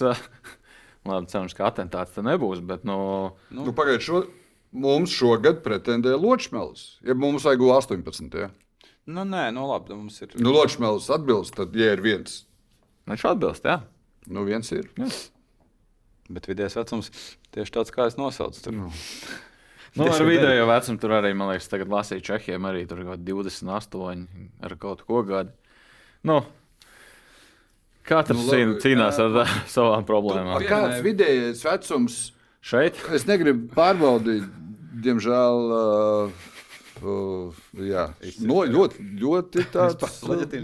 Labi, 1.08 1.28
cerams, 1.28 1.52
ka 1.56 1.66
atentāts 1.68 2.14
te 2.14 2.24
nebūs. 2.24 2.62
Bet, 2.64 2.86
nu... 2.88 2.96
Nu, 3.50 3.66
nu, 3.66 3.74
Pagaidiet, 3.76 4.06
šo, 4.06 4.22
mums 4.72 5.12
šogad 5.12 5.60
pretendē 5.64 6.14
Ločmēlis. 6.16 7.02
Ja 7.04 7.16
mums 7.18 7.44
vajag 7.44 7.66
18. 7.66 8.38
Ja? 8.40 8.48
Nu, 9.10 9.26
nē, 9.28 9.50
nu, 9.52 9.66
labi, 9.68 9.92
mums 9.92 10.16
ir. 10.24 10.32
Nu, 10.40 10.54
Ločmēlis 10.56 11.10
atbilst, 11.12 11.58
tad, 11.58 11.76
ja 11.76 11.92
ir 11.96 12.04
viens. 12.04 12.44
Viņš 13.10 13.26
atbilst, 13.34 13.68
jā. 13.68 13.80
Nu, 14.30 14.46
viens 14.48 14.72
ir. 14.72 14.88
Jā. 14.96 15.10
Bet 16.30 16.48
vidējais 16.48 16.78
vecums 16.78 17.12
tieši 17.52 17.76
tāds, 17.76 17.92
kā 17.92 18.08
es 18.08 18.16
nosaucu. 18.20 18.64
Tur. 18.64 18.76
Nu. 18.86 18.92
Nu, 19.98 20.06
ar 20.06 20.22
vidējo 20.22 20.68
vecumu 20.70 21.00
tur 21.02 21.16
arī, 21.16 21.32
man 21.34 21.50
liekas, 21.50 21.66
tagad 21.70 21.90
lasīju 21.90 22.22
Čehijam, 22.28 22.68
arī 22.70 22.84
tur 22.88 23.02
kaut 23.08 23.24
28 23.26 24.26
ar 24.62 24.74
kaut 24.78 25.02
ko 25.08 25.24
gadu. 25.26 25.50
Nu, 26.26 26.42
katrs 28.06 28.44
nu, 28.46 28.76
cīnās 28.82 29.18
ar 29.22 29.40
uh, 29.42 29.56
savām 29.74 30.06
problēmām. 30.06 30.62
Kāds 30.68 31.02
vidējais 31.04 31.64
vecums 31.66 32.20
šeit? 32.62 33.00
Es 33.16 33.26
negribu 33.30 33.70
pārbaudīt, 33.74 34.46
diemžēl. 35.06 35.68
Uh, 35.80 36.46
Uh, 37.00 37.56
jā, 37.80 38.02
no, 38.44 38.58
ļoti, 38.68 39.00
ļoti 39.22 39.62
tāds 39.72 40.18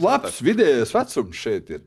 labs 0.05 0.43
vidējais 0.45 0.91
vecums 0.93 1.39
šeit 1.41 1.71
ir. 1.73 1.87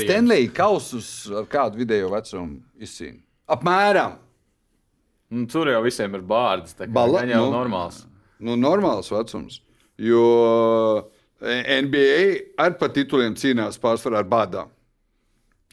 Stanley 0.00 0.46
kausus 0.54 1.08
ar 1.28 1.44
kādu 1.50 1.82
vidējo 1.82 2.08
vecumu 2.14 2.62
izcīnīja. 2.80 3.20
Apmēram. 3.52 4.16
Nu, 5.32 5.46
tur 5.50 5.70
jau 5.70 5.82
visiem 5.84 6.14
ir 6.14 6.22
bārdas. 6.26 6.76
Tā 6.78 6.86
Bala, 6.86 7.24
jau 7.26 7.46
nu, 7.48 7.52
normāls. 7.54 8.04
Nu, 8.38 8.54
normāls 8.60 9.10
vecums. 9.10 9.60
Jo 9.98 10.22
NBA 11.40 12.56
ar 12.62 12.76
pa 12.80 12.88
tituliem 12.92 13.36
cīnās 13.36 13.80
pārsvarā 13.80 14.22
ar 14.22 14.28
bādām. 14.30 14.72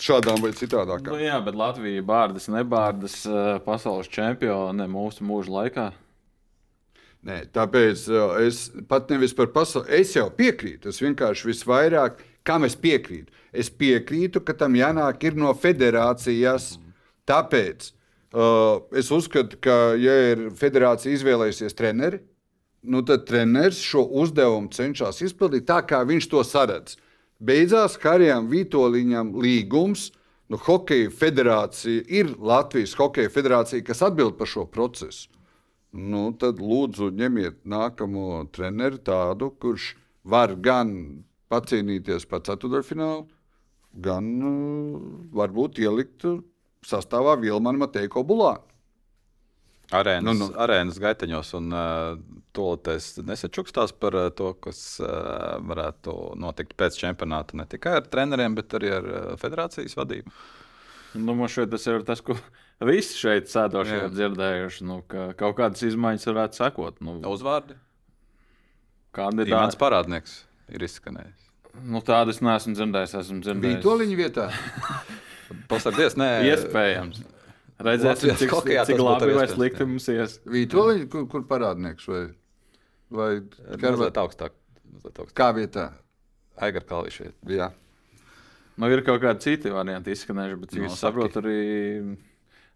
šādām 0.03 0.41
vai 0.41 0.51
citādākām. 0.57 1.13
Nu, 1.13 1.21
jā, 1.21 1.37
bet 1.45 1.55
Latvija 1.55 2.01
bārdas, 2.03 2.49
nebārdas 2.49 3.19
eh, 3.29 3.59
pasaules 3.63 4.09
čempione 4.11 4.87
mūsu 4.89 5.23
mūža 5.23 5.53
laikā. 5.53 5.91
Nē, 7.23 7.37
tāpēc 7.55 8.01
uh, 8.11 8.33
es 8.43 8.65
pat 8.89 9.07
nevis 9.13 9.31
par 9.37 9.47
pasauli, 9.55 9.87
es 9.95 10.11
jau 10.11 10.25
piekrītu. 10.35 10.91
Es 10.91 10.99
vienkārši 10.99 11.47
visvairāk, 11.47 12.17
kam 12.43 12.67
es 12.67 12.75
piekrītu. 12.75 13.31
Es 13.55 13.69
piekrītu, 13.71 14.41
ka 14.43 14.55
tam 14.59 14.75
jānāk 14.75 15.23
ir 15.29 15.37
no 15.39 15.53
federācijas. 15.55 16.73
Tāpēc 17.29 17.93
es 18.33 19.11
uzskatu, 19.13 19.59
ka, 19.61 19.93
ja 19.99 20.13
ir 20.31 20.47
federācija 20.57 21.13
izvēlējusies 21.13 21.75
treneri, 21.77 22.19
nu 22.83 23.03
tad 23.05 23.27
treneris 23.29 23.81
šo 23.83 24.03
uzdevumu 24.23 24.71
cenšas 24.73 25.21
izpildīt 25.23 25.67
tā, 25.69 25.83
kā 25.85 26.01
viņš 26.07 26.29
to 26.31 26.43
saredz. 26.47 26.97
Beidzās 27.43 27.97
Harijam 28.01 28.49
Vitoļņam 28.51 29.33
līgums. 29.43 30.11
Nu, 30.51 30.57
Hokeja 30.59 31.09
federācija 31.09 32.03
ir 32.11 32.33
Latvijas 32.37 32.93
Hokeja 32.99 33.31
federācija, 33.31 33.83
kas 33.85 34.03
atbild 34.05 34.35
par 34.37 34.49
šo 34.49 34.65
procesu. 34.69 35.29
Nu, 35.93 36.31
tad 36.37 36.59
lūdzu 36.59 37.11
ņemiet 37.13 37.61
nākamo 37.69 38.43
treneri 38.53 38.99
tādu, 39.05 39.51
kurš 39.61 39.93
var 40.25 40.55
gan 40.57 40.91
pacīnīties 41.53 42.25
par 42.29 42.41
ceturdaļfinālu, 42.47 43.27
gan 44.03 44.29
uh, 44.41 45.01
varbūt 45.37 45.79
ielikt 45.83 46.25
sastāvā 46.87 47.35
Vilmanu 47.41 47.85
Mateiko 47.85 48.23
Bulānu. 48.27 48.63
Arēnas, 49.93 50.23
Nu, 50.25 50.33
nu. 50.39 50.47
arēnas 50.57 50.97
gaiteņos 51.01 51.51
un 51.59 51.73
uh, 51.75 52.15
tolotēs 52.55 53.19
nesačukstās 53.27 53.91
par 53.99 54.15
uh, 54.17 54.29
to, 54.33 54.53
kas 54.63 54.79
uh, 55.03 55.59
varētu 55.61 56.15
notikt 56.39 56.73
pēc 56.79 56.97
čempionāta. 56.97 57.57
Ne 57.59 57.67
tikai 57.69 57.99
ar 57.99 58.07
treneriem, 58.09 58.55
bet 58.57 58.73
arī 58.79 58.89
ar 58.95 59.09
uh, 59.09 59.23
federācijas 59.41 59.93
vadību. 59.99 60.33
Nu, 61.13 61.35
man 61.37 61.51
šķiet, 61.51 61.69
tas 61.75 61.85
ir 61.91 62.05
tas, 62.07 62.23
ko 62.25 62.33
visi 62.89 63.19
šeit 63.19 63.51
sēdošie 63.51 63.99
ir 64.07 64.13
dzirdējuši. 64.15 64.87
Nu, 64.89 65.01
ka 65.05 65.27
kaut 65.37 65.59
kādas 65.59 65.83
izmaiņas 65.85 66.25
varētu 66.31 66.61
sekot. 66.63 67.01
Nu, 67.05 67.19
Uzvārdi. 67.29 67.77
Imants 69.13 69.77
tā? 69.77 69.81
parādnieks 69.83 70.39
ir 70.73 70.87
izskanējis. 70.87 71.51
Nu, 71.85 72.01
tādas 72.05 72.41
neesmu 72.41 72.73
dzirdējis. 72.77 73.13
Esmu 73.19 73.43
dzirdējis. 73.45 73.77
Vitoļņa 73.77 74.17
vietā. 74.17 74.47
Pasardies, 75.71 76.17
nē, 76.19 76.29
Iespējams. 76.51 77.23
Redzēsim, 77.83 78.33
cik, 78.39 78.53
hokejā 78.53 78.85
cik 78.87 79.01
labi 79.01 79.33
vai 79.35 79.45
slikti 79.49 79.87
mums 79.87 80.07
ies. 80.13 80.37
Vitoļņa, 80.47 81.07
kur, 81.11 81.25
kur 81.31 81.45
parādnieks 81.49 82.07
vai, 82.07 82.23
vai 83.13 83.29
Mazliet 83.81 84.19
augstāk. 84.21 84.55
augstāk. 85.01 85.33
kā 85.37 85.49
vietā? 85.57 85.89
Aigar 86.61 86.85
Kalīši. 86.87 87.31
Jā. 87.49 87.71
Nu, 88.77 88.89
ir 88.89 89.03
kaut 89.05 89.21
kādi 89.21 89.43
citi 89.43 89.73
varianti 89.73 90.13
izskanējuši, 90.13 90.59
bet, 90.61 90.71
cik 90.73 90.81
No, 90.81 90.87
no, 90.89 90.93
es 90.93 91.01
saprotu, 91.01 91.41
arī 91.43 91.57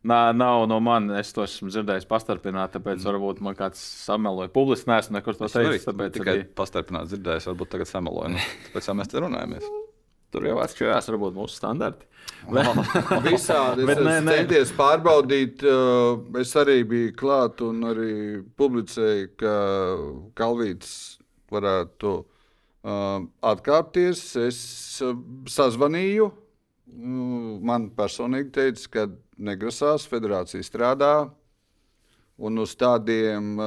nā, 0.06 0.20
nav 0.38 0.66
no 0.70 0.80
manis. 0.84 1.28
Es 1.28 1.34
to 1.34 1.46
esmu 1.46 1.72
dzirdējis 1.74 2.10
pastarpināt, 2.10 2.76
tāpēc 2.76 3.00
mm. 3.00 3.08
varbūt 3.10 3.42
man 3.46 3.58
kāds 3.58 3.82
sameloja. 4.06 4.52
Publiski 4.54 4.92
neesmu 4.92 5.18
nekur 5.18 5.38
to 5.40 5.50
teicis, 5.50 5.88
tāpēc 5.88 6.18
tikai 6.18 6.36
arī 6.36 6.48
pastarpināt 6.58 7.10
dzirdējis, 7.14 7.50
varbūt 7.54 7.74
tagad 7.78 7.94
sameloju. 7.94 8.34
Nu, 8.36 8.48
tāpēc 8.70 8.92
mēs 8.98 9.14
te 9.14 9.24
runājamies. 9.24 9.70
Tur 10.34 10.48
jau 10.48 10.58
atšķirās 10.64 11.10
varbūt 11.12 11.36
mūsu 11.38 11.60
standarti. 11.60 12.08
Visādi 13.28 13.84
es, 13.84 14.00
nē, 14.00 14.16
nē. 14.24 14.34
centies 14.36 14.72
pārbaudīt. 14.78 15.64
uh, 15.68 16.40
Es 16.42 16.54
arī 16.60 16.82
biju 16.88 17.14
klāt 17.20 17.64
un 17.66 17.84
arī 17.90 18.42
publicēju, 18.60 19.30
ka 19.40 19.54
Kalvīts 20.38 20.92
varētu 21.52 22.14
uh, 22.18 23.26
atkāpties. 23.52 24.24
Es 24.48 24.60
uh, 25.06 25.16
sazvanīju. 25.52 26.30
Man 27.68 27.90
personīgi 27.98 28.54
teica, 28.56 28.88
ka 28.94 29.02
negrasās, 29.44 30.08
federācija 30.08 30.64
strādā. 30.64 31.28
Un 32.38 32.62
uz 32.62 32.78
tādiem 32.80 33.58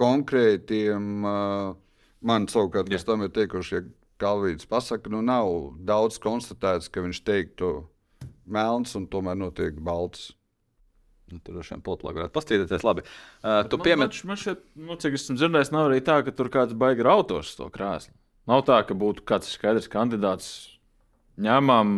konkrētiem, 0.00 1.04
man 1.22 2.48
savukārt, 2.50 2.90
kas 2.90 3.06
tam 3.06 3.22
ir 3.22 3.30
teikuši, 3.36 3.76
ja 3.76 3.84
Kalvīts 4.22 4.68
pasaka, 4.70 5.10
nu 5.12 5.22
nav 5.26 5.50
daudz 5.88 6.20
konstatēts, 6.22 6.90
ka 6.92 7.02
viņš 7.04 7.20
teiktu 7.26 7.72
melns 8.46 8.94
un 8.98 9.08
tomēr 9.10 9.38
notiek 9.38 9.78
balts. 9.82 10.30
Nu, 11.32 11.38
tur 11.40 11.56
droši 11.56 11.72
vien 11.74 11.82
politologi 11.86 12.20
varētu 12.20 12.34
paskatīties. 12.36 12.82
Labi, 12.84 13.04
uh, 13.06 13.62
tu 13.64 13.78
Man- 13.80 13.86
piemet. 13.86 14.18
Man, 14.22 14.32
man 14.34 14.40
šeit, 14.42 14.60
nu, 14.76 14.98
cik 15.00 15.16
es 15.16 15.24
esmu 15.24 15.38
dzirdējis, 15.40 15.72
nav 15.72 15.88
arī 15.88 16.02
tā, 16.04 16.18
ka 16.26 16.34
tur 16.36 16.50
kāds 16.52 16.76
baigi 16.76 17.06
rautos 17.06 17.54
to 17.56 17.70
krēslu. 17.72 18.12
Nav 18.50 18.64
tā, 18.68 18.80
ka 18.84 18.94
būtu 18.98 19.24
kāds 19.24 19.48
skaidrs 19.54 19.88
kandidāts. 19.88 20.50
Ņēmām, 21.40 21.92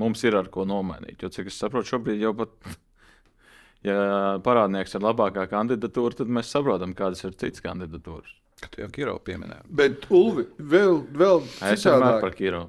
mums 0.00 0.24
ir 0.26 0.34
ar 0.34 0.48
ko 0.50 0.64
nomainīt. 0.66 1.20
Jo, 1.22 1.30
cik 1.30 1.52
es 1.52 1.58
saprotu, 1.62 1.92
šobrīd 1.92 2.18
jau 2.24 2.32
pat, 2.34 2.50
ja 3.86 4.40
parādnieks 4.42 4.96
ir 4.98 5.04
labākā 5.06 5.46
kandidatūra, 5.52 6.18
tad 6.18 6.32
mēs 6.32 6.50
saprotam, 6.50 6.96
kādas 6.98 7.22
ir 7.28 7.36
citas 7.38 7.62
kandidatūras. 7.62 8.34
Ka 8.62 8.70
tu 8.70 8.82
jau 8.84 8.88
Kiro 8.94 9.16
pieminēji. 9.26 9.64
Bet, 9.74 10.06
Ulvi, 10.14 10.44
vēl, 10.58 11.00
vēl 11.18 11.40
Es 11.42 11.82
vienmēr 11.82 12.20
par 12.22 12.30
citādāk. 12.30 12.36
Kiro. 12.38 12.62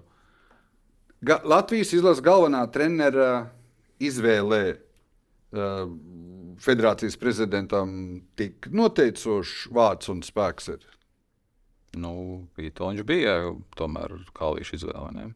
Ga 1.24 1.38
Latvijas 1.48 1.94
izlases 1.96 2.24
galvenā 2.26 2.64
trenera 2.74 3.28
izvēlē 4.04 4.64
uh, 4.74 5.86
federācijas 6.66 7.16
prezidentam 7.22 7.94
tik 8.40 8.68
noteicošs 8.74 9.70
vārds 9.74 10.10
un 10.12 10.20
spēks. 10.26 10.72
Ir. 10.74 10.90
Nu, 12.02 12.12
Vitoņš 12.58 13.06
bija 13.08 13.38
tomēr 13.78 14.18
Kalīša 14.36 14.80
izvēle. 14.80 15.30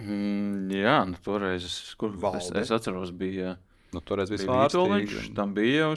Mm, 0.00 0.70
jā, 0.72 0.96
nu, 1.10 1.18
toreiz 1.24 1.66
es, 1.66 1.74
kur, 2.00 2.14
es, 2.14 2.22
Valde. 2.22 2.60
es 2.62 2.70
atceros, 2.72 3.10
bija, 3.12 3.56
Nu, 3.90 3.98
toreiz 4.06 4.30
bija 4.30 4.46
Vitoļņš, 4.46 5.12
vārstīgi. 5.18 5.34
tam 5.34 5.50
bija 5.56 5.82
jau, 5.90 5.94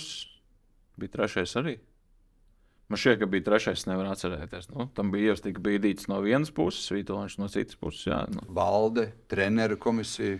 bija 1.00 1.14
trešais 1.14 1.54
arī. 1.62 1.78
Man 2.94 3.00
šķiet, 3.02 3.16
ka 3.24 3.26
bija 3.26 3.41
trešais, 3.48 3.88
nevar 3.89 4.12
atcerēties. 4.14 4.68
Nu, 4.70 4.86
tam 4.94 5.10
bija 5.10 5.32
jau 5.32 5.39
tika 5.48 5.62
bīdīts 5.66 6.06
no 6.12 6.20
vienas 6.22 6.52
puses, 6.54 6.86
Vitoļņš 6.94 7.39
no 7.41 7.48
citas 7.50 7.80
puses. 7.82 8.04
Jā, 8.06 8.20
nu. 8.30 8.44
Valde, 8.54 9.08
treneru 9.34 9.80
komisija. 9.82 10.38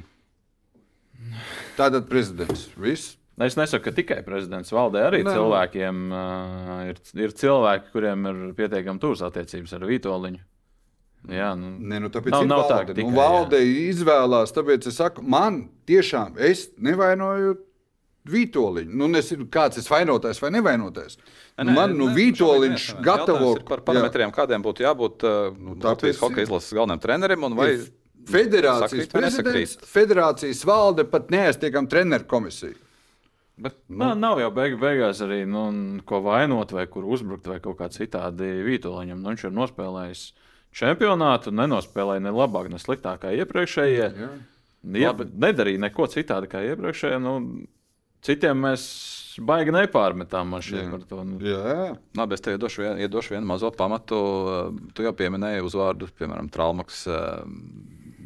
Tātad 1.80 2.06
prezidents. 2.12 2.68
Viss. 2.78 3.16
Es 3.42 3.56
nesaku, 3.58 3.88
ka 3.88 3.94
tikai 3.98 4.20
prezidents 4.28 4.70
valdē 4.70 5.08
arī 5.08 5.24
Nē. 5.26 5.34
cilvēkiem 5.34 6.02
uh, 6.14 6.74
ir, 6.92 7.00
ir 7.26 7.34
cilvēki, 7.42 7.90
kuriem 7.96 8.28
ir 8.30 8.42
pietiekami 8.60 9.02
tuvas 9.02 9.24
attiecības 9.26 9.74
ar 9.80 9.88
Vitoļņu. 9.90 10.42
Jā, 11.34 11.50
nu, 11.58 11.72
Ne, 11.80 12.04
nu, 12.04 12.12
tāpēc 12.14 12.36
Nav- 12.36 12.46
ir 12.46 12.52
nav 12.52 12.66
tā, 12.68 12.78
valde. 12.78 12.86
ka 12.86 12.94
nu, 12.94 13.00
tikai, 13.00 13.16
valde 13.18 13.62
izvēlās, 13.88 14.54
tāpēc 14.54 14.86
es 14.92 15.00
saku, 15.02 15.24
man 15.26 15.64
tiešām, 15.90 16.38
es 16.38 16.68
nevainoju 16.78 17.56
Vitoļiņu. 18.30 18.94
Nu, 19.00 19.10
nezinu, 19.12 19.50
kāds 19.52 19.82
ir 19.82 19.88
vainotājs 19.90 20.40
vai 20.40 20.54
nevainotais. 20.56 21.18
Nu, 21.58 21.68
nē, 21.68 21.74
man 21.76 21.98
nu, 21.98 22.08
nē, 22.08 22.14
Vitoļiņš 22.20 22.86
gatavo 23.04 23.50
par 23.68 23.84
parametriem, 23.84 24.32
kādiem 24.36 24.64
būtu 24.64 24.86
jābūt 24.86 25.26
uh, 25.28 25.50
nu, 25.58 25.76
tāpēc 25.76 25.90
Latvijas 25.90 26.22
hokeja 26.24 26.48
izlases 26.48 26.78
galvenajam 26.78 27.04
trenerim. 27.04 27.44
un 27.50 27.58
Vai 27.60 27.74
Federācijas 28.30 29.10
prezidents, 29.12 29.76
federācijas 29.90 30.64
valde 30.66 31.04
pat 31.10 31.28
neaiztiekam 31.34 31.90
treneru 31.92 32.24
komisiju. 32.30 32.78
bet 33.58 33.76
nu. 33.88 34.14
nav 34.16 34.40
jau 34.40 34.50
beig, 34.56 34.78
beigās 34.80 35.20
arī 35.22 35.44
nu, 35.46 35.66
ko 36.08 36.22
vainot, 36.24 36.72
vai 36.72 36.88
kur 36.88 37.06
uzbrukt, 37.06 37.48
vai 37.48 37.60
kaut 37.60 37.78
kā 37.82 37.90
citādi 37.92 38.64
Vitoļņam. 38.64 39.20
Nu, 39.20 39.34
viņš 39.34 39.46
ir 39.50 39.56
nospēlējis 39.60 40.24
čempionātu, 40.74 41.54
nenospēlēja 41.54 42.24
ne 42.24 42.34
labāk, 42.34 42.72
ne 42.72 42.80
sliktāk 42.82 43.26
kā 43.26 43.36
iepriekšējie. 43.44 44.08
Jā. 44.24 44.32
Ja, 45.00 45.14
bet 45.16 45.36
nedarīja 45.40 45.84
neko 45.86 46.08
citādi 46.12 46.50
kā 46.52 46.64
iepriekšējie. 46.74 47.20
Nu, 47.24 47.38
citiem 48.26 48.64
mēs 48.66 48.86
baigi 49.42 49.74
nepārmetām 49.74 50.54
Jā. 50.60 50.84
par 50.92 51.06
to. 51.10 51.24
Nu, 51.26 51.40
Jā, 51.44 51.94
Labi, 52.18 52.38
es 52.38 52.44
tev 52.44 52.58
iedošu 52.58 52.84
vienu, 52.84 53.02
iedošu 53.06 53.36
vienu 53.36 53.50
mazo 53.50 53.72
pamatu. 53.74 54.20
Tu 54.94 55.06
jau 55.06 55.14
pieminēji 55.18 55.64
uzvārdus, 55.66 56.14
piemēram, 56.20 56.52
Traumas. 56.54 57.06
Uh, 57.10 57.42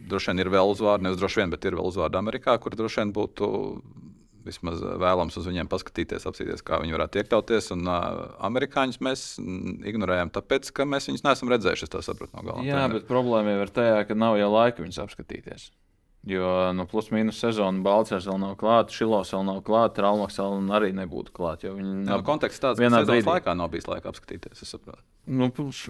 droši 0.07 0.31
vien 0.31 0.43
ir 0.43 0.51
vēl 0.51 0.73
uzvārdi, 0.73 1.07
nevis 1.07 1.21
droši 1.21 1.43
vien, 1.43 1.53
bet 1.53 1.65
ir 1.67 1.77
vēl 1.77 1.89
uzvārdi 1.89 2.19
Amerikā, 2.19 2.57
kur 2.63 2.75
droši 2.75 3.03
vien 3.03 3.15
būtu 3.15 3.49
vismaz 4.47 4.83
uh, 4.83 4.95
vēlams 4.99 5.39
uz 5.39 5.47
viņiem 5.49 5.71
paskatīties, 5.71 6.27
apsīties, 6.29 6.63
kā 6.67 6.81
viņi 6.83 6.95
varētu 6.95 7.23
iekļauties. 7.23 7.71
Un 7.75 7.87
uh, 7.87 8.21
amerikāņus 8.47 9.01
mēs 9.03 9.25
ignorējam, 9.39 10.31
tāpēc, 10.35 10.71
ka 10.75 10.87
mēs 10.87 11.11
viņus 11.11 11.27
neesam 11.27 11.51
redzējuši. 11.55 11.87
Es 11.87 11.95
tā 11.95 12.03
sapratu 12.05 12.35
no 12.35 12.47
galvas. 12.47 12.67
Jā, 12.67 12.85
bet 12.91 13.09
problēma 13.09 13.55
jau 13.55 13.67
ir 13.67 13.75
tajā, 13.79 13.99
ka 14.07 14.17
nav 14.17 14.39
jau 14.39 14.51
laika 14.53 14.83
viņus 14.83 15.03
apskatīties. 15.07 15.69
Jo 16.27 16.73
nu, 16.75 16.83
plus 16.89 17.07
mīnus 17.13 17.37
sezona 17.39 17.79
Balčers 17.85 18.25
vēl 18.27 18.39
nav 18.41 18.57
klāta, 18.59 18.91
Šilovs 18.91 19.31
vēl 19.31 19.45
nav 19.47 19.61
klāta, 19.63 20.03
Ralmaks 20.03 20.39
vēl 20.41 20.71
arī 20.75 20.91
nebūtu 20.97 21.31
klāta. 21.31 21.71
Viņi 21.71 22.03
No, 22.09 22.19
konteksts 22.25 22.59
tāds, 22.59 22.81
ka 22.81 22.89
sezonas 22.89 23.07
brīdī. 23.07 23.29
laikā 23.37 23.55
nav 23.55 23.69
bijis 23.71 23.87
laika 23.87 24.11
apskatīties. 24.11 24.61
Es 24.65 24.73
saprotu. 24.75 25.03
Nu, 25.27 25.47
puš. 25.51 25.85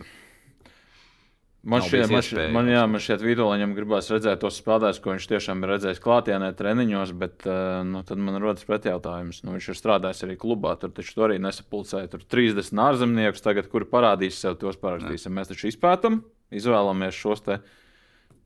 Man 1.68 1.82
Nav 1.82 1.88
šķiet, 1.90 2.12
man, 2.14 2.22
šķiet, 2.24 2.52
man, 2.54 2.68
jā, 2.70 2.82
man 2.88 3.02
šķiet, 3.02 3.24
Vitoļņam 3.28 3.72
gribās 3.76 4.08
redzēt 4.14 4.40
tos 4.40 4.60
spēlētājus, 4.62 5.00
ko 5.04 5.12
viņš 5.12 5.26
tiešām 5.34 5.66
ir 5.66 5.72
redzējis 5.74 6.00
klātienē, 6.00 6.52
treniņos, 6.56 7.12
bet 7.20 7.44
uh, 7.50 7.82
nu, 7.84 8.04
tad 8.08 8.22
man 8.24 8.38
rodas 8.40 8.64
pretjautājums. 8.70 9.42
Nu, 9.44 9.56
viņš 9.58 9.68
ir 9.74 9.80
strādājis 9.82 10.24
arī 10.24 10.38
klubā, 10.40 10.78
tur 10.80 10.94
taču 10.96 11.18
tur 11.18 11.26
arī 11.28 11.42
nesapulcēja 11.44 12.08
tur 12.14 12.24
30 12.24 12.72
ārzemniekus, 12.86 13.44
tagad, 13.44 13.68
kuri 13.74 13.90
parādīs 13.90 14.38
sev, 14.40 14.56
tos 14.62 14.80
parakstīsim. 14.80 15.34
Mēs 15.36 15.52
taču 15.52 15.68
izpētam, 15.74 16.22
izvēlamies 16.56 17.20
šos 17.20 17.44
te 17.50 17.60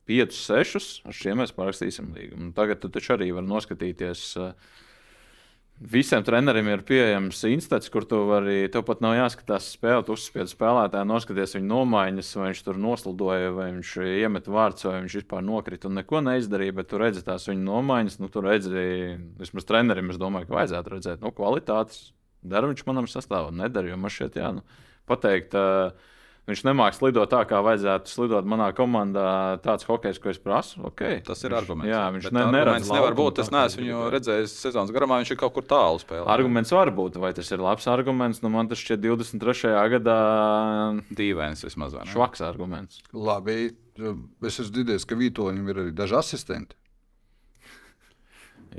5, 0.10 0.38
6. 0.38 0.94
Ar 1.08 1.18
šiem 1.18 1.42
mēs 1.44 1.54
parakstīsim 1.56 2.14
līgumu. 2.16 2.54
Tagad 2.58 2.82
tu 2.82 2.90
taču 2.94 3.16
arī 3.18 3.30
vari 3.36 3.50
noskatīties. 3.50 4.24
Uh, 4.42 4.80
Visiem 5.82 6.22
treneriem 6.22 6.68
ir 6.70 6.84
pieejams 6.86 7.40
instants, 7.50 7.90
kur 7.90 8.06
tu 8.06 8.20
vari. 8.30 8.68
Tev 8.70 8.84
pat 8.86 9.00
nav 9.02 9.16
jāskatās 9.18 9.72
spēlēt, 9.74 10.12
uzspied 10.14 10.52
spēlētāju, 10.52 11.08
noskaties 11.10 11.56
viņa 11.58 11.66
nomaiņas, 11.72 12.30
vai 12.38 12.50
viņš 12.52 12.62
tur 12.68 12.78
noslidoja, 12.78 13.50
vai 13.56 13.72
viņš 13.72 13.96
iemet 14.22 14.50
vārds, 14.54 14.86
vai 14.86 15.00
viņš 15.00 15.16
vispār 15.18 15.42
nokrita 15.48 15.90
un 15.90 15.98
neko 15.98 16.22
neizdarīja. 16.28 16.76
Bet 16.78 16.92
tu 16.92 17.02
redzi 17.02 17.26
tās 17.26 17.50
viņa 17.50 17.66
nomaiņas, 17.66 18.20
nu, 18.22 18.30
tur 18.30 18.46
redzi, 18.52 18.86
vismaz 19.42 19.66
trenerim, 19.66 20.14
es 20.14 20.22
domāju, 20.22 20.52
ka 20.52 20.60
vajadzētu 20.60 20.94
redzēt, 20.94 21.26
nu, 21.26 21.34
kvalitātes. 21.34 22.12
Dara 22.46 22.70
viņš 22.70 22.86
manam 22.86 23.10
sastāvam, 23.10 23.58
nedara, 23.58 23.90
jo 23.90 23.98
man 23.98 24.14
šeit, 24.14 24.38
jā, 24.38 24.54
nu, 24.54 24.62
pateikt. 25.10 25.58
Uh, 25.58 26.11
Viņš 26.50 26.64
nemāks 26.66 26.98
slidot 26.98 27.30
tā, 27.30 27.44
kā 27.46 27.60
vajadzētu 27.62 28.10
slidot 28.10 28.48
manā 28.50 28.72
komandā. 28.74 29.60
Tāds 29.62 29.86
hokejs, 29.86 30.18
ko 30.20 30.32
es 30.32 30.40
prasu. 30.42 30.80
Okay. 30.90 31.20
Tas 31.26 31.44
ir 31.44 31.54
viņš, 31.54 31.58
arguments. 31.60 31.92
Jā, 31.92 32.02
viņš 32.16 32.28
ne, 32.34 32.46
neredz. 32.56 32.90
nevar 32.90 33.16
būt. 33.18 33.44
Es 33.44 33.52
neesmu 33.54 33.84
viņu 33.84 34.00
redzējis 34.16 34.56
sezonas 34.64 34.94
garumā. 34.96 35.20
Viņš 35.22 35.36
ir 35.36 35.40
kaut 35.40 35.54
kur 35.54 35.68
tālu 35.70 36.02
spēlējis. 36.02 36.32
Arguments 36.34 36.74
var 36.74 36.90
būt. 36.98 37.22
Vai 37.22 37.32
tas 37.38 37.54
ir 37.54 37.62
labs 37.62 37.86
arguments? 37.92 38.42
Nu, 38.42 38.50
man 38.54 38.72
tas 38.72 38.82
šķiet 38.82 39.06
23. 39.06 39.78
gadā. 39.94 40.20
Dīvains 41.14 41.62
vismaz. 41.68 41.96
Švaks 42.10 42.42
arguments. 42.50 43.04
Labi. 43.14 43.76
Es 44.02 44.58
esmu 44.58 44.72
dzirdējis, 44.80 45.06
ka 45.06 45.18
Vītoņam 45.20 45.70
ir 45.70 45.84
arī 45.86 45.94
daži 45.94 46.18
asistenti. 46.18 46.74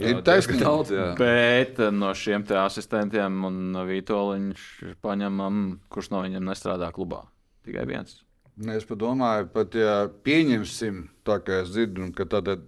Jā, 0.01 0.09
ir 0.09 0.23
taisnība 0.25 0.65
daudz. 0.65 0.91
Jā. 0.97 1.11
Bet 1.19 1.79
no 1.95 2.11
šiem 2.17 2.43
asistentiem 2.59 3.45
un 3.47 3.77
Vītoļiņš 3.87 4.67
paņemam, 5.05 5.63
kurš 5.93 6.11
no 6.15 6.25
viņiem 6.25 6.49
nestrādā 6.49 6.91
klubā. 6.97 7.23
Tikai 7.67 7.87
viens. 7.89 8.21
Ne, 8.61 8.77
es 8.77 8.87
domāju, 8.87 9.47
pat 9.55 9.77
ja 9.79 9.95
pieņemsim, 10.27 11.07
tā 11.25 11.39
kā 11.45 11.63
es 11.63 11.71
dzirdu, 11.73 12.11
ka 12.17 12.27
tāda 12.29 12.59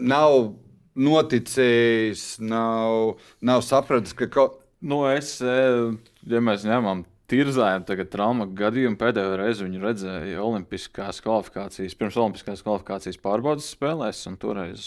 nav 0.00 0.54
noticējis, 0.94 2.38
nav, 2.40 3.18
nav 3.44 3.64
sapratis, 3.66 4.14
ka 4.16 4.30
kaut 4.32 4.62
nu, 4.84 5.02
es, 5.10 5.36
ja 5.42 6.40
mēs 6.44 6.64
ņemam 6.68 7.04
tirzājām 7.30 7.86
tagad 7.88 8.10
traumu 8.12 8.46
gadījumu. 8.56 8.98
Pēdējo 9.00 9.36
reizi 9.40 9.66
viņu 9.66 9.82
redzēju 9.82 10.44
Olimpiskās 10.44 11.20
kvalifikācijas, 11.24 11.96
pirms 11.98 12.18
Olimpiskās 12.20 12.64
kvalifikācijas 12.64 13.20
pārbaudas 13.22 13.70
spēlēs, 13.74 14.24
un 14.30 14.38
toreiz 14.40 14.86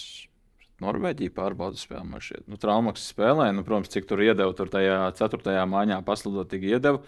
Norvēģija 0.84 1.34
pārbaudas 1.34 1.88
spēlē. 1.88 2.22
Nu, 2.46 2.60
Traumaks 2.62 3.08
spēlē, 3.10 3.50
nu, 3.58 3.66
protams, 3.66 3.90
cik 3.94 4.06
tur 4.10 4.22
iedeva, 4.22 4.52
tur 4.58 4.70
tajā 4.70 5.00
ceturtajā 5.18 5.64
mājā 5.70 5.98
paslidot, 6.06 6.50
tik 6.52 6.68
iedeva. 6.70 7.02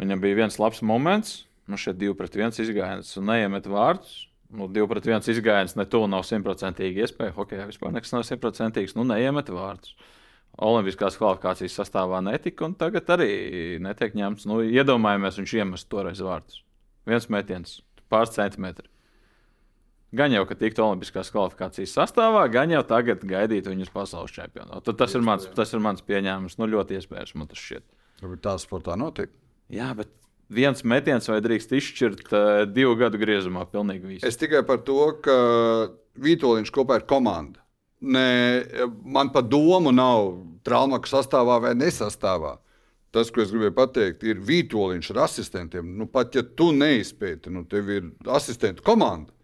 Viņam 0.00 0.22
bija 0.22 0.38
viens 0.44 0.58
labs 0.62 0.78
moments, 0.86 1.40
nu, 1.70 1.78
šeit 1.80 1.98
divi 2.00 2.16
pret 2.18 2.36
viens 2.36 2.58
izgājiens 2.62 3.12
un 3.20 3.28
neiemet 3.30 3.68
vārdus. 3.70 4.26
Nu, 4.50 4.66
divi 4.66 4.88
pret 4.90 5.06
viens 5.06 5.28
izgājiens 5.30 5.76
ne 5.78 5.86
to 5.86 6.02
nav 6.10 6.24
simtprocentīgi 6.26 7.04
iespēja. 7.04 7.36
Hokejā 7.36 7.68
vispār 7.70 7.94
nekas 7.94 8.14
nav 8.14 8.26
simtprocentīgs. 8.26 8.96
Nu, 8.98 9.06
neiemet 9.06 9.52
vārdus. 9.54 9.94
Olimpiskās 10.60 11.14
kvalifikācijas 11.16 11.76
sastāvā 11.78 12.18
netika, 12.26 12.66
un 12.66 12.74
tagad 12.76 13.08
arī 13.14 13.30
netiek 13.80 14.16
ņemts. 14.18 14.48
Nu, 14.50 14.58
iedomājamies, 14.66 15.38
viņš 15.38 15.54
iemest 15.60 15.88
toreiz 15.92 16.22
vārdus. 16.26 16.64
Viens 17.08 17.30
metiens, 17.32 17.78
pāris 18.10 18.34
centimetri. 18.34 18.90
Gan 20.18 20.34
jau, 20.34 20.42
ka 20.48 20.56
tiktu 20.58 20.82
Olimpiskās 20.82 21.30
kvalifikācijas 21.30 21.94
sastāvā, 21.94 22.42
gan 22.50 22.72
jau 22.74 22.82
tagad 22.82 23.22
gaidīt 23.30 23.68
viņus 23.70 23.92
pasaules 23.94 24.34
čempionātā. 24.34 24.96
Tas, 24.98 25.14
ir 25.14 25.22
mans, 25.22 25.46
tas 25.54 25.70
ir 25.70 25.82
mans 25.84 26.02
pieņēmums. 26.02 26.58
Nu, 26.58 26.66
ļoti 26.74 26.98
iespējams, 26.98 27.36
man 27.38 27.50
tas 27.52 27.62
šķiet. 27.62 27.86
Tā 28.42 28.56
sportā 28.58 28.98
notiek. 28.98 29.30
Jā, 29.70 29.92
bet 29.94 30.10
viens 30.50 30.84
metiens 30.84 31.28
vai 31.30 31.40
drīkst 31.44 31.74
izšķirt 31.78 32.30
uh, 32.34 32.48
divu 32.68 32.96
gadu 33.00 33.20
griezumā. 33.20 33.66
Es 34.26 34.38
tikai 34.40 34.64
par 34.66 34.82
to, 34.86 35.00
ka 35.24 35.36
Vitoļņš 36.20 36.72
kopā 36.74 37.00
ir 37.00 37.06
komanda. 37.08 37.62
Ne, 38.00 38.64
man 39.04 39.30
pat 39.32 39.48
domu 39.52 39.92
nav 39.92 40.32
traumas 40.66 41.12
sastāvā 41.12 41.58
vai 41.62 41.74
nesastāvā. 41.76 42.56
Tas, 43.10 43.32
ko 43.34 43.42
es 43.42 43.50
gribēju 43.50 43.74
pateikt, 43.74 44.24
ir 44.26 44.40
Vitoļņš 44.46 45.10
ar 45.14 45.24
asistentiem. 45.26 45.92
Nu, 45.98 46.06
pat 46.10 46.36
ja 46.38 46.44
tu 46.46 46.70
neizpēti, 46.76 47.50
nu, 47.52 47.64
tev 47.68 47.90
ir 47.90 48.08
asistentu 48.30 48.84
komanda. 48.86 49.34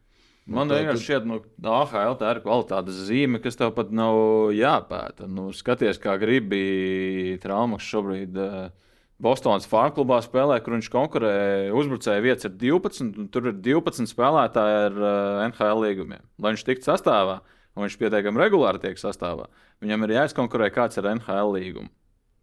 Man 0.46 0.70
nu, 0.70 0.76
vienkārši 0.78 1.02
šķiet, 1.02 1.24
ka 1.26 1.30
nu, 1.66 1.70
AHL 1.74 2.16
tā 2.20 2.30
ir 2.36 2.40
kvalitātes 2.44 3.00
zīme, 3.08 3.40
kas 3.42 3.58
tev 3.58 3.72
pat 3.74 3.90
nav 3.90 4.52
jāpēta. 4.54 5.26
Nu, 5.26 5.48
skaties, 5.50 5.98
kā 6.02 6.14
gribi 6.22 7.34
traumas 7.42 7.86
šobrīd. 7.86 8.38
Uh, 8.38 8.85
Bostonas 9.22 9.64
farmklubā 9.68 10.18
spēlē, 10.20 10.58
kur 10.60 10.74
viņš 10.76 10.88
konkurē. 10.92 11.36
Uzbrucēja 11.72 12.24
vietas 12.24 12.48
ir 12.48 12.56
12, 12.60 13.14
un 13.22 13.28
tur 13.32 13.48
ir 13.48 13.54
12 13.64 14.10
spēlētāji 14.12 14.80
ar 14.82 14.98
uh, 14.98 15.06
eh, 15.08 15.46
NHL 15.48 15.84
līgumiem. 15.86 16.24
Lai 16.36 16.52
viņš 16.52 16.66
tiktu 16.66 16.90
sastāvā, 16.90 17.38
un 17.72 17.86
viņš 17.86 17.96
pietiekami 18.02 18.42
regulāri 18.42 18.82
tiek 18.82 19.00
sastāvā, 19.00 19.48
viņam 19.84 20.04
ir 20.04 20.18
jāizkonkurē 20.18 20.68
kāds 20.74 21.00
ar 21.00 21.08
NHL 21.14 21.54
līgumu. 21.56 21.88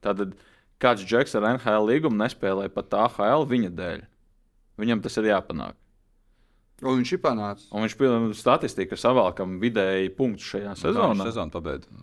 Tad 0.04 0.26
kāds 0.82 1.06
džeks 1.06 1.38
ar 1.38 1.46
NHL 1.54 1.86
līgumu 1.92 2.18
nespēlē 2.24 2.66
pat 2.74 2.98
AHL 3.06 3.46
viņa 3.54 3.70
dēļ. 3.78 4.04
Viņam 4.82 5.06
tas 5.06 5.22
ir 5.22 5.30
jāpanāk. 5.30 5.78
Un 6.82 6.98
viņš 7.00 7.14
ir 7.16 7.22
panācis. 7.24 7.70
Un 7.72 7.86
viņš 7.86 7.96
pilnībā 8.00 8.36
statistika 8.36 8.98
savākam 9.00 9.60
vidēji 9.62 10.10
punktu 10.18 10.50
šajā 10.56 10.74
sezonā. 10.82 11.30
Sezona 11.30 11.54
pabeigta. 11.54 11.94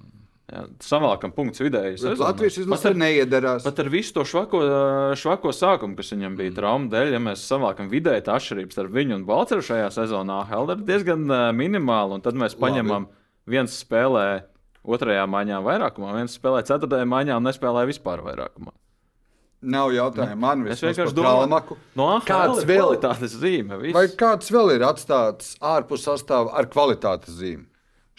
Jā, 0.51 0.65
savākam 0.83 1.31
punkts 1.31 1.63
vidēji. 1.63 2.01
Latvijas 2.19 2.57
izlase 2.59 2.91
neiedarās. 2.99 3.63
Pat 3.63 3.79
ar 3.85 3.91
visu 3.93 4.17
to 4.17 4.25
švako, 4.27 4.63
švako 5.21 5.53
sākumu, 5.55 5.95
kas 5.99 6.11
viņam 6.11 6.35
bija 6.41 6.51
mm. 6.51 6.57
trauma 6.57 6.91
dēļ, 6.91 7.13
ja 7.15 7.21
mēs 7.23 7.45
savākam 7.47 7.91
vidēji 7.93 8.25
tā 8.27 8.35
atšķirība 8.41 8.75
starp 8.75 8.97
viņu 8.97 9.21
un 9.21 9.27
Balceru 9.29 9.63
šajā 9.69 9.93
sezonā, 9.95 10.41
Helder 10.51 10.81
ir 10.81 10.89
diezgan 10.89 11.23
minimāla. 11.55 12.19
Un 12.19 12.25
tad 12.25 12.39
mēs 12.41 12.59
paņemam, 12.59 13.07
Labi. 13.07 13.55
viens 13.55 13.79
spēlē 13.85 14.27
otrajā 14.83 15.29
maiņā 15.31 15.63
vairākumā, 15.69 16.17
viens 16.19 16.35
spēlē 16.35 16.65
ceturtajā 16.67 17.07
maiņā 17.07 17.39
un 17.39 17.47
nespēlē 17.47 17.87
vispār 17.93 18.25
vairākumā. 18.27 18.75
Nav 19.71 19.91
jautājumu 19.93 20.41
man, 20.41 20.63
es 20.73 20.81
vienkārši 20.81 21.15
domāju, 21.15 21.77
no 22.01 22.07
kāds 22.25 22.65
vēl 22.65 22.95
ir 22.95 23.03
tādas 23.03 23.35
zīme. 23.37 23.77
Viss. 23.83 23.93
Vai 23.93 24.07
kāds 24.09 24.49
vēl 24.51 24.79
ir 24.79 24.87
atstāts 24.89 25.53
ārpus 25.61 26.07
sastāvā 26.09 26.55
ar 26.57 26.69
kvalitātes 26.73 27.37
zīmi? 27.37 27.67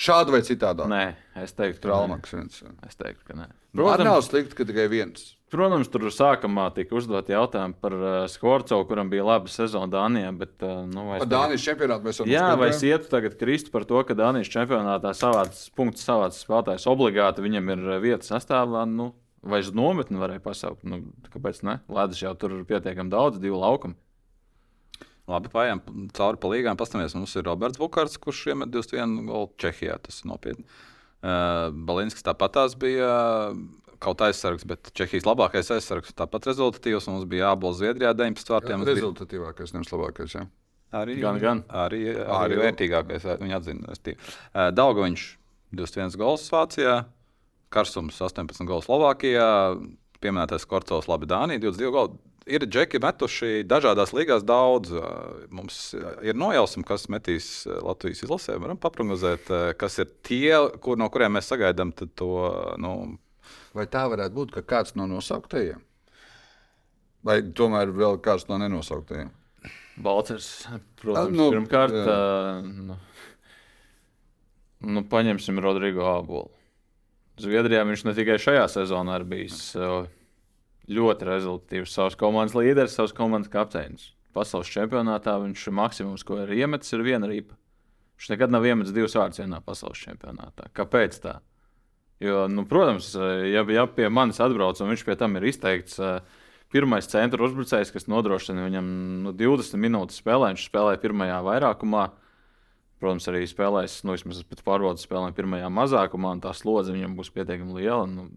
Šādu 0.01 0.35
vai 0.35 0.43
citādu? 0.45 0.85
Nē, 0.89 1.01
es 1.39 1.53
teiktu, 1.55 1.79
ka 1.79 1.87
Traumaks 1.87 2.33
viens. 2.35 2.63
Es 2.87 2.97
teiktu, 2.99 3.23
ka 3.27 3.37
nē. 3.37 3.51
Protams, 3.77 4.07
nav 4.07 4.23
slikti, 4.25 4.57
ka 4.57 4.65
tikai 4.67 4.87
viens. 4.91 5.31
Protams, 5.51 5.89
tur 5.91 6.05
sākumā 6.11 6.69
tika 6.75 6.95
uzdot 6.95 7.27
jautājumu 7.31 7.75
par 7.83 7.95
uh, 7.95 8.09
Skorcovu, 8.31 8.85
kuram 8.87 9.09
bija 9.11 9.25
laba 9.27 9.51
sezona 9.51 9.89
Dānijā. 9.91 10.29
Bet, 10.39 10.53
uh, 10.63 10.85
nu, 10.87 11.09
par 11.19 11.27
Dānijas 11.27 11.65
čempionātu 11.65 12.07
mēs 12.07 12.21
varam 12.21 12.31
Jā, 12.31 12.45
vai 12.59 12.69
es 12.71 12.83
ietu 12.87 13.11
tagad 13.11 13.35
kristu 13.39 13.73
par 13.73 13.83
to, 13.87 13.99
ka 14.07 14.15
Dānijas 14.15 14.51
čempionātā 14.51 15.11
savāds 15.17 15.65
punkts, 15.75 16.05
savāds 16.07 16.39
spēlētājs 16.45 16.87
obligāti 16.91 17.43
viņam 17.43 17.73
ir 17.75 17.83
uh, 17.89 17.97
vieta 18.03 18.27
sastāvā. 18.27 18.85
Nu, 18.87 19.09
vai 19.43 19.59
uz 19.63 19.73
nometni 19.75 20.19
varēja 20.21 20.43
pasaukt? 20.45 20.87
Nu, 20.87 21.01
kāpēc 21.33 21.59
ne? 21.67 21.81
Lēdus 21.91 22.23
jau 22.23 22.31
tur 22.39 22.55
ir 22.59 22.63
pietiekami 22.69 23.11
daudz, 23.11 23.39
divu 23.43 23.59
laukumu. 23.59 23.99
Labi, 25.31 25.51
pājām 25.51 25.83
cauri 26.15 26.39
pa 26.39 26.51
līgām. 26.51 26.79
Pastāvēs, 26.79 27.15
mums 27.15 27.35
ir 27.35 27.43
Roberts 27.47 27.79
Bukārts, 27.79 28.15
kurš 28.19 28.49
iemet 28.51 28.71
21 28.71 29.27
golu 29.27 29.51
Čehijā. 29.59 29.99
Tas 30.03 30.23
ir 30.23 30.31
nopietni. 30.31 30.63
Uh, 30.63 30.90
Balinskis 31.21 32.25
tāpat 32.25 32.57
tās 32.57 32.75
bija. 32.79 33.11
Kaut 34.01 34.21
aizsargs, 34.25 34.65
bet 34.65 34.89
Čehijas 34.97 35.27
labākais 35.27 35.67
aizsargs 35.75 36.15
tāpat 36.17 36.47
rezultatīvs. 36.49 37.05
Mums 37.11 37.27
bija 37.29 37.51
jābūt 37.51 37.77
Zviedrijā 37.77 38.15
19 38.17 38.49
vārtiem. 38.49 38.85
Rezultatīvākais, 38.89 39.75
nevis 39.75 39.93
labākais. 39.93 40.33
Jā. 40.39 40.47
Arī, 40.97 41.19
gan, 41.21 41.37
gan. 41.39 41.61
Arī, 41.69 42.01
arī, 42.15 42.25
arī 42.39 42.57
vērtīgākais, 42.63 43.27
viņa 43.43 43.59
atzina. 43.59 43.93
Daugaviņš 44.73 45.27
21 45.77 46.17
gols 46.19 46.47
Vācijā, 46.51 46.95
Karsums 47.71 48.17
18 48.25 48.65
gols 48.67 48.89
Slovākijā, 48.89 49.47
pieminētais 50.21 50.65
Korcovs, 50.67 51.07
labi 51.07 51.29
Dānija 51.29 51.61
22 51.61 51.93
gols 51.93 52.17
ir 52.49 52.65
džeki 52.65 53.01
metuši 53.03 53.61
dažādās 53.67 54.13
līgās 54.15 54.45
daudz. 54.47 54.93
Mums 55.53 55.79
ir 56.25 56.37
nojausma, 56.37 56.83
kas 56.87 57.07
metīs 57.11 57.51
Latvijas 57.67 58.23
izlasē. 58.25 58.57
Varam 58.61 58.79
paprognozēt, 58.81 59.51
kas 59.79 59.99
ir 60.01 60.09
tie, 60.25 60.55
kur, 60.81 60.99
no 60.99 61.09
kuriem 61.13 61.37
mēs 61.37 61.51
sagaidām 61.51 61.93
to. 61.97 62.31
Nu... 62.81 62.95
Vai 63.77 63.87
tā 63.91 64.05
varētu 64.11 64.37
būt, 64.37 64.55
ka 64.57 64.65
kāds 64.75 64.97
no 64.99 65.07
nosauktajiem? 65.09 65.81
Vai 67.25 67.41
tomēr 67.53 67.91
vēl 67.93 68.17
kāds 68.23 68.47
no 68.49 68.57
nenosauktajiem? 68.61 69.29
Balčers, 70.01 70.47
protams, 70.97 71.35
nu, 71.37 71.49
pirmkārt, 71.53 71.93
uh, 71.93 72.63
nu, 72.65 72.95
nu, 74.95 75.03
paņemsim 75.11 75.59
Rodrigo 75.61 76.07
Abolu. 76.09 76.49
Zviedrijā 77.41 77.83
viņš 77.85 78.05
ne 78.07 78.15
tikai 78.17 78.39
šajā 78.41 78.65
sezonā 78.71 79.19
ir 79.19 79.27
bijis. 79.29 79.59
Uh, 79.77 80.07
ļoti 80.91 81.27
rezultātīvs. 81.27 81.93
Savas 81.95 82.17
komandas 82.19 82.55
līderis, 82.57 82.95
savas 82.97 83.15
komandas 83.15 83.51
kapteinis. 83.53 84.11
Pasaules 84.35 84.71
čempionātā 84.71 85.35
viņš 85.41 85.67
maksimums, 85.75 86.23
ko 86.27 86.39
ir 86.43 86.53
iemetis, 86.61 86.93
ir 86.95 87.03
viena 87.05 87.27
ripa. 87.27 87.57
Viņš 88.19 88.29
nekad 88.35 88.53
nav 88.53 88.67
iemetis 88.67 88.93
divus 88.95 89.15
vārdus 89.17 89.41
vienā 89.41 89.59
pasaules 89.65 89.99
čempionātā. 90.03 90.69
Kāpēc 90.77 91.17
tā? 91.23 91.39
Jo, 92.21 92.45
nu, 92.51 92.67
protams, 92.69 93.15
ja, 93.49 93.63
ja 93.65 93.87
pie 93.89 94.05
manis 94.13 94.37
atbrauc 94.43 94.77
un 94.77 94.91
viņš 94.91 95.03
pie 95.07 95.15
tam 95.17 95.39
ir 95.39 95.47
izteikts, 95.49 95.97
pirmais 96.71 97.09
centra 97.09 97.41
uzbrucējs, 97.47 97.89
kas 97.95 98.05
nodrošina 98.11 98.67
viņam 98.67 98.91
nu, 99.25 99.33
20 99.33 99.81
minūtes 99.81 100.21
spēlē, 100.21 100.51
viņš 100.53 100.67
spēlē 100.69 100.99
pirmajā 101.01 101.39
vairākumā. 101.47 102.11
protams, 103.01 103.25
arī 103.31 103.47
spēlēs, 103.49 104.03
nu, 104.05 104.13
vismaz 104.13 104.43
pēc 104.45 104.61
pārbaudas 104.61 105.01
spēlēm, 105.07 105.33
pirmajā 105.33 105.71
mazākumā, 105.73 106.35
un 106.37 106.41
tā 106.43 106.53
slodze 106.53 106.93
viņam 106.93 107.17
būs 107.17 107.33
pietiekami 107.33 107.81
liela. 107.81 108.05
Nu, 108.05 108.27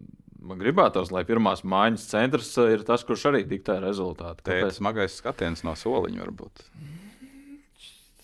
man 0.45 0.61
gribētos, 0.61 1.11
lai 1.13 1.25
pirmās 1.27 1.63
mājas 1.67 2.05
centrs 2.11 2.51
ir 2.63 2.85
tas, 2.87 3.03
kurš 3.07 3.29
arī 3.31 3.43
diktē 3.49 3.79
rezultātu. 3.83 4.45
Tā 4.45 4.59
ir 4.61 4.71
smagais 4.75 5.17
skatiens 5.21 5.65
no 5.65 5.75
soliņa, 5.79 6.21
varbūt. 6.25 6.63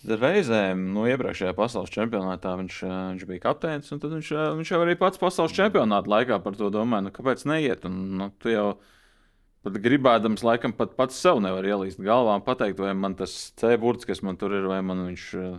Reizēm, 0.02 0.88
nu, 0.96 1.04
iepriekšējā 1.06 1.52
pasaules 1.54 1.92
čempionātā 1.94 2.56
viņš, 2.58 2.78
ā, 2.82 2.94
viņš 3.12 3.26
bija 3.28 3.42
kapteinis, 3.44 3.92
un 3.94 4.00
viņš, 4.02 4.30
ā, 4.34 4.46
viņš 4.58 4.72
jau 4.74 4.80
arī 4.82 4.96
pats 4.98 5.20
pasaules 5.22 5.54
čempionāta 5.54 6.10
laikā 6.10 6.40
par 6.42 6.58
to 6.58 6.72
domāja, 6.74 7.06
nu, 7.06 7.12
kāpēc 7.14 7.44
neiet. 7.46 7.86
Un, 7.86 8.00
nu, 8.18 8.28
tu 8.42 8.50
jau 8.50 8.66
pat 9.62 9.78
gribēdams, 9.84 10.42
laikam, 10.42 10.74
pat 10.74 10.96
pats 10.98 11.20
sev 11.22 11.38
nevar 11.44 11.68
ielīst 11.70 12.02
galvā 12.02 12.34
un 12.40 12.42
pateikt, 12.42 12.82
vai 12.82 12.96
man 12.98 13.14
tas 13.18 13.52
C 13.60 13.76
burts, 13.78 14.08
kas 14.08 14.24
man 14.26 14.40
tur 14.40 14.56
ir, 14.58 14.66
vai 14.66 14.80
man 14.82 15.04
viņš 15.06 15.28
ā, 15.38 15.52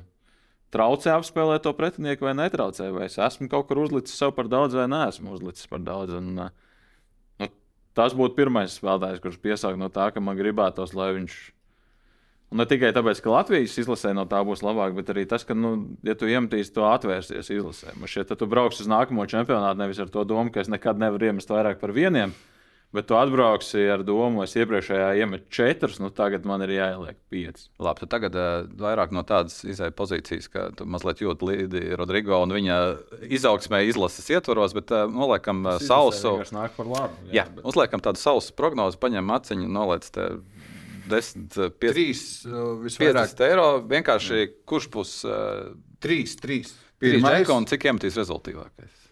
traucē 0.74 1.14
apspēlēt 1.16 1.66
to 1.66 1.74
pretinieku 1.78 2.28
vai 2.28 2.36
netraucē, 2.38 2.90
vai 2.96 3.08
es 3.08 3.20
esmu 3.22 3.50
kaut 3.52 3.70
kur 3.70 3.84
uzlicis 3.86 4.18
sev 4.20 4.34
par 4.38 4.50
daudz 4.52 4.78
vai 4.78 4.90
neesmu 4.92 5.36
uzlicis 5.38 5.70
par 5.70 5.84
daudz. 5.86 6.18
Un, 6.20 6.32
ā, 6.48 6.50
nu, 7.42 7.50
tas 7.98 8.16
būtu 8.18 8.38
pirmais 8.40 8.80
spēlētājs, 8.80 9.22
kurš 9.24 9.42
piesāk 9.44 9.78
no 9.80 9.92
tā, 9.94 10.10
ka 10.14 10.24
man 10.24 10.40
gribētos, 10.40 10.96
lai 10.98 11.14
viņš 11.20 11.38
Un 12.54 12.60
ne 12.62 12.68
tikai 12.70 12.92
tāpēc, 12.94 13.18
ka 13.26 13.32
Latvijas 13.34 13.74
izlasē 13.82 14.12
no 14.14 14.28
tā 14.30 14.38
būs 14.46 14.62
labāk, 14.62 14.92
bet 14.94 15.08
arī 15.10 15.24
tas, 15.26 15.42
ka, 15.42 15.56
nu, 15.58 15.72
ja 16.06 16.14
tu 16.14 16.28
iemetīsi 16.30 16.70
to 16.76 16.84
atvērsies 16.86 17.48
izlasē, 17.50 17.96
man 17.98 18.12
šķiet, 18.12 18.28
tad 18.30 18.44
tu 18.44 18.48
brauks 18.52 18.84
uz 18.84 18.90
nākamo 18.92 19.26
čempionātu 19.26 19.82
nevis 19.82 20.02
ar 20.04 20.12
to 20.14 20.22
domu, 20.30 20.54
ka 20.54 20.62
es 20.62 20.70
nekad 20.70 21.02
nevaru 21.02 21.32
iemest 21.32 21.50
vairāk 21.50 21.82
par 21.82 21.96
vieniem, 21.98 22.36
bet 22.94 23.08
tu 23.10 23.18
atbrauksi 23.18 23.82
ar 23.94 24.04
domu, 24.06 24.44
es 24.46 24.56
iepriekšējā 24.58 25.10
iemetu 25.24 25.50
četrus, 25.54 26.00
nu 26.02 26.12
tagad 26.14 26.48
man 26.50 26.64
ir 26.66 26.76
jāieliek 26.76 27.20
pieci. 27.34 27.68
Labi, 27.82 28.04
tu 28.04 28.10
tagad 28.12 28.38
uh, 28.38 28.66
vairāk 28.80 29.14
no 29.16 29.26
tādas 29.28 29.60
izēja 29.66 29.96
pozīcijas, 29.98 30.50
ka 30.54 30.68
tu 30.78 30.88
mazliet 30.90 31.24
jūti 31.24 31.50
līdzi 31.50 31.84
Rodrigo 32.00 32.42
un 32.46 32.54
viņa 32.56 32.80
izaugsmē 33.34 33.84
izlases 33.90 34.30
ietvaros, 34.34 34.76
bet 34.78 34.94
uh, 34.94 35.08
noliekam 35.10 35.66
uh, 35.66 35.80
sausu. 35.84 36.38
Tas 36.44 36.54
nāk 36.56 36.78
par 36.78 36.92
labu. 36.92 37.32
Jā, 37.34 37.48
uzliekam 37.66 38.04
tādu 38.04 38.22
sausu 38.22 38.54
prognozi, 38.58 39.02
paņem 39.02 39.28
maciņu, 39.34 39.72
noliec 39.74 40.08
te 40.14 40.30
10, 41.10 41.50
5, 41.82 41.82
Trīs 41.82 42.22
uh, 42.48 42.78
visvairāk. 42.86 43.34
50 43.34 43.48
eiro. 43.50 43.66
Vienkārši 43.90 44.46
kurš 44.70 44.88
būs 44.94 45.18
uh, 45.28 45.74
Trīs, 46.04 46.36
trīs. 46.36 46.74
pirmais 47.00 47.46
Pirmais 47.46 47.52
un 47.56 47.66
cik 47.70 47.88
iemetīs 47.88 48.18
rezultātīvākais? 48.20 49.04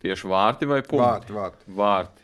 Tieši 0.00 0.28
vārti 0.30 0.68
vai 0.68 0.80
punkti? 0.80 1.04
vārti, 1.04 1.34
vārti. 1.36 1.74
Vārti. 1.76 2.19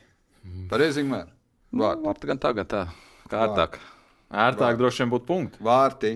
Pareizi, 0.71 1.05
mēr. 1.07 1.29
Vārti. 1.77 2.03
Vārti 2.07 2.31
gan 2.31 2.41
tagad, 2.43 2.69
tā 2.71 2.85
kārtāk. 3.31 3.79
Ērtāk 4.31 4.79
droši 4.81 5.05
vien 5.05 5.13
būtu 5.13 5.27
punkti. 5.29 5.63
Vārti. 5.63 6.13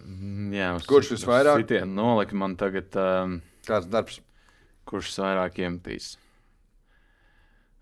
Mm, 0.00 0.50
Jā, 0.56 0.70
uz 0.78 0.86
Kurš 0.88 1.12
visvairāk? 1.14 1.60
sitienu 1.62 1.92
Nolika 1.94 2.36
man 2.36 2.56
tagad, 2.58 2.88
um, 2.98 3.38
Kāds 3.66 3.86
darbs? 3.92 4.18
kurš 4.88 5.12
vairāk 5.22 5.58
iemetīs. 5.62 6.14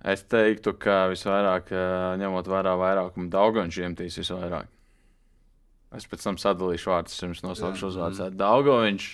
Es 0.05 0.23
teiktu, 0.29 0.75
ka 0.79 1.09
visvairāk, 1.11 1.71
ā, 1.73 2.17
ņemot 2.21 2.51
vērā 2.51 2.75
vairākumu, 2.79 3.31
Daugoņš 3.33 3.79
iemetīs 3.81 4.19
visvairāk. 4.21 4.69
Es 5.97 6.05
pēc 6.07 6.27
tam 6.27 6.37
sadalīšu 6.39 6.91
vārdus, 6.93 7.17
pirms 7.23 7.41
nosaukšu 7.47 7.89
uzvārdu. 7.89 8.29
Daugoņš. 8.39 9.07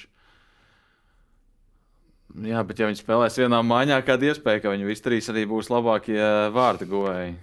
Jā, 2.35 2.64
bet 2.66 2.80
ja 2.82 2.89
viņi 2.91 2.99
spēlēs 2.99 3.37
vienā 3.39 3.61
maiņā, 3.62 4.01
kāda 4.07 4.32
iespēja, 4.32 4.64
ka 4.64 4.72
viņi 4.72 4.89
visi 4.89 5.05
trīs 5.05 5.28
arī 5.30 5.45
būs 5.47 5.68
labākie 5.70 6.18
vārtu 6.55 6.89
guvēji. 6.91 7.37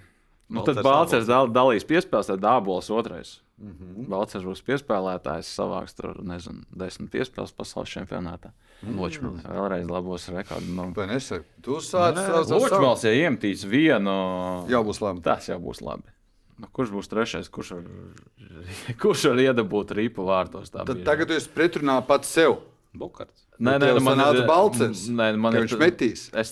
Nu, 0.52 0.60
tad 0.66 0.82
Balcers 0.82 0.84
Balčers 0.84 1.30
dal, 1.30 1.48
dalīs 1.48 1.86
piespēles, 1.88 2.28
tad 2.28 2.42
Dābols 2.44 2.90
otrais. 2.92 3.38
Mm 3.62 3.72
-hmm. 3.72 4.08
Balčers 4.10 4.44
būs 4.44 4.60
piespēlētājs, 4.66 5.48
savāks 5.48 5.94
tur, 5.96 6.18
nezinu, 6.24 6.64
desmit 6.76 7.10
piespēles 7.10 7.54
pasaules 7.56 7.88
čempionātā. 7.88 8.50
Ločmēlis. 8.82 9.44
Vēlreiz 9.46 9.88
labos 9.88 10.28
rekordu. 10.28 10.74
Nu, 10.74 10.92
Vai 10.96 11.06
nesaki? 11.06 11.44
Tu 11.62 11.76
sāc 11.78 12.16
savu 12.16 12.44
savu. 12.44 12.60
Ločmēls, 12.60 13.04
ja 13.04 13.12
iemetīs 13.12 13.64
vienu, 13.64 14.66
Jau 14.68 14.82
būs 14.84 15.00
labi. 15.00 15.22
tas 15.22 15.48
jau 15.48 15.58
būs 15.58 15.80
labi. 15.80 16.10
Nu, 16.58 16.66
kurš 16.72 16.90
būs 16.90 17.08
trešais? 17.08 17.48
Kurš 17.48 17.70
var, 17.70 17.82
kurš 19.02 19.24
var 19.24 19.36
iedabūt 19.36 19.94
rīpu 19.96 20.26
vārtos? 20.26 20.70
Tad 20.70 20.86
bija. 20.86 21.04
tagad 21.04 21.28
tu 21.28 21.34
esi 21.34 21.48
pretrunā 21.48 22.00
pats 22.06 22.28
sev. 22.28 22.58
Bukarts. 22.94 23.41
Nē, 23.62 23.76
ir- 24.42 24.46
Balcers, 24.48 25.04
Nē, 25.08 25.26
man 25.38 25.52
ka 25.54 25.60
ir 25.62 25.66
viņš 25.68 25.76
metīs. 25.78 26.24
Es, 26.42 26.50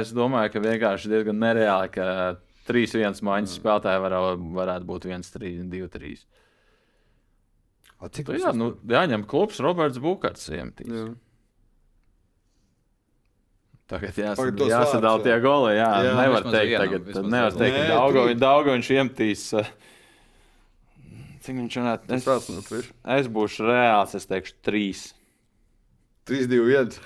es 0.00 0.12
domāju, 0.16 0.52
ka 0.54 0.62
vienkārši 0.64 1.10
diezgan 1.12 1.36
nereāli, 1.42 1.90
ka 1.92 2.06
3-1 2.68 3.20
maiņas 3.28 3.58
spēlētāji 3.60 4.00
var, 4.06 4.14
varētu 4.56 4.88
būt 4.88 5.04
1-3, 5.10 5.66
2-3. 5.68 6.14
A, 8.00 8.08
Cik 8.08 8.26
Tu, 8.30 8.38
jā, 8.40 8.54
nu, 8.56 8.70
jāņem 8.88 9.26
klubs 9.28 9.60
Roberts 9.64 10.00
Bukārts. 10.02 10.48
Jā. 10.52 10.64
Tagad 13.84 14.16
jāsad, 14.16 14.56
jāsadala 14.64 15.18
vārdus, 15.18 15.24
tie 15.26 15.34
goli. 15.44 15.72
Jā, 15.76 15.88
Jā, 16.06 16.12
nevar 16.16 16.46
teikt, 16.46 16.70
vienam, 16.72 17.02
tagad, 17.04 17.26
nevar 17.34 17.52
teikt, 17.58 17.74
ka 17.76 17.88
Daugo, 17.92 18.22
trīs. 18.24 18.38
Daugo 18.40 18.76
viņš 18.78 18.88
iemetīs. 18.96 19.42
eh, 19.60 19.68
Cik 21.44 21.58
viņš 21.60 21.76
varētu? 21.82 22.14
Es, 22.16 22.24
trīs. 22.70 22.88
es 23.18 23.28
būšu 23.28 23.66
reāls, 23.68 24.14
es 24.16 24.24
teikšu, 24.30 24.54
trīs. 24.64 25.02
3, 26.28 26.46
2, 26.48 26.60
1. 26.72 26.98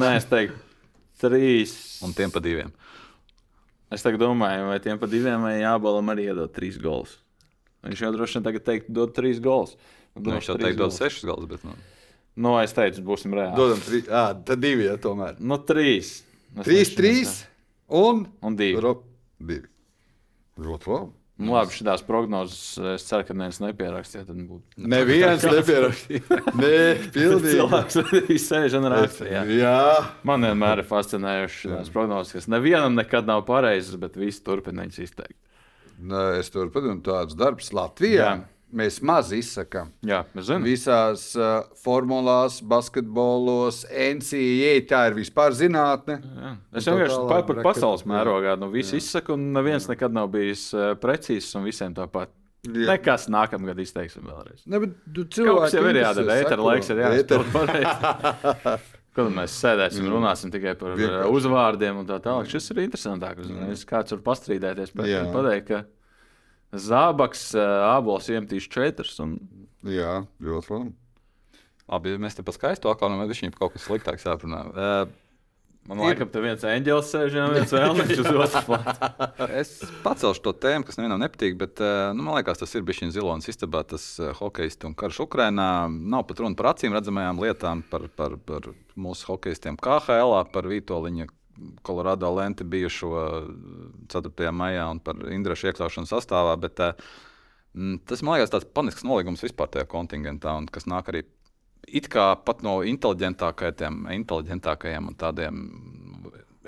Nē, 0.00 0.10
es 0.18 0.26
teiktu, 0.30 0.58
trīs. 1.22 1.74
Un 2.06 2.14
tiem 2.16 2.32
pa 2.34 2.42
diviem. 2.42 2.72
Es 3.90 4.02
domāju, 4.06 4.68
vai 4.70 4.78
tiem 4.82 4.98
pa 4.98 5.06
diviem 5.10 5.42
vai 5.42 5.56
jābalam 5.60 6.10
arī 6.12 6.28
iedot 6.30 6.52
trīs 6.54 6.78
gols. 6.82 7.16
Viņš 7.86 8.02
jau 8.04 8.10
droši 8.14 8.38
vien 8.38 8.44
tagad 8.46 8.66
teikt, 8.66 8.90
dod 8.92 9.14
trīs 9.16 9.40
gols. 9.42 9.76
Nu, 10.14 10.34
viņš 10.34 10.50
jau 10.52 10.58
teikt, 10.60 10.78
dod 10.78 10.92
sešus 10.94 11.24
galus, 11.26 11.48
bet 11.50 11.64
nu, 11.66 11.74
Nu, 12.40 12.54
es 12.62 12.72
teicu, 12.72 13.02
būsim 13.04 13.32
reāli. 13.34 13.56
Dodam 13.58 13.80
3. 13.82 14.04
Ah, 14.14 14.30
tad 14.46 14.60
2, 14.62 14.84
ja 14.86 14.94
tomēr. 15.02 15.34
Nu, 15.42 15.58
trīs. 15.66 16.20
Es 16.54 16.62
3, 16.64 16.76
teikšu, 16.76 16.96
3 17.00 17.16
mēs- 17.26 17.40
un 18.00 18.20
Un 18.46 18.56
divi. 18.56 18.78
2. 19.40 19.66
Ļoti 20.60 20.86
labi. 20.94 21.12
Nu, 21.40 21.54
labi, 21.56 21.72
šīs 21.72 22.02
prognozes 22.04 22.62
es 22.92 23.06
ceru, 23.08 23.24
ka 23.24 23.34
neviens 23.36 23.60
nepierakstīja. 23.64 24.26
Tad 24.28 24.40
būtu 24.44 24.84
Neviens 24.92 25.44
nepierakstīja. 25.48 26.40
Nē, 26.60 26.72
pilnīgi. 27.14 27.54
cilvēks, 27.54 28.00
sēž 28.44 28.76
un 28.76 28.88
raksta. 28.92 29.28
Jā. 29.48 29.76
Man 30.28 30.44
vienmēr 30.44 30.82
ir 30.82 30.88
fascinējuši 30.90 31.72
tās 31.72 31.92
prognozes, 31.94 32.34
kas 32.36 32.50
nevienam 32.52 32.98
nekad 32.98 33.28
nav 33.30 33.46
pareizas, 33.48 33.96
bet 34.00 34.20
visi 34.20 34.44
turpina 34.44 34.84
viņas 34.84 35.00
izteikt. 35.06 35.38
Nē, 36.00 36.24
es 36.40 36.52
turpinu 36.52 36.98
tādus 37.04 37.36
darbus 37.40 37.72
Latvijā. 37.76 38.30
Jā. 38.30 38.59
Mēs 38.70 39.00
maz 39.02 39.32
izsakām. 39.34 39.88
Jā, 40.06 40.20
mēs 40.36 40.46
zinām. 40.46 40.66
Visās 40.68 41.24
uh, 41.34 41.64
formulās, 41.82 42.60
basketbolos, 42.70 43.82
NCAA 43.90 44.76
tā 44.90 45.00
ir 45.10 45.16
vispār 45.18 45.56
zinātne. 45.58 46.20
Jā. 46.22 46.52
Es 46.78 46.86
tā 46.86 46.94
vienkārši 46.94 47.24
par, 47.32 47.42
par 47.48 47.62
pasaules 47.66 48.04
jā. 48.04 48.10
mērogā 48.12 48.54
nu, 48.60 48.70
visu 48.70 48.94
izsaku, 49.00 49.34
un 49.34 49.50
neviens 49.56 49.90
nekad 49.90 50.14
nav 50.14 50.30
bijis 50.34 50.68
uh, 50.76 50.92
precīzs, 51.02 51.50
un 51.58 51.66
visiem 51.66 51.96
tāpat. 51.98 52.30
Jā. 52.68 52.86
Nekas 52.92 53.26
nākamgad 53.32 53.78
izteiksim 53.82 54.28
vēlreiz. 54.28 54.62
Ne, 54.68 54.82
bet 54.84 54.96
tu 55.16 55.26
cilvēki 55.34 55.78
jau 55.78 55.84
ir 55.90 56.00
jādara, 56.02 56.40
ētera 56.44 56.66
laiks 56.70 56.90
ir 56.92 57.46
pareizi. 57.54 58.74
Kad 59.16 59.26
mēs 59.34 59.54
sēdēsim, 59.58 60.06
runāsim 60.06 60.52
tikai 60.54 60.76
par 60.78 60.92
uh, 60.92 60.98
Vienkārši. 61.00 61.30
uzvārdiem 61.34 61.96
un 62.04 62.06
tā 62.06 62.20
tālāk. 62.22 62.46
Šis 62.52 62.70
ir 62.70 62.84
interesantāk. 62.84 63.40
Uzreiz 63.42 63.82
kāds 63.88 64.14
var 64.14 64.20
pastrīdēties 64.28 64.92
pēc 64.94 65.08
Jā. 65.10 65.24
tam 65.24 65.32
pateikt, 65.34 65.66
ka 65.72 65.80
Zābaks 66.70 67.48
uh, 67.58 67.94
ābols 67.96 68.28
iemetīs 68.30 68.68
četrus. 68.70 69.16
Un... 69.22 69.38
Jā, 69.86 70.20
ļoti 70.42 70.74
labi. 70.74 70.92
labi, 71.90 72.14
mēs 72.22 72.38
te 72.38 72.46
pa 72.46 72.54
skaistu 72.54 72.92
aklānam, 72.92 73.22
bet 73.24 73.34
viņam 73.34 73.56
kaut 73.58 73.74
kas 73.74 73.88
sliktāks 73.88 74.28
jāprunā. 74.28 74.62
Uh, 74.70 75.18
Man 75.88 76.02
liekas, 76.04 76.28
ka 76.28 76.40
viens 76.44 76.64
eņģelis 76.68 77.08
sēž 77.08 77.36
un 77.40 77.54
viens 77.54 77.70
vēlams 77.72 78.10
uz 78.12 78.26
otru 78.28 78.60
plānu. 78.66 79.28
Es 79.62 79.70
pacelšu 80.04 80.42
to 80.44 80.52
tēmu, 80.62 80.84
kas 80.86 81.00
nevienam 81.00 81.22
nepatīk, 81.22 81.56
bet 81.58 81.80
nu, 82.14 82.26
man 82.26 82.36
liekas, 82.36 82.60
tas 82.60 82.76
ir 82.76 82.84
bijis 82.86 83.00
viņa 83.02 83.16
zilonis 83.16 83.48
istabā, 83.50 83.80
tas 83.88 84.04
hokeists 84.38 84.86
un 84.86 84.94
karš 84.94 85.22
Ukrainā. 85.24 85.88
Nav 85.88 86.26
pat 86.28 86.44
runa 86.44 86.58
par 86.58 86.74
acīm 86.74 86.94
redzamajām 86.94 87.40
lietām, 87.42 87.82
par, 87.90 88.06
par, 88.12 88.36
par 88.44 88.68
mūsu 88.94 89.32
hokeistiem 89.32 89.80
KHL, 89.80 90.36
par 90.52 90.68
Vitoļiņa, 90.70 91.26
Kolorādo 91.86 92.30
lenti 92.36 92.64
bijušo 92.64 93.10
eh, 93.20 93.50
4. 94.12 94.52
maijā 94.54 94.86
un 94.92 95.02
par 95.04 95.20
Indrešu 95.30 95.70
iekļaušanu 95.70 96.10
sastāvā. 96.10 96.56
Bet, 96.60 96.80
eh, 96.80 97.10
mm, 97.74 98.02
tas 98.10 98.24
man 98.24 98.38
liekas 98.38 98.54
tāds 98.54 98.68
panisks 98.74 99.06
nolīgums 99.06 99.44
vispār 99.44 99.72
tajā 99.74 99.88
kontingentā, 99.90 100.56
un 100.58 100.68
kas 100.72 100.88
nāk 100.90 101.12
arī 101.12 101.24
it 101.88 102.10
kā 102.12 102.32
pat 102.44 102.62
no 102.66 102.80
inteliģentākajiem, 102.86 104.04
inteliģentākajiem 104.20 105.08
un 105.10 105.16
tādiem 105.18 105.62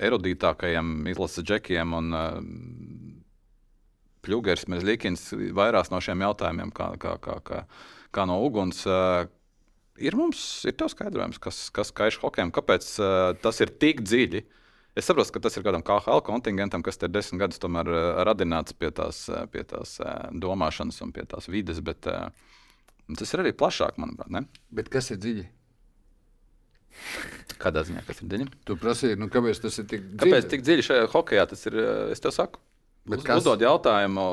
erudītākajiem 0.03 1.07
izlases 1.11 1.45
džekiem 1.45 1.93
un 1.93 2.17
uh, 2.17 2.39
Pļūgers, 4.23 4.67
Mezlikins 4.71 5.27
vairās 5.55 5.91
no 5.91 5.99
šiem 6.03 6.23
jautājumiem, 6.23 6.71
kā, 6.75 6.93
kā, 6.99 7.17
kā, 7.21 7.37
kā, 7.43 7.63
kā 8.15 8.25
no 8.29 8.39
uguns. 8.45 8.85
Uh, 8.87 9.25
ir 9.99 10.15
mums 10.17 10.63
ir 10.67 10.77
tev 10.79 10.91
skaidrojums, 10.93 11.39
kas, 11.43 11.65
kas 11.75 11.91
kaiš 11.95 12.21
hokejem, 12.23 12.53
kāpēc 12.55 12.87
uh, 13.01 13.33
tas 13.43 13.59
ir 13.63 13.73
tik 13.83 14.03
dziļi. 14.05 14.45
Es 14.95 15.07
saprotu, 15.09 15.33
ka 15.33 15.41
tas 15.47 15.57
ir 15.57 15.65
kādam 15.65 15.81
KHL 15.85 16.21
kontingentam, 16.25 16.83
kas 16.85 16.99
te 17.01 17.07
ir 17.09 17.13
desmit 17.15 17.41
gadus 17.41 17.61
tomēr 17.63 17.89
uh, 17.89 18.01
radināts 18.27 18.75
pie 18.77 18.91
tās, 18.93 19.23
uh, 19.31 19.45
pie 19.49 19.63
tās 19.65 19.95
uh, 20.03 20.29
domāšanas 20.31 21.01
un 21.05 21.13
pie 21.15 21.25
tās 21.29 21.49
vides, 21.49 21.81
bet 21.81 22.05
tas 22.05 23.33
ir 23.33 23.41
arī 23.43 23.51
plašāk, 23.57 23.97
manuprāt. 24.01 24.29
Ne? 24.33 24.45
Bet 24.71 24.91
kas 24.93 25.09
ir 25.11 25.19
dziļi? 25.23 25.47
Kādā 27.61 27.83
ziņā 27.87 28.03
tas 28.07 28.21
ir 28.21 28.29
dziļi? 28.31 28.45
Tu 28.67 28.75
prasīji, 28.79 29.17
nu, 29.19 29.29
kāpēc 29.33 29.61
tas 29.63 29.79
ir 29.81 29.87
tik 29.89 30.03
dziļi? 30.05 30.19
Kāpēc 30.21 30.49
tik 30.51 30.65
dziļi 30.65 30.85
šajā 30.89 31.07
hokeja 31.13 31.47
tas 31.49 31.65
ir? 31.69 31.77
eh, 31.79 32.11
Es 32.13 32.21
tev 32.23 32.35
saku, 32.35 32.61
Bet 33.03 33.19
Uz, 33.19 33.25
kas? 33.27 33.41
uzdod 33.41 33.59
jautājumu 33.65 34.25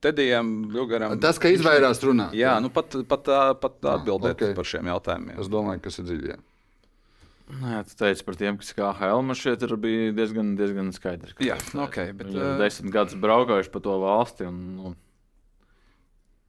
Tedijam, 0.00 0.70
Ļugaram. 0.72 1.16
Tas, 1.20 1.40
ka 1.42 1.50
izvairās 1.52 1.98
runāt. 2.06 2.32
Jā, 2.38 2.54
nu 2.62 2.70
pat, 2.72 2.94
pat, 3.10 3.26
pat 3.60 3.88
atbildēt 3.98 4.36
ok. 4.36 4.44
okay. 4.46 4.54
par 4.56 4.68
šiem 4.70 4.88
jautājumiem. 4.88 5.40
Es 5.42 5.50
domāju, 5.50 5.82
kas 5.84 5.98
ir 5.98 6.06
dziļi. 6.06 6.30
jā. 6.30 6.38
Nē, 7.48 7.80
tu 7.88 7.96
teici 7.96 8.24
par 8.26 8.36
tiem, 8.36 8.58
kas 8.60 8.74
kā 8.76 8.90
Helma 8.98 9.34
šeit 9.38 9.62
ir 9.64 9.72
bija 9.80 10.12
diezgan, 10.16 10.52
diezgan 10.58 10.90
skaidrs. 10.92 11.32
ka 11.36 11.46
Jā, 11.46 11.56
tas 11.56 11.72
nu, 11.72 11.86
ok, 11.86 12.00
bet, 12.12 12.28
Viņi 12.28 12.36
ir 12.36 12.44
eh, 12.44 12.56
desmit 12.60 12.92
gadus 12.92 13.16
braukājuši 13.20 13.72
pa 13.72 13.80
to 13.84 13.94
valsti 14.02 14.48
un, 14.50 14.58
nu, 14.76 14.92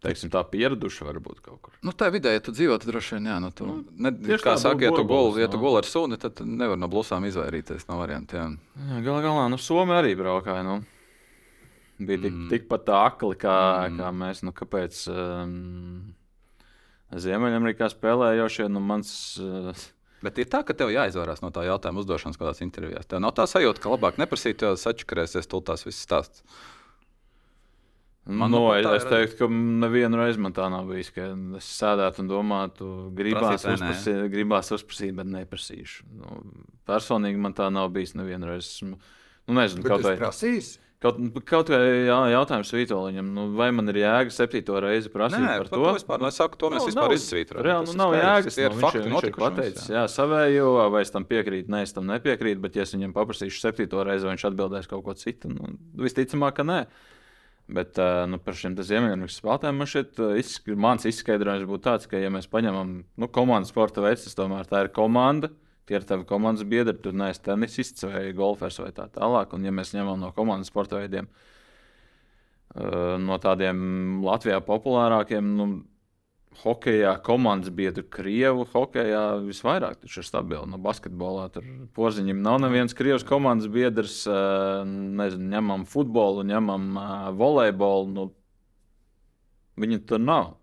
teiksim, 0.04 0.32
tā 0.34 0.42
pieraduši 0.52 1.08
varbūt 1.08 1.40
kaut 1.46 1.62
kur. 1.64 1.78
Nu, 1.88 1.94
tā 1.96 2.10
vidē, 2.12 2.34
ja 2.36 2.44
tu 2.44 2.52
dzīvo, 2.56 2.76
tad 2.82 2.92
droši 2.92 3.16
vien, 3.16 3.30
jā, 3.32 3.38
nu, 3.44 3.52
tu, 3.56 3.68
nu, 3.70 3.78
ne, 3.96 4.12
tieši 4.12 4.44
kā 4.44 4.56
tā 4.58 4.64
saka, 4.66 4.90
ja 4.90 4.92
tu 4.96 5.06
guli, 5.08 5.44
ja 5.44 5.48
nu. 5.52 5.62
guli 5.62 5.80
ar 5.80 5.88
suni, 5.88 6.20
tad 6.20 6.42
nevar 6.44 6.80
no 6.80 6.90
blusām 6.92 7.28
izvairīties 7.30 7.88
no 7.88 8.00
variantiem. 8.02 8.58
Jā, 8.76 9.04
Galu 9.06 9.24
galā, 9.24 9.46
nu, 9.54 9.60
Somija 9.62 10.02
arī 10.04 10.16
braukāja. 10.20 10.66
Nu. 10.68 10.82
Bija 12.00 12.24
tik, 12.26 12.36
mm. 12.36 12.48
tikpat 12.52 12.84
tā 12.88 13.00
akli, 13.10 13.36
kā, 13.40 13.56
mm. 13.88 14.00
kā 14.00 14.12
mēs. 14.16 14.44
Nu, 14.48 14.54
kāpēc 14.56 15.00
um, 15.12 15.56
Ziemeļamerikā 17.12 17.90
spēlējošie? 17.92 18.70
Nu, 18.72 18.80
mans, 18.84 19.12
uh, 19.44 19.88
Bet 20.26 20.42
ir 20.42 20.50
tā, 20.52 20.64
ka 20.68 20.76
tev 20.76 20.92
jāizvairās 20.92 21.44
no 21.44 21.52
tā 21.56 21.64
jautājuma 21.68 22.04
uzdošanas 22.04 22.40
kādās 22.40 22.60
intervijās. 22.66 23.08
Tev 23.08 23.22
nav 23.24 23.32
tā 23.38 23.46
sajūta, 23.48 23.84
ka 23.84 23.94
labāk 23.94 24.20
neprasīt, 24.20 24.66
jo 24.66 24.74
sačakarēsies 24.80 25.48
tu 25.48 25.62
tās 25.64 25.86
visas 25.88 26.04
stāsts. 26.04 26.44
Man 28.30 28.52
no, 28.52 28.60
nu 28.60 28.84
pat 28.84 29.00
es, 29.00 29.06
teiktu, 29.10 29.38
ka 29.40 29.48
nevienu 29.50 30.20
reizi 30.20 30.42
man 30.44 30.54
tā 30.54 30.68
nav 30.70 30.90
bijis. 30.92 31.10
ka 31.16 31.32
Es 31.58 31.70
sēdētu 31.80 32.22
un 32.22 32.28
domātu, 32.30 32.90
gribās 33.18 33.64
uzprasīt, 33.64 34.20
gribās 34.30 34.70
uzprasīt, 34.76 35.16
bet 35.18 35.32
neprasīšu. 35.32 36.06
Nu, 36.20 36.36
personīgi 36.90 37.42
man 37.42 37.56
tā 37.58 37.72
nav 37.74 37.90
bijis 37.96 38.14
nevienu 38.20 38.52
reizi. 38.52 38.92
Nu, 38.92 39.00
nezinu, 39.58 39.82
Bet 39.88 40.06
vai 40.06 40.14
prasīs. 40.20 40.76
Kaut, 41.00 41.16
kaut 41.48 41.70
kā 41.72 41.78
jā, 41.80 42.16
jautājums 42.34 42.74
Vitoļņam, 42.76 43.28
nu, 43.32 43.44
vai 43.56 43.70
man 43.72 43.88
ir 43.88 44.02
jēga 44.02 44.34
septīto 44.36 44.82
reizi 44.84 45.08
prasīt 45.14 45.40
Nē, 45.40 45.54
par 45.62 45.70
to? 45.70 45.78
to 45.80 45.94
vispār, 45.96 46.20
nu, 46.20 46.28
es 46.28 46.36
saku, 46.42 46.58
to 46.60 46.72
mēs 46.74 46.82
Nav- 46.84 46.90
vispār 46.90 47.14
izsvītrojam. 47.16 47.64
Reāli, 47.70 47.88
nu, 47.88 47.94
nav 48.02 48.16
jēgas. 48.18 48.58
tie 48.58 48.66
ir 48.66 48.74
nu, 48.74 48.76
viņš 48.76 48.84
fakti, 48.84 49.00
ir- 49.00 49.06
viņš 49.14 49.28
ir 49.30 49.38
pateicis, 49.38 49.86
jā. 49.88 49.96
jā, 49.96 50.02
savējo, 50.12 50.74
vai 50.92 51.02
es 51.06 51.14
tam 51.16 51.24
piekrītu, 51.30 51.72
nē, 51.72 51.82
es 51.88 51.96
tam 51.96 52.04
nepiekrītu, 52.12 52.60
bet 52.60 52.76
ja 52.76 52.84
es 52.84 52.92
viņam 52.98 53.14
paprasīšu 53.16 53.64
septīto 53.64 54.04
reizi, 54.04 54.28
vai 54.28 54.36
viņš 54.36 54.46
atbildēs 54.52 54.92
kaut 54.92 55.06
ko 55.08 55.16
citu, 55.16 55.48
nu, 55.56 55.72
visticamāk, 56.04 56.58
ka 56.60 56.68
nē. 56.68 56.82
Bet 57.70 57.96
nu, 58.28 58.40
par 58.44 58.56
šiem 58.58 58.76
Ziemeļamerikas 58.76 59.40
spēlētājiem 59.40 59.78
man 59.78 59.88
šeit 59.88 60.20
izsk 60.42 60.68
mans 60.76 61.06
izskaidrojums 61.06 61.70
būtu 61.70 61.86
tāds, 61.86 62.08
ka, 62.10 62.18
ja 62.18 62.28
mēs 62.34 62.50
paņemam 62.50 63.04
nu, 63.16 63.28
komandas 63.30 63.70
sporta 63.72 64.02
veidu, 64.02 64.24
tas 64.26 64.36
tomēr 64.36 64.66
tā 64.68 64.84
ir 64.84 64.90
komanda. 64.92 65.52
Tie 65.90 65.98
ir 65.98 66.04
tavi 66.06 66.22
komandas 66.30 66.68
biedri, 66.70 66.94
tu 67.02 67.10
neesi 67.18 67.42
tenisists 67.42 68.06
vai 68.06 68.28
golfers 68.38 68.76
vai 68.78 68.92
tā 68.94 69.08
tālāk. 69.10 69.56
Un, 69.58 69.64
ja 69.66 69.72
mēs 69.74 69.96
ņemam 69.96 70.20
no 70.22 70.30
komandas 70.36 70.70
sporta 70.70 71.00
veidiem, 71.00 71.26
uh, 72.76 73.16
no 73.18 73.40
tādiem 73.42 74.20
Latvijā 74.22 74.60
populārākiem, 74.68 75.56
nu, 75.58 75.70
Hokejā 76.60 77.12
komandas 77.24 77.72
biedru 77.72 78.04
Krievu 78.12 78.66
hokejā 78.68 79.22
visvairāk 79.46 80.02
ir 80.04 80.26
stabili. 80.26 80.66
No 80.68 80.80
basketbolā 80.82 81.46
tur 81.54 81.68
porziņam 81.96 82.42
nav 82.44 82.58
nevienas 82.66 82.98
Krievijas 82.98 83.24
komandas 83.24 83.70
biedrs. 83.72 84.24
ā, 84.28 84.82
Nezinu, 84.86 85.46
ņemam 85.54 85.86
futbolu, 85.88 86.44
ņemam 86.50 86.90
ā, 87.00 87.12
volejbolu. 87.38 88.10
Nu, 88.14 88.26
viņi 89.80 90.02
tur 90.10 90.20
nav. 90.26 90.58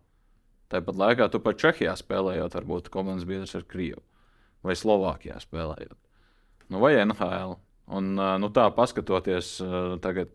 Tāpat 0.75 1.01
laikā 1.01 1.31
tu 1.33 1.41
pat 1.41 1.63
Čehijā 1.63 1.95
spēlējot, 1.97 2.59
varbūt 2.59 2.93
komandas 2.93 3.25
biedrs 3.25 3.57
ar 3.57 3.65
Krievu 3.65 4.03
vai 4.65 4.77
Slovākijā 4.79 5.37
spēlējot. 5.43 5.99
Nu, 6.73 6.81
vai 6.83 6.95
NHL. 7.03 7.57
Un, 7.97 8.15
nu, 8.17 8.49
tā 8.51 8.65
paskatoties 8.75 9.57
tagad. 10.03 10.33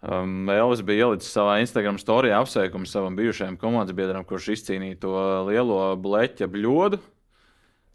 Um, 0.00 0.48
Elvis 0.48 0.80
bija 0.80 1.04
ielicis 1.10 1.28
savā 1.36 1.58
Instagram 1.60 1.98
storijā 2.00 2.38
apsveikumu 2.40 2.88
savam 2.88 3.16
bijušajam 3.18 3.58
komandas 3.60 3.92
biedram, 3.98 4.24
kurš 4.24 4.46
izcīnīja 4.54 4.96
to 5.02 5.10
lielo 5.50 5.80
bleķa 6.00 6.48
bļodu. 6.48 7.02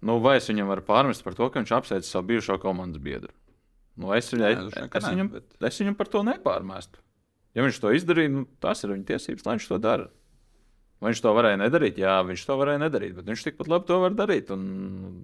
Nu, 0.06 0.20
vai 0.22 0.36
es 0.38 0.46
viņam 0.52 0.70
varu 0.70 0.84
pārmest 0.86 1.26
par 1.26 1.34
to, 1.34 1.48
ka 1.50 1.64
viņš 1.64 1.74
apsveic 1.80 2.06
savu 2.06 2.28
bijušo 2.30 2.60
komandas 2.62 3.02
biedru? 3.02 3.34
Nu, 3.98 4.12
es, 4.14 4.30
viņai, 4.30 4.52
Nē, 4.54 4.68
es, 4.86 5.02
nē, 5.02 5.16
viņam, 5.16 5.32
bet- 5.34 5.58
es 5.72 5.82
viņam 5.82 5.96
par 5.98 6.12
to 6.14 6.22
nepārmestu. 6.28 7.02
Ja 7.58 7.64
viņš 7.66 7.80
to 7.82 7.94
izdarīja, 7.96 8.30
nu, 8.36 8.46
tas 8.62 8.84
ir 8.86 8.92
viņa 8.94 9.08
tiesības, 9.10 9.46
lai 9.48 9.56
viņš 9.58 9.68
to 9.72 9.78
dara. 9.82 10.10
Viņš 11.06 11.22
to 11.22 11.34
varēja 11.38 11.60
nedarīt? 11.62 12.00
Jā, 12.02 12.16
viņš 12.26 12.46
to 12.48 12.58
varēja 12.60 12.82
nedarīt, 12.82 13.14
bet 13.18 13.28
viņš 13.30 13.44
tikpat 13.46 13.70
labi 13.70 13.90
to 13.90 14.00
var 14.02 14.16
darīt. 14.18 14.50
Un 14.56 14.64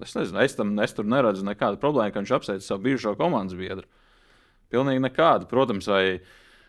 es 0.05 0.13
nezinu, 0.17 0.41
es, 0.43 0.55
tam, 0.57 0.75
es 0.83 0.93
tur 0.97 1.07
neredzu 1.09 1.45
nekādu 1.47 1.79
problēmu, 1.81 2.13
ka 2.13 2.21
viņš 2.21 2.35
apsveic 2.37 2.65
savu 2.65 2.85
bijušo 2.85 3.15
komandas 3.19 3.57
biedru. 3.57 3.87
Pilnīgi 4.71 5.03
nekādu. 5.03 5.49
Protams, 5.51 5.89
vai 5.91 6.21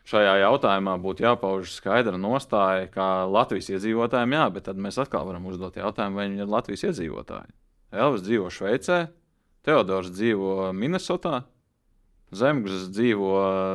šajā 0.09 0.35
jautājumā 0.43 0.97
būtu 1.03 1.27
jāpauž 1.27 1.77
skaidra 1.77 2.19
nostāja, 2.19 2.89
kā 2.91 3.09
Latvijas 3.31 3.71
iedzīvotājiem, 3.77 4.37
jā, 4.39 4.47
bet 4.57 4.67
tad 4.71 4.81
mēs 4.83 4.99
atkal 5.03 5.29
varam 5.29 5.47
uzdot 5.51 5.79
jautājumu, 5.79 6.19
vai 6.19 6.29
viņi 6.31 6.43
ir 6.43 6.55
Latvijas 6.57 6.87
iedzīvotāji. 6.91 7.53
Elvis 7.93 8.25
dzīvo 8.25 8.51
Šveicē, 8.51 9.01
Teodors 9.63 10.11
dzīvo 10.11 10.73
Minnesotā, 10.75 11.45
Zemgājs 12.33 12.89
dzīvo 12.97 13.33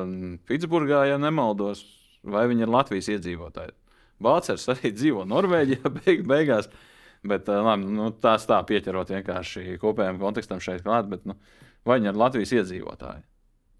mm, 0.07 0.37
Pitsburgā, 0.49 1.03
ja 1.11 1.19
nemaldos, 1.21 1.83
vai 2.25 2.47
viņi 2.49 2.65
ir 2.65 2.73
Latvijas 2.73 3.11
iedzīvotāji. 3.13 3.75
Bācers 4.23 4.67
arī 4.73 4.93
dzīvo 4.95 5.25
Norvēģijā, 5.29 5.93
beig, 6.01 6.25
beigās. 6.29 6.69
Bet, 7.27 7.49
ā, 7.49 7.61
labi, 7.65 7.89
nu, 7.97 8.11
tās 8.23 8.45
tā 8.49 8.59
pieķerot 8.67 9.13
vienkārši 9.15 9.79
kopējam 9.81 10.19
kontekstam 10.21 10.61
šeit 10.63 10.83
klāt, 10.85 11.09
bet 11.11 11.25
nu, 11.27 11.35
vai 11.87 11.99
viņi 11.99 12.11
ir 12.11 12.19
Latvijas 12.19 12.53
iedzīvotāji? 12.59 13.25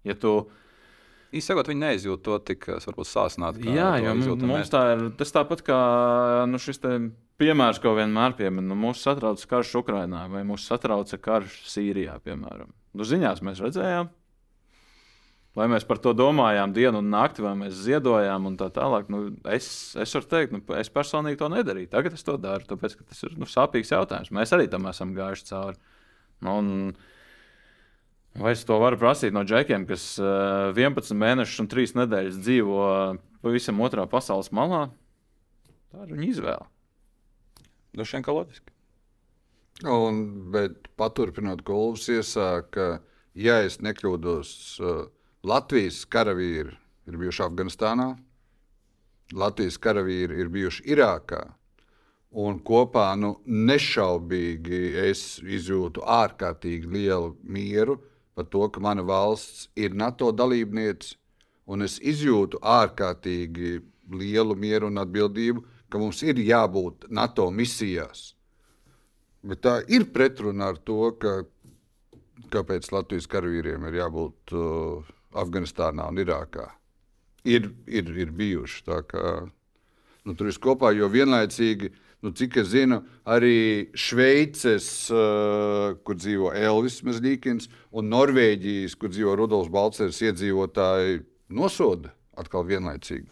Ja 0.08 0.16
tu, 0.18 0.40
Īsākot, 1.28 1.68
viņi 1.68 1.82
neizjūt 1.82 2.22
to 2.24 2.38
tik 2.40 2.62
eh, 2.72 2.84
sāsināti. 3.04 3.66
Jā, 3.68 3.90
jo 4.00 4.14
mums 4.16 4.70
tā 4.72 4.84
ir. 4.94 5.02
Tas 5.18 5.34
tāpat 5.34 5.60
kā 5.66 5.80
nu, 6.48 6.60
šis 6.62 6.80
piemērs, 7.38 7.80
ko 7.82 7.92
vienmēr 7.98 8.36
pieminu. 8.38 8.70
Nu, 8.70 8.78
mūs 8.86 9.02
satrauc 9.04 9.42
karš 9.50 9.74
Ukrajinā 9.82 10.24
vai 10.32 10.44
mūs 10.48 10.64
satrauca 10.68 11.20
karš 11.20 11.60
Sīrijā, 11.68 12.16
piemēram. 12.24 12.72
Nu, 12.96 13.06
ziņās 13.06 13.44
mēs 13.44 13.60
redzējām. 13.60 14.08
Vai 15.58 15.66
mēs 15.70 15.82
par 15.88 15.98
to 15.98 16.12
domājām 16.14 16.70
dienu 16.76 17.00
un 17.02 17.08
nakti, 17.10 17.42
vai 17.42 17.56
mēs 17.58 17.80
ziedojām 17.82 18.46
un 18.46 18.56
tā 18.60 18.68
tālāk. 18.70 19.08
Nu, 19.10 19.24
es, 19.50 19.68
es 19.98 20.14
varu 20.14 20.28
teikt, 20.30 20.54
nu, 20.54 20.62
es 20.78 20.90
personīgi 20.94 21.40
to 21.40 21.48
nedarīju. 21.50 21.90
Tagad 21.90 22.14
es 22.14 22.22
to 22.26 22.36
daru, 22.38 22.66
tāpēc 22.68 22.94
ka 22.94 23.06
tas 23.08 23.24
ir 23.26 23.34
nu, 23.40 23.48
sāpīgs 23.50 23.90
jautājums. 23.90 24.30
Mēs 24.34 24.54
arī 24.54 24.68
tam 24.70 24.86
esam 24.90 25.16
gājuši 25.16 25.48
cauri. 25.50 25.80
Nu, 26.46 26.60
un, 26.60 26.68
Vai 28.38 28.52
es 28.54 28.62
to 28.62 28.76
varu 28.78 28.98
prasīt 29.00 29.34
no 29.34 29.42
džekiem, 29.42 29.82
kas 29.88 30.12
uh, 30.22 30.70
11 30.76 31.16
mēnešus 31.18 31.64
un 31.64 31.68
3 31.72 31.96
nedēļas 31.98 32.36
dzīvo 32.38 32.82
pavisam 33.42 33.80
otrā 33.82 34.04
pasaules 34.10 34.52
malā? 34.54 34.84
Tā 35.90 36.04
ir 36.04 36.12
viņa 36.14 36.28
izvēle. 36.28 36.68
Vien, 37.98 38.22
ka 38.22 38.34
loģiski. 38.36 38.74
Un, 39.90 40.20
bet 40.54 40.86
paturpinot 41.00 41.64
golfs, 41.66 42.06
iesāka, 42.14 43.00
ja 43.34 43.58
es 43.66 43.80
nekļūdos, 43.82 44.52
uh, 44.84 45.00
Latvijas 45.48 46.02
karavīri 46.12 46.74
ir 47.08 47.16
bijuši 47.16 47.44
Afganistānā, 47.46 48.08
Latvijas 49.32 49.78
karavīri 49.80 50.40
ir 50.42 50.50
bijuši 50.52 50.84
Irākā. 50.92 51.40
Un 52.44 52.58
kopā 52.60 53.06
nu, 53.16 53.30
nešaubīgi 53.46 54.80
es 55.06 55.22
izjūtu 55.40 56.04
ārkārtīgi 56.04 56.90
lielu 56.92 57.32
mieru 57.42 57.96
par 58.36 58.50
to, 58.52 58.66
ka 58.68 58.82
mana 58.84 59.02
valsts 59.02 59.70
ir 59.76 59.96
NATO 59.96 60.28
dalībniece, 60.36 61.16
un 61.66 61.86
es 61.86 61.96
izjūtu 61.98 62.60
ārkārtīgi 62.60 63.78
lielu 64.20 64.56
mieru 64.56 64.92
un 64.92 65.00
atbildību, 65.00 65.64
ka 65.88 66.00
mums 66.02 66.20
ir 66.22 66.40
jābūt 66.44 67.08
NATO 67.08 67.48
misijās. 67.50 68.34
Bet 69.40 69.64
tā 69.64 69.78
ir 69.88 70.10
pretruna 70.12 70.74
ar 70.74 70.82
to, 70.84 71.14
ka, 71.20 71.38
kāpēc 72.52 72.92
Latvijas 72.92 73.28
karavīriem 73.32 73.88
ir 73.88 74.02
jābūt 74.02 74.54
uh, 74.56 75.14
Afganistānā 75.36 76.08
un 76.08 76.20
Irākā. 76.22 76.68
Ir, 77.48 77.70
ir, 77.86 78.08
ir 78.18 78.30
bijuši 78.34 78.84
tā, 78.86 79.02
ka 79.08 79.22
nu, 80.26 80.34
tur 80.36 80.48
ir 80.50 80.58
kopā, 80.60 80.90
jo 80.96 81.08
vienlaicīgi, 81.12 81.90
nu, 82.26 82.32
cik 82.36 82.56
es 82.60 82.70
zinu, 82.72 82.98
arī 83.24 83.88
Šveices, 83.96 84.88
uh, 85.14 85.94
kur 86.04 86.18
dzīvo 86.18 86.50
Elvis 86.58 87.00
Mazlīkins, 87.06 87.68
un 87.96 88.10
Norvēģijas, 88.12 88.96
kur 88.98 89.12
dzīvo 89.14 89.36
Rudolfs 89.38 89.70
Balcers, 89.72 90.18
iedzīvotāji 90.26 91.22
nosoda 91.56 92.12
atkal 92.38 92.66
vienlaicīgi. 92.68 93.28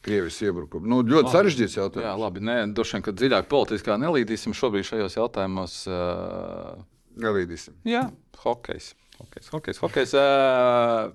Krievijas 0.00 0.38
iebrukumu. 0.46 0.88
Nu, 0.88 1.02
ļoti 1.04 1.28
sarežģīts 1.34 1.74
Jā, 1.76 1.82
jautājums. 1.84 2.20
labi. 2.22 2.40
Nē, 2.48 2.54
droši 2.72 2.96
vien, 2.96 3.02
ka 3.04 3.12
dziļāk 3.12 3.50
politiskā 3.52 3.98
nelīdīsim 4.00 4.54
šobrīd 4.56 4.86
šajos 4.88 5.18
jautājumos. 5.18 5.74
Uh, 5.90 6.78
Galīdīsim. 7.20 7.74
jā, 7.84 8.06
hokejs. 8.40 8.94
Hokejs, 9.20 9.50
hokejs, 9.52 9.78
hokejs 9.84 10.14
uh, 10.18 11.10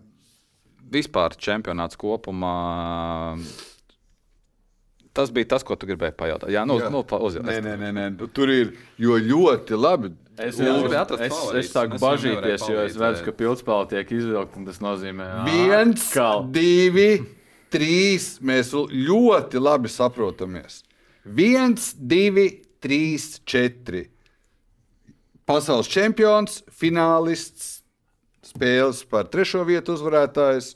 vispār 0.93 1.35
čempionāts 1.41 1.97
kopumā. 1.99 2.55
tas 5.15 5.31
bija 5.31 5.47
tas, 5.55 5.63
ko 5.63 5.77
tu 5.79 5.87
gribēji 5.87 6.15
pajautāt. 6.19 6.51
Jā, 6.51 6.65
nu, 6.67 6.75
Jā. 6.79 6.89
nu 6.91 7.01
pa- 7.07 7.19
uzjaut. 7.23 7.45
Nē, 7.47 7.61
nē, 7.63 7.75
nē, 7.79 7.91
nē. 7.95 8.05
nu, 8.19 8.27
tur 8.27 8.49
ir 8.51 8.73
jo 8.99 9.15
ļoti 9.15 9.77
labi. 9.79 10.11
Es, 10.37 10.57
Jā, 10.59 10.73
atrast 10.99 11.23
es, 11.23 11.31
es 11.31 11.37
favorītus. 11.39 11.69
sāku 11.71 11.95
Es 11.95 12.01
bažīties, 12.03 12.65
jo 12.67 12.81
es 12.83 12.97
redzu, 12.99 13.23
ka 13.23 13.31
pildspēle 13.31 13.87
tiek 13.93 14.09
izvilkta. 14.11 14.57
un 14.59 14.65
Tas 14.67 14.81
nozīmē, 14.83 15.23
ka 15.23 15.45
Viens, 15.47 16.09
divi, 16.51 17.25
trīs. 17.71 18.41
Mēs 18.43 18.73
ļoti 18.75 19.61
labi 19.63 19.87
saprotamies. 19.87 20.81
Viens, 21.23 21.93
divi, 21.95 22.49
trīs, 22.83 23.39
četri. 23.47 24.09
Pasaules 25.47 25.87
čempions, 25.87 26.63
finālists, 26.73 27.74
spēles 28.55 29.03
par 29.11 29.27
trešo 29.31 29.63
vietu 29.67 29.95
uzvarētājs 29.97 30.73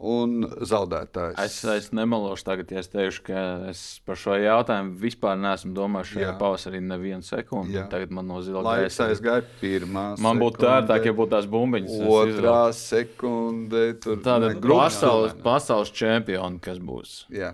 un 0.00 0.46
zaudētājs. 0.64 1.36
Es, 1.44 1.58
es 1.68 1.88
nemelošu 1.92 2.44
tagad, 2.46 2.70
ja 2.72 2.80
es 2.80 2.88
teikšu, 2.88 3.22
ka 3.26 3.40
es 3.68 3.82
par 4.08 4.16
šo 4.16 4.38
jautājumu 4.40 4.94
vispār 5.02 5.36
neesmu 5.36 5.74
domājis 5.76 6.14
šajā 6.14 6.24
Jā. 6.24 6.36
pavasarī 6.40 6.80
nevienu 6.80 7.26
sekundi. 7.26 7.76
Jā. 7.76 7.84
Tagad 7.92 8.14
man 8.16 8.30
no 8.30 8.40
zila 8.44 8.62
Laiks 8.64 8.96
gaisa. 8.96 9.10
aizgāja 9.12 9.44
pirmā. 9.60 10.04
Man 10.24 10.40
būtu 10.40 10.64
ērtāk, 10.72 11.04
ja 11.10 11.16
būtu 11.16 11.34
tās 11.34 11.48
bumbiņas. 11.52 11.98
Otrā 12.16 12.60
sekunde. 12.76 13.82
Tur 14.00 14.22
Tāda 14.24 14.54
pasaules, 14.64 15.36
pasaules 15.44 15.92
čempioni, 15.92 16.62
kas 16.64 16.80
būs. 16.80 17.26
Jā. 17.36 17.52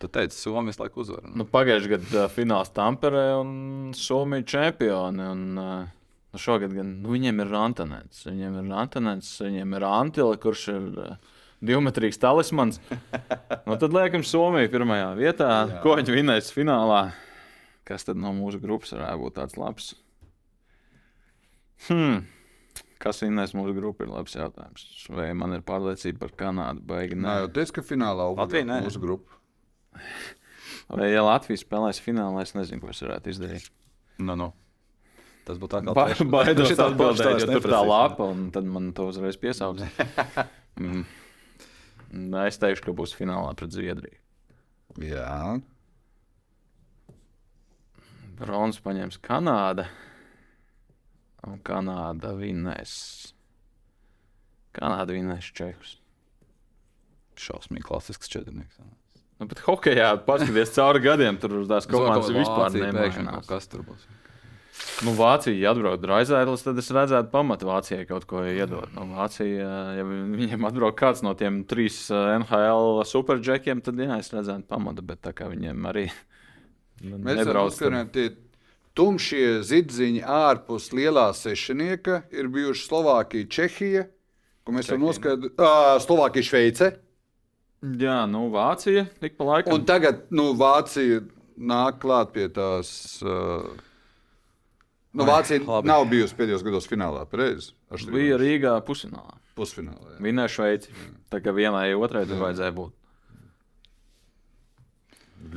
Tu 0.00 0.08
teici, 0.12 0.36
Somija 0.36 0.72
visu 0.72 0.82
laiku 0.82 1.00
uzvar. 1.04 1.28
Nu, 1.32 1.44
Pagājušajā 1.48 1.92
gadā 1.92 2.24
fināls 2.32 2.72
Tamperē 2.76 3.28
un 3.40 3.92
Somija 3.96 4.44
čempioni. 4.48 5.28
Un, 5.32 5.44
uh, 5.60 5.95
nu, 6.36 6.42
šogad 6.42 6.76
gan 6.76 6.92
nu, 7.00 7.10
viņiem 7.16 7.40
ir 7.42 7.50
Rantanēns. 7.54 8.22
Viņiem 8.28 8.60
ir 8.60 8.70
Rantanēns, 8.74 9.32
viņiem 9.42 9.74
ir 9.78 9.86
Antila, 9.88 10.36
kurš 10.40 10.66
ir 10.74 10.86
uh, 11.00 11.36
divmetrīgs 11.64 12.20
talismans. 12.20 12.78
nu, 13.66 13.76
tad 13.80 13.96
liekam 13.96 14.24
Somiju 14.26 14.68
pirmajā 14.72 15.08
vietā. 15.18 15.50
Jā. 15.72 15.80
Ko 15.84 15.96
viņi 15.98 16.14
vinēs 16.20 16.52
finālā? 16.54 17.06
Kas 17.86 18.04
tad 18.04 18.18
no 18.18 18.32
mūsu 18.36 18.58
grupas 18.60 18.92
varētu 18.96 19.22
būt 19.24 19.36
tāds 19.38 19.56
labs? 19.60 19.92
Hmm. 21.86 22.24
Kas 23.02 23.20
vinnēs 23.22 23.52
mūsu 23.56 23.74
grupu, 23.76 24.06
ir 24.06 24.12
labs 24.12 24.34
jautājums. 24.34 24.84
Vai 25.12 25.28
man 25.36 25.52
ir 25.58 25.64
pārliecība 25.66 26.22
par 26.24 26.32
Kanādu? 26.40 26.80
Baigi, 26.88 27.14
Nē, 27.18 27.26
nē. 27.28 27.34
jau 27.44 27.50
teicu, 27.58 27.74
ka 27.78 27.84
finālā 27.84 28.30
Latvija 28.32 28.66
nē. 28.66 28.78
mūsu 28.86 29.02
grupa. 29.02 29.36
Vai 30.88 31.10
ja 31.12 31.22
Latvija 31.26 31.60
spēlēs 31.60 32.00
finālā, 32.02 32.42
es 32.46 32.54
nezinu, 32.56 32.80
ko 32.82 32.90
es 32.92 33.02
varētu 33.04 33.32
izdarīt. 33.34 33.68
Nu, 34.18 34.34
nu. 34.40 34.48
Tas 35.46 35.60
būtu 35.62 35.78
atkal 35.78 35.94
Ba 35.94 36.08
trešais. 36.10 36.30
baidos 36.32 36.72
atbildēt, 36.88 37.44
jo 37.44 37.60
tur 37.60 37.70
tā 37.70 37.80
lapa, 37.86 38.26
un 38.34 38.48
tad 38.54 38.66
man 38.66 38.90
to 38.96 39.06
uzreiz 39.12 39.38
piesauks. 39.38 39.86
mm. 40.82 41.06
Nē, 42.16 42.46
Es 42.50 42.58
teikšu, 42.62 42.88
ka 42.88 42.96
būs 42.96 43.14
finālā 43.18 43.52
pret 43.58 43.74
Zviedriju. 43.74 44.18
Jā, 45.02 45.58
Brons 48.36 48.78
paņems 48.84 49.16
Kanāda. 49.24 49.86
Un 51.46 51.60
Kanāda 51.64 52.34
vinnēs. 52.36 52.92
Kanāda 54.76 55.14
vinnēs 55.16 55.48
Čehus. 55.56 55.96
Šausmīgi 57.40 57.84
klasisks 57.86 58.28
četrnieks. 58.32 58.80
Nu, 59.36 59.46
bet 59.48 59.60
hokeja, 59.66 60.14
paskatieties 60.24 60.72
cauri 60.76 61.02
gadiem, 61.04 61.36
tur 61.40 61.58
uz 61.60 61.68
tās 61.68 61.88
komandas 61.88 62.32
vispār 62.32 62.72
nemainās. 62.76 63.48
Kas 63.48 63.68
tur 63.72 63.84
būs? 63.88 64.04
Nu, 65.04 65.12
Vācija, 65.12 65.52
ja 65.60 65.72
atbrauc 65.74 66.04
Raizēlis, 66.08 66.62
tad 66.64 66.78
es 66.80 66.88
redzētu, 66.94 67.28
pamatu 67.32 67.68
Vācijai 67.68 68.06
kaut 68.08 68.24
ko 68.28 68.40
iedot. 68.48 68.88
Nu, 68.96 69.04
Vācija, 69.12 69.68
ja 69.98 70.06
viņiem 70.06 70.64
atbrauc 70.68 70.96
kāds 70.96 71.20
no 71.24 71.34
tiem 71.36 71.62
trīs 71.68 72.06
eh, 72.08 72.32
NHL 72.38 73.02
superģekiem, 73.08 73.82
tad 73.84 74.00
jā, 74.00 74.16
es 74.22 74.32
redzētu 74.32 74.64
pamatu, 74.70 75.04
bet 75.04 75.20
tā 75.26 75.34
kā 75.36 75.50
viņiem 75.52 75.88
arī 75.92 76.06
nebrauc. 77.04 77.76
tumšie 78.96 79.60
zidziņi 79.68 80.22
ārpus 80.24 80.88
lielā 80.96 81.28
sešnieka 81.36 82.22
ir 82.32 82.48
bijuši 82.52 82.86
Slovākija, 82.88 83.48
Čehija, 83.52 84.06
ko 84.64 84.76
mēs 84.76 84.88
varam 84.88 85.04
noskaidrot. 85.10 85.66
Slovākija, 86.06 86.48
Šveice. 86.48 86.94
Jā, 88.00 88.22
nu, 88.30 88.46
Vācija 88.54 89.04
tik 89.20 89.36
pa 89.36 89.50
laikam. 89.50 89.76
Un 89.76 89.84
tagad 89.88 90.24
nu, 90.32 90.54
Vācija 90.56 91.20
nāk 91.56 92.00
klāt 92.00 92.32
pie 92.32 92.48
tās. 92.52 93.20
Uh, 93.20 93.76
nu, 95.16 95.26
Vācija 95.28 95.62
labi. 95.64 95.88
nav 95.88 96.04
bijusi 96.10 96.36
pēdējos 96.38 96.64
gados 96.66 96.86
finālā, 96.90 97.24
pareizi. 97.30 97.72
bija 98.12 98.36
Rīgā 98.40 98.74
pusfinālā. 98.86 99.38
pusfinālā. 99.56 100.14
jā. 100.14 100.20
Vinēja 100.26 100.52
Šveici. 100.52 100.92
Tā 101.32 101.40
kā 101.40 101.54
vienai 101.56 101.88
otrai 101.96 102.26
tur 102.28 102.42
vajadzēja 102.44 102.74
būt. 102.76 102.92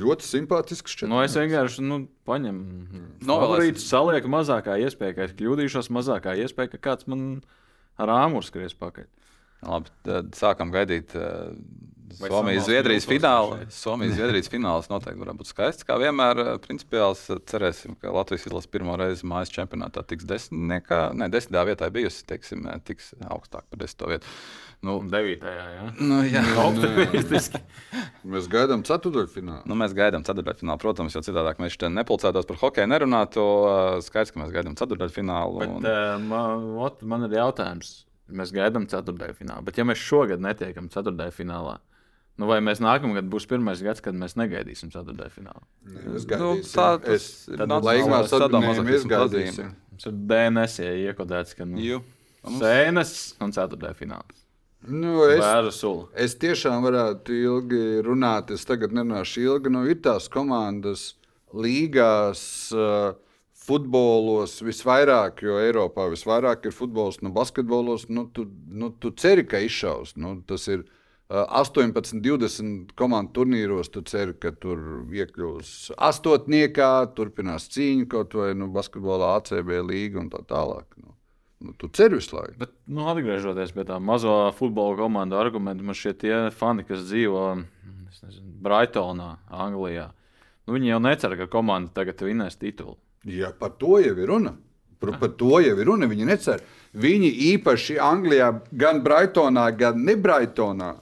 Ļoti 0.00 0.24
simpātisks 0.24 0.92
šķiet. 0.94 1.08
Nu, 1.10 1.18
es 1.24 1.34
vienkārši 1.36 1.82
nu, 1.82 2.02
paņemu 2.28 3.06
novēlītu, 3.26 3.82
salieku 3.82 4.30
mazākā 4.30 4.76
iespēja, 4.84 5.16
ka 5.16 5.24
es 5.26 5.32
kļūdīšos, 5.38 5.90
mazākā 5.92 6.36
iespēja, 6.44 6.74
ka 6.74 6.82
kāds 6.90 7.08
man 7.10 7.24
ar 8.00 8.12
āmuru 8.14 8.46
skries 8.46 8.76
pakaļ. 8.78 9.08
Labi, 9.66 9.92
tad 10.06 10.30
sākam 10.38 10.70
gaidīt 10.72 11.12
uh, 11.18 11.50
Vai 12.18 12.28
Somijas 12.30 12.62
Somāls 12.64 12.66
Zviedrijas 12.66 13.06
grupos 13.06 13.22
finālu. 13.22 13.58
šeit? 13.60 13.74
Somijas 13.76 14.14
Zviedrijas 14.16 14.48
fināls 14.50 14.88
noteikti 14.90 15.20
varētu 15.22 15.40
būt 15.42 15.50
skaists. 15.52 15.86
Kā 15.86 15.98
vienmēr, 16.02 16.40
uh, 16.42 16.50
principiāls 16.64 17.22
uh, 17.30 17.38
cerēsim, 17.50 17.94
ka 18.00 18.10
Latvijas 18.14 18.48
izlase 18.50 18.70
pirmo 18.72 18.96
reizi 18.98 19.28
mājas 19.30 19.52
čempionātā 19.54 20.02
tiks 20.10 20.26
desmitniekā, 20.28 20.98
ne 21.14 21.28
desmitā 21.30 21.62
vietā 21.68 21.90
bijusi, 21.94 22.24
teiksim, 22.26 22.66
uh, 22.66 22.80
tiks 22.82 23.12
augstāk 23.30 23.68
par 23.70 23.82
desmito 23.84 24.10
vietu. 24.10 24.26
Nu, 24.82 24.96
Devītajā, 25.12 25.64
jā. 25.76 25.86
nu, 26.00 26.18
jā. 26.24 26.42
Optimistiski. 26.66 27.60
Mēs 28.32 28.46
gaidām 28.50 28.80
ceturdaļfinālu. 28.88 29.66
Nu, 29.68 29.76
mēs 29.76 29.92
gaidām 29.96 30.24
ceturdaļfinālu, 30.24 30.80
protams, 30.80 31.14
jo 31.16 31.20
citādi 31.26 31.52
mēs 31.60 31.76
šeit 31.76 31.90
nepulcētos 31.92 32.48
par 32.48 32.60
hokeju, 32.62 32.88
nerunātu. 32.88 33.44
Skaidrs, 34.06 34.32
ka 34.32 34.40
mēs 34.40 34.54
gaidām 34.54 34.76
ceturdaļfinālu. 34.80 35.60
Bet, 35.60 35.74
un- 35.76 35.84
uh, 35.84 36.14
man, 36.24 36.64
ot, 36.88 37.02
man 37.04 37.28
ir 37.28 37.36
jautājums. 37.42 38.06
Mēs 38.30 38.52
gaidām 38.54 38.84
ceturtajā 38.86 39.34
finālā. 39.34 39.60
Bet, 39.66 39.76
ja 39.80 39.84
mēs 39.84 39.98
šogad 40.00 40.40
netiekam 40.40 40.86
ceturtajā 40.92 41.32
finālā, 41.34 41.76
nu 42.40 42.48
vai 42.48 42.58
mēs 42.64 42.80
nākamgad 42.80 43.28
būs 43.30 43.46
pirmais 43.50 43.82
gads, 43.84 44.00
kad 44.04 44.16
mēs 44.16 44.36
negaidīsim 44.40 44.92
ceturtajā 44.94 45.32
finālā? 45.34 45.62
Mēs 45.84 46.24
Nu, 46.24 46.30
gaidīsim. 46.32 46.72
tā 46.72 46.88
es 46.96 47.26
tas 47.28 47.48
ir 47.52 47.60
tad 47.60 47.72
nacionālā 47.72 47.96
laikmā 48.00 48.20
sadā 48.24 48.46
sadalījumā 48.46 48.84
mēs 48.88 49.06
gaidīsim. 49.10 49.72
Mums 49.92 50.08
ir 50.08 50.20
DNS 50.32 50.76
iekodēts, 51.10 51.56
ka 51.58 51.66
nu, 51.68 52.02
sēnes 52.60 53.14
un 53.44 53.52
ceturtajā 53.56 53.98
finālā. 53.98 54.38
Nu, 54.88 55.26
es, 55.28 55.82
es 56.24 56.36
tiešām 56.40 56.86
varētu 56.86 57.34
ilgi 57.36 57.80
runāt. 58.06 58.54
Es 58.56 58.64
tagad 58.64 58.94
nerunāšu 58.96 59.42
ilgi. 59.44 59.72
Nu, 59.74 59.82
ir 59.84 60.00
tās 60.00 60.30
komandas 60.32 61.10
līgās. 61.52 62.44
Uh, 62.76 63.18
Futbolos 63.60 64.54
visvairāk, 64.64 65.42
jo 65.44 65.58
Eiropā 65.60 66.06
visvairāk 66.10 66.64
ir 66.66 66.72
futbols, 66.74 67.18
nu, 67.20 67.28
basketbolos. 67.30 68.06
Nu, 68.08 68.24
tu, 68.32 68.46
nu, 68.66 68.88
tu 68.98 69.12
ceri, 69.12 69.44
ka 69.46 69.60
izšaus. 69.62 70.14
Nu, 70.18 70.32
tas 70.48 70.64
ir 70.72 70.80
uh, 70.80 70.88
18, 71.30 72.18
20 72.24 72.94
komandu 72.98 73.32
turnīros. 73.38 73.90
Tu 73.94 74.02
ceri, 74.10 74.34
ka 74.40 74.50
tur 74.50 75.06
iekļūs 75.14 75.92
astotniekā, 76.10 76.90
turpinās 77.14 77.68
cīņa 77.70 78.08
kaut 78.10 78.34
vai 78.38 78.50
nu, 78.58 78.70
basketbolā, 78.74 79.36
ACB 79.38 79.76
līga 79.86 80.24
un 80.24 80.30
tā 80.32 80.42
tālāk. 80.50 80.88
Nu, 80.98 81.14
nu, 81.66 81.74
tu 81.78 81.90
ceri 81.94 82.18
visu 82.18 82.34
laiku. 82.34 82.56
Bet, 82.64 82.74
nu, 82.90 83.06
atgriežoties 83.12 83.74
pie 83.76 83.86
tā 83.86 84.00
mazo 84.02 84.38
futbola 84.58 84.98
komandu 84.98 85.38
argumentu, 85.38 85.86
man 85.86 85.98
šie 85.98 86.16
tie 86.18 86.40
fani, 86.56 86.86
kas 86.88 87.06
dzīvo 87.06 87.44
nezinu, 88.24 88.56
Brightonā, 88.64 89.36
Anglijā, 89.54 90.10
nu, 90.66 90.74
viņi 90.74 90.92
jau 90.92 90.98
necer, 91.04 91.36
ka 91.38 91.46
komanda 91.52 91.94
tagad 91.94 92.20
vinnēs 92.26 92.58
titulu. 92.60 92.98
Jā, 93.28 93.52
par 93.56 93.76
to 93.80 94.00
jau 94.00 94.16
ir 94.16 94.28
runa. 94.28 94.56
Par, 95.00 95.14
par 95.20 95.30
to 95.40 95.60
jau 95.62 95.76
ir 95.76 95.86
runa. 95.88 96.08
Viņi 96.08 96.26
necer. 96.28 96.62
Viņi 97.00 97.30
īpaši 97.54 97.98
Anglijā, 98.02 98.50
gan 98.72 99.00
Brightonā, 99.04 99.68
gan 99.76 100.02
ne 100.04 100.16
Brightonā. 100.20 100.94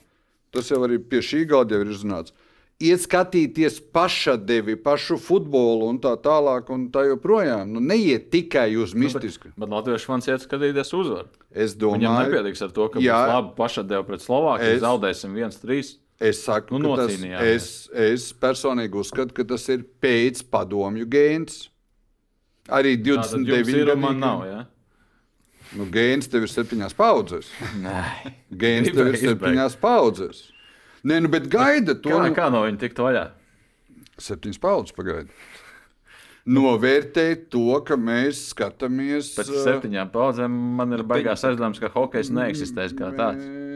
Tas 0.54 0.70
jau 0.70 0.80
arī 0.86 0.98
pie 0.98 1.20
šī 1.24 1.44
gada 1.48 1.80
ir 1.82 1.90
izrunāts. 1.92 2.32
Iet 2.78 3.02
skatīties 3.02 3.80
pašadevi, 3.90 4.76
pašu 4.78 5.16
futbolu 5.18 5.88
un 5.90 5.96
tā 5.98 6.12
tālāk, 6.22 6.68
un 6.70 6.84
tā 6.94 7.02
joprojām. 7.08 7.72
Nu, 7.74 7.80
neiet 7.82 8.28
tikai 8.30 8.68
uz 8.78 8.92
mistisku. 8.94 9.50
Bet 9.58 9.72
Latvijas 9.72 10.04
fans 10.06 10.28
iet 10.30 10.44
skatīties 10.46 10.92
uzvaru. 10.94 11.26
Es 11.50 11.74
Viņam 11.74 11.98
domāju, 12.06 12.28
nepietiks 12.30 12.62
ar 12.62 12.70
to, 12.76 12.86
ka 12.94 13.02
Jā. 13.02 13.16
būs 13.18 13.32
labi 13.34 13.50
pašadēļ 13.58 14.04
pret 14.06 14.22
Slovākiju. 14.22 14.76
Es- 14.76 14.82
Zaudēsim 14.84 15.34
1-3. 15.34 15.96
es 16.20 16.42
saku, 16.44 16.78
Nu, 16.78 16.94
ka 16.94 17.08
tas, 17.08 17.18
es, 17.42 17.88
es 17.92 18.32
personīgi 18.32 18.94
uzskatu, 18.94 19.34
ka 19.34 19.42
tas 19.44 19.68
ir 19.68 19.82
pēc 20.00 20.44
padomju 20.46 21.06
gēns. 21.06 21.68
Arī 22.68 22.94
Tātad 22.94 23.06
jums 23.06 23.34
29 23.48 23.74
ir 23.74 23.90
un 23.90 24.00
man 24.00 24.20
nav. 24.20 24.46
Ja? 24.46 24.66
Nu, 25.76 25.84
gēns 25.92 26.30
tev 26.32 26.46
ir 26.46 26.52
septiņās 26.52 26.94
paudzes. 26.96 27.50
Nē, 27.84 27.98
Gēns 28.56 28.88
tev 28.94 29.10
ir 29.12 29.18
septiņās 29.20 29.76
paudzes. 29.82 30.46
Nē, 31.04 31.20
nu, 31.24 31.28
bet 31.32 31.48
gaida 31.52 31.94
to. 31.94 32.08
kā, 32.14 32.22
nu- 32.28 32.34
kā 32.36 32.48
no 32.52 32.62
viņa 32.64 32.80
tikt 32.86 33.02
vaļā? 33.04 33.26
Septiņas 34.18 34.58
paudzes 34.62 34.96
pagaida. 34.96 35.28
Novērtēt 36.48 37.48
to, 37.52 37.66
ka 37.84 37.98
mēs 38.00 38.38
skatāmies. 38.54 39.34
Pēc 39.36 39.50
septiņām 39.66 40.08
paudzēm 40.14 40.54
man 40.78 40.96
ir 40.96 41.02
baigās 41.04 41.44
aizdoms, 41.44 41.80
ka 41.82 41.90
hokejs 41.92 42.30
neeksistēs 42.32 42.94
kā 42.96 43.10
tāds. 43.18 43.44
mē- 43.44 43.66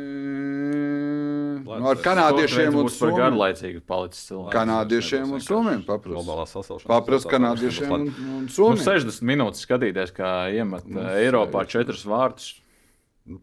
Nu, 1.80 1.88
ar 1.92 2.00
kanādiešiem 2.04 2.74
un 2.76 2.88
somiem. 2.92 3.16
garlaicīgu 3.20 3.80
palicis 3.88 4.26
cilvēks. 4.28 4.52
Kanādiešiem 4.56 5.32
un 5.32 5.40
somiem 5.40 5.84
sasilšana. 6.50 6.88
Paprasti 6.90 7.30
kanādiešiem 7.32 7.92
un, 7.96 8.08
un 8.10 8.42
Nu, 8.42 8.48
somiem. 8.52 8.82
60 8.84 9.22
minūtes 9.32 9.64
skatīties, 9.66 10.12
kā 10.16 10.32
iemet 10.52 10.84
nu, 10.90 11.00
Eiropā 11.00 11.64
četrus 11.70 12.04
vārtus. 12.04 12.54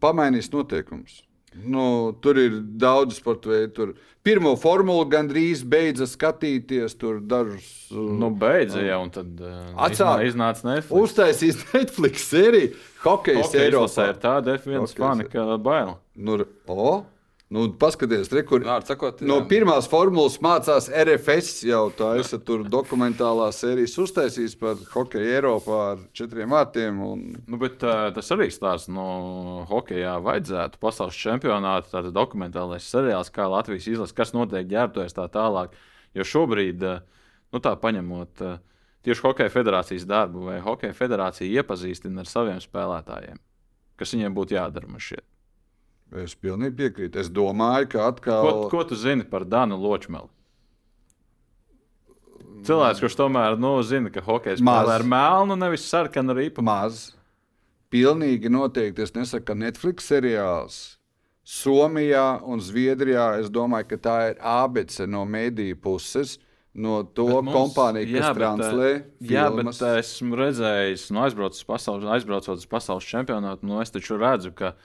Pamainīs 0.00 0.50
noteikumus. 0.52 1.22
Nu, 1.66 2.12
tur 2.22 2.38
ir 2.38 2.60
daudz 2.78 3.16
sporta 3.18 3.50
veidu. 3.50 3.72
Tur 3.74 3.88
pirmo 4.22 4.52
formulu 4.60 5.02
gandrīz 5.10 5.64
beidza 5.66 6.06
skatīties. 6.06 6.94
Tur 7.00 7.18
dažus 7.26 7.88
Nu, 7.90 8.28
beidza 8.30 8.84
jau, 8.84 9.00
un 9.02 9.10
tad 9.10 9.40
uh, 9.42 9.72
Atsāk. 9.82 10.22
iznāca 10.28 10.62
Netflix. 10.68 11.00
uztaisīs 11.00 11.58
Netflix 11.74 12.28
sēriju. 12.30 12.76
Hokejs 13.02 13.56
Eiropā. 13.64 14.04
ir 14.12 14.20
tāda 14.22 14.54
F1 14.60 14.78
Hokejs 14.84 14.94
fani, 14.94 15.26
ka 15.32 15.56
bail. 15.58 15.96
Nu, 16.14 16.36
o, 16.70 17.00
nu, 17.50 17.64
paskaties, 17.78 18.30
re, 18.32 18.42
kur 18.46 18.62
sakot, 18.86 19.20
no 19.26 19.40
pirmās 19.50 19.88
formulas 19.90 20.36
mācās 20.42 20.86
RFS. 20.88 21.64
Jau 21.66 21.82
tā 21.98 22.12
esat 22.22 22.44
tur 22.46 22.62
dokumentālā 22.70 23.48
sērijas 23.54 23.96
uztaisījis 24.04 24.54
par 24.60 24.78
hokeju 24.92 25.32
Eiropā 25.34 25.80
ar 25.88 26.04
četriem 26.16 26.54
vārtiem. 26.54 27.00
Un... 27.02 27.24
Nu, 27.50 27.58
bet, 27.62 27.80
tas 27.82 28.32
arī 28.36 28.50
stāsta, 28.54 28.94
no 28.94 29.66
hokeja 29.70 30.16
vajadzētu 30.22 30.80
pasaules 30.82 31.18
čempionāta, 31.18 31.90
tāda 31.96 32.14
dokumentālais 32.14 32.86
seriāls, 32.86 33.32
kā 33.34 33.50
Latvijas 33.50 33.90
izlase, 33.90 34.16
kas 34.16 34.34
notiek 34.36 34.70
ģērbtojas 34.70 35.18
tā 35.18 35.26
tālāk. 35.34 35.74
Jo 36.14 36.26
šobrīd, 36.26 36.86
nu 37.50 37.62
tā 37.62 37.74
paņemot 37.78 38.46
tieši 39.06 39.26
Hokeja 39.26 39.52
federācijas 39.52 40.06
darbu, 40.06 40.46
vai 40.50 40.60
Hokeja 40.62 40.94
federācija 40.96 41.60
iepazīstina 41.60 42.24
ar 42.24 42.30
saviem 42.30 42.62
spēlētājiem, 42.62 43.42
kas 43.98 44.14
viņiem 44.16 44.38
būtu 44.38 44.58
jādara. 44.58 44.90
šķiet. 44.98 45.29
Es 46.18 46.34
pilnīgi 46.34 46.74
piekrītu. 46.74 47.20
Es 47.22 47.30
domāju, 47.30 47.88
ka 47.92 48.08
atkal. 48.10 48.42
Ko, 48.42 48.68
ko 48.72 48.84
tu 48.84 48.98
zini 48.98 49.22
par 49.22 49.44
Danu 49.46 49.78
Ločmeli? 49.78 50.28
Cilvēks, 52.66 53.00
kurš 53.00 53.16
tomēr 53.16 53.56
nu, 53.60 53.76
zina, 53.86 54.10
ka 54.12 54.20
Maz. 54.20 54.60
spēlē 54.60 54.96
ar 54.98 55.04
melnu, 55.06 55.56
nevis 55.56 55.86
sarkanu 55.88 56.34
rīpu. 56.36 56.64
Maz. 56.66 57.12
Pilnīgi 57.90 58.50
noteikti. 58.52 59.02
Es 59.02 59.14
nesaku, 59.14 59.46
ka 59.46 59.54
Netflix 59.54 60.10
seriāls 60.10 60.80
Somijā 61.46 62.42
un 62.46 62.60
Zviedrijā. 62.60 63.40
Es 63.40 63.48
domāju, 63.50 63.88
ka 63.94 63.96
tā 63.96 64.16
ir 64.30 64.36
abece 64.42 65.06
no 65.08 65.24
mediju 65.24 65.78
puses. 65.80 66.38
No 66.72 67.02
to 67.02 67.26
mums- 67.42 67.50
kompāniju, 67.50 68.06
kas 68.12 68.22
jā, 68.22 68.28
bet, 68.30 68.42
translē. 68.44 68.90
Jā, 69.26 69.46
bet 69.50 69.82
eh, 69.82 69.96
esmu 69.98 70.36
redzējis, 70.38 71.08
nu, 71.10 71.24
aizbraucot 71.24 71.58
uz 71.58 71.64
pasaules, 71.66 72.06
aizbraucot 72.06 72.60
uz 72.62 72.66
pasaules 72.70 73.08
čempionātu, 73.10 73.66
nu, 73.66 73.80
es 73.82 73.90
taču 73.90 74.14
redzu, 74.20 74.52
ka 74.54 74.76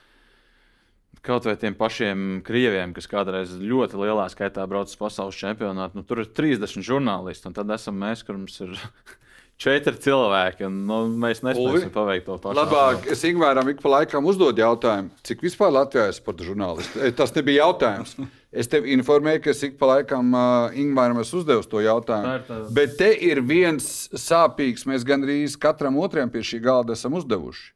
kaut 1.26 1.44
vai 1.48 1.56
tiem 1.60 1.74
pašiem 1.76 2.40
krieviem, 2.46 2.94
kas 2.96 3.08
kādreiz 3.10 3.52
ļoti 3.58 3.98
lielā 4.00 4.28
skaitā 4.32 4.64
brauc 4.70 4.88
uz 4.92 4.96
pasaules 5.00 5.36
čempionātu, 5.38 5.98
nu, 5.98 6.06
tur 6.06 6.22
ir 6.24 6.30
30 6.30 6.82
žurnālisti, 6.86 7.50
un 7.50 7.56
tad 7.58 7.70
esam 7.74 7.98
mēs, 8.00 8.22
kur 8.26 8.38
mums 8.38 8.60
ir 8.64 8.74
četri 9.66 9.96
cilvēki, 10.04 10.66
un 10.68 10.80
nu, 10.88 10.96
mēs 11.22 11.40
Ulvi, 11.42 11.52
nespēsim 11.54 11.92
paveikt 11.94 12.26
to 12.28 12.36
pašu. 12.42 12.58
Labāk, 12.58 13.06
es 13.14 13.22
Ingūram 13.24 13.70
ik 13.72 13.78
pa 13.80 13.92
laikam 13.98 14.26
uzdodu 14.28 14.60
jautājumu, 14.60 15.12
cik 15.24 15.44
vispār 15.46 15.72
Latvijā 15.72 16.10
ir 16.10 16.16
sporta 16.18 16.44
žurnālisti. 16.44 17.00
Eh, 17.08 17.14
Tas 17.16 17.34
nebija 17.36 17.66
jautājums. 17.66 18.16
Es 18.56 18.70
tev 18.72 18.86
informēju, 18.88 19.40
ka 19.44 19.50
es 19.52 19.58
ik 19.66 19.74
pa 19.76 19.84
laikam 19.90 20.30
uh, 20.32 20.72
Ingūram 20.80 21.18
uzdevu 21.36 21.60
to 21.68 21.76
Tā 21.76 21.82
jautājumu. 21.90 22.30
ir 22.38 22.44
tā- 22.46 22.60
Bet 22.72 22.94
te 22.96 23.10
ir 23.12 23.42
viens 23.44 23.84
sāpīgs, 24.16 24.86
mēs 24.88 25.04
gandrīz 25.04 25.58
katram 25.60 25.98
otram 26.00 26.30
pie 26.32 26.40
šī 26.40 26.62
galda 26.64 26.94
esam 26.96 27.18
uzdevuši. 27.18 27.66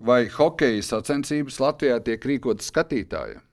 Vai 0.00 0.24
hokeja 0.32 0.80
sacensības 0.94 1.60
Latvijā 1.60 2.00
tiek 2.04 2.24
rīkotas 2.24 2.72
skatītājiem? 2.72 3.44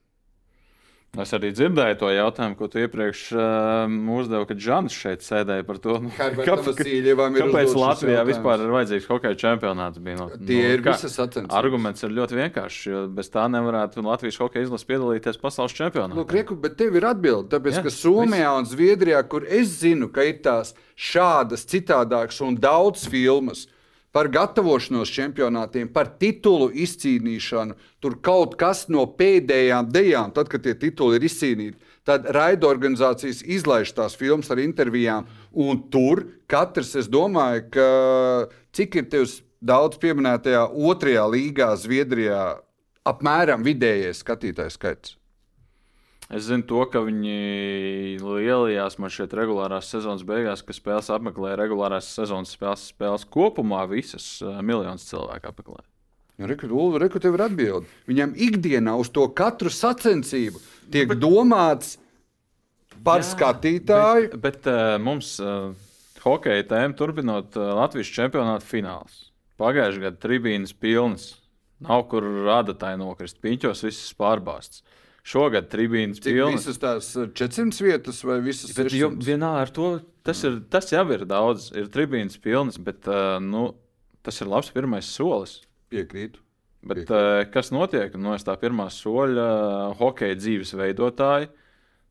Es 1.16 1.30
arī 1.32 1.48
dzirdēju 1.56 1.96
to 2.02 2.08
jautājumu, 2.12 2.54
ko 2.58 2.66
tu 2.68 2.82
iepriekš 2.82 3.20
uh, 3.32 3.92
uzdevi, 4.12 4.44
kad 4.50 4.58
Žants 4.60 4.92
šeit 4.94 5.24
sēdēja 5.24 5.64
par 5.66 5.78
to. 5.82 5.94
Nu, 6.04 6.10
kāpēc 6.18 6.82
šis 6.84 7.78
Latvijā 7.80 8.18
jautājums. 8.18 8.28
vispār 8.28 8.62
ir 8.62 8.74
vajadzīgs 8.74 9.08
hokeja 9.08 9.38
čempionāts? 9.40 10.02
Bija, 10.04 10.18
no, 10.20 10.26
Tie 10.36 10.60
ir 10.76 10.84
visas 10.84 11.16
sacensības. 11.16 11.56
Arguments 11.58 12.04
ir 12.04 12.12
ļoti 12.12 12.38
vienkāršs, 12.42 12.82
jo 12.92 13.00
bez 13.16 13.32
tā 13.32 13.46
nevarētu 13.50 14.04
Latvijas 14.04 14.38
hokeja 14.44 14.68
izlase 14.68 14.88
piedalīties 14.92 15.40
pasaules 15.40 15.74
čempionātā. 15.80 16.20
Nu, 16.20 16.26
Reku, 16.28 16.58
bet 16.60 16.76
tev 16.78 17.00
ir 17.00 17.08
atbilde. 17.08 17.48
Tāpēc, 17.56 17.80
Jā, 17.80 17.86
ka 17.88 17.94
Somijā 17.96 18.52
un 18.60 18.68
Zviedrijā, 18.68 19.24
kur 19.32 19.48
es 19.48 19.78
zinu, 19.80 20.12
ka 20.12 20.28
ir 20.28 20.38
tās 20.44 20.76
šādas 20.92 21.64
citādākas 21.72 22.44
un 22.44 22.60
daudz 22.60 23.08
filmas 23.08 23.64
par 24.18 24.26
gatavošanos 24.34 25.12
čempionātiem, 25.14 25.86
par 25.94 26.08
titulu 26.18 26.72
izcīnīšanu, 26.74 27.76
tur 28.02 28.16
kaut 28.18 28.56
kas 28.58 28.88
no 28.90 29.04
pēdējām 29.14 29.92
dejām, 29.94 30.32
tad, 30.34 30.50
kad 30.50 30.64
tie 30.64 30.74
tituli 30.74 31.20
ir 31.20 31.26
izcīnīti, 31.28 31.78
tad 32.08 32.26
raidorganizācijas 32.34 33.44
izlaiž 33.46 33.92
tās 33.94 34.18
filmas 34.18 34.50
ar 34.50 34.58
intervijām. 34.58 35.28
Un 35.54 35.84
tur 35.92 36.24
katrs, 36.50 36.96
es 36.98 37.06
domāju, 37.06 37.68
ka 37.76 37.86
cik 38.74 38.98
ir 38.98 39.06
tev 39.12 39.30
daudz 39.62 40.02
pieminētajā 40.02 40.66
otrajā 40.66 41.28
līgā, 41.30 41.70
Zviedrijā, 41.78 42.42
apmēram 43.06 43.62
vidējais 43.70 44.24
skatītājs 44.26 44.82
skaits. 44.82 45.17
Es 46.28 46.44
zinu, 46.44 46.66
to, 46.68 46.82
ka 46.92 47.00
viņi 47.06 48.18
lielajās, 48.20 48.98
man 49.00 49.12
šeit 49.12 49.32
regulārās 49.32 49.88
sezonas 49.88 50.26
beigās, 50.28 50.60
ka 50.60 50.74
spēles 50.76 51.08
apmeklē 51.14 51.54
regulārās 51.56 52.10
sezonas 52.12 52.52
spēles, 52.52 52.90
spēles 52.92 53.24
kopumā 53.32 53.86
visas 53.88 54.26
uh, 54.44 54.58
miljonus 54.60 55.08
cilvēku 55.08 55.48
apmeklē. 55.48 55.80
Rekur, 56.38 56.70
rekur 57.00 57.22
tev 57.24 57.34
ir 57.34 57.46
atbilde. 57.48 57.88
Viņam 58.06 58.36
ikdienā 58.36 58.92
uz 59.00 59.08
to 59.10 59.24
katru 59.34 59.72
sacensību 59.72 60.60
tiek 60.92 61.08
bet, 61.10 61.18
domāts 61.24 61.96
par 63.02 63.24
Jā, 63.24 63.30
skatītāju. 63.32 64.28
Bet, 64.36 64.44
bet 64.44 64.68
uh, 64.70 64.98
mums 65.02 65.32
uh, 65.42 65.72
hokeja 66.22 66.68
tēma 66.74 66.94
turpinot 66.98 67.56
uh, 67.56 67.72
Latvijas 67.80 68.12
čempionāta 68.14 68.68
fināls. 68.68 69.30
Pagājušajā 69.58 70.04
gadā 70.04 70.22
tribīnas 70.22 70.76
pilnas. 70.76 71.32
Nav 71.82 72.04
kur 72.10 72.22
rādītāji 72.46 73.00
nokrist. 73.00 73.40
Piņķos 73.42 73.84
viss 73.88 74.14
pārbāzts. 74.18 74.84
Šogad 75.28 75.68
tribīnas 75.68 76.22
pilnas. 76.24 76.62
visas 76.62 76.80
tās 76.80 77.10
eh, 77.18 77.28
400 77.36 77.84
vietas 77.84 78.22
vai 78.24 78.38
visas 78.44 78.72
Bet, 78.76 78.92
jo, 78.96 79.10
600? 79.12 79.26
vienā 79.26 79.50
ar 79.60 79.72
to 79.74 79.90
tas, 80.24 80.40
ir, 80.48 80.60
tas 80.72 80.88
jau 80.92 81.04
ir 81.12 81.26
daudz. 81.28 81.68
Ir 81.76 81.90
tribīnas 81.92 82.38
pilnas, 82.40 82.78
bet 82.80 83.08
uh, 83.10 83.36
nu, 83.42 83.70
tas 84.24 84.40
ir 84.40 84.48
labs 84.48 84.70
pirmais 84.72 85.08
solis. 85.08 85.58
Piekrītu. 85.92 86.40
Bet, 86.88 87.10
uh, 87.10 87.42
kas 87.52 87.72
notiek? 87.74 88.14
No 88.16 88.36
tā 88.40 88.54
pirmā 88.60 88.86
soļa 88.94 89.48
uh, 89.48 89.98
hokeja 89.98 90.38
dzīves 90.38 90.72
veidotāji. 90.78 91.50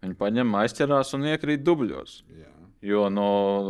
Viņi 0.06 0.18
paņem, 0.20 0.54
aizķerās 0.60 1.16
un 1.18 1.26
iekrīt 1.32 1.64
dubļos. 1.66 2.20
Jā. 2.38 2.52
Jo 2.86 3.08
no 3.10 3.30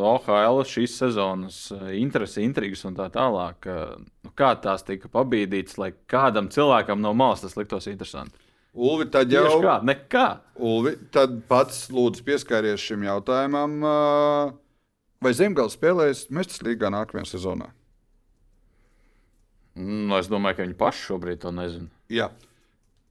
OHL 0.09 0.65
šīs 0.67 0.97
sezonas 0.99 1.61
interesi, 1.95 2.41
intrigas 2.43 2.83
un 2.89 2.97
tā 2.97 3.07
tālāk, 3.13 3.69
uh, 3.71 3.95
nu, 4.27 4.33
kā 4.35 4.51
tās 4.59 4.83
tika 4.83 5.07
pabīdītas, 5.13 5.79
lai 5.79 5.93
kādam 6.11 6.51
cilvēkam 6.51 6.99
no 6.99 7.15
malas 7.15 7.45
tas 7.45 7.55
liktos 7.55 7.87
interesanti. 7.87 8.43
Ulvi, 8.77 9.07
tad 9.09 9.31
Tieši 9.31 9.49
jau 9.49 9.61
kā? 9.63 9.79
Nekā. 9.85 10.25
Ulvi, 10.61 10.93
tad 11.13 11.39
pats 11.49 11.87
lūdzu 11.93 12.21
pieskāries 12.27 12.83
šim 12.83 13.07
jautājumam. 13.07 13.79
Vai 15.17 15.33
Zemgals 15.33 15.73
spēlēs 15.73 16.27
Mestas 16.29 16.61
līgā 16.65 16.91
nākamajā 16.93 17.31
sezonā? 17.33 17.71
Nu, 19.77 20.13
es 20.17 20.29
domāju, 20.29 20.59
ka 20.59 20.65
viņi 20.65 20.77
paši 20.77 21.03
šobrīd 21.09 21.41
to 21.41 21.53
nezina. 21.53 21.89
Jā. 22.13 22.31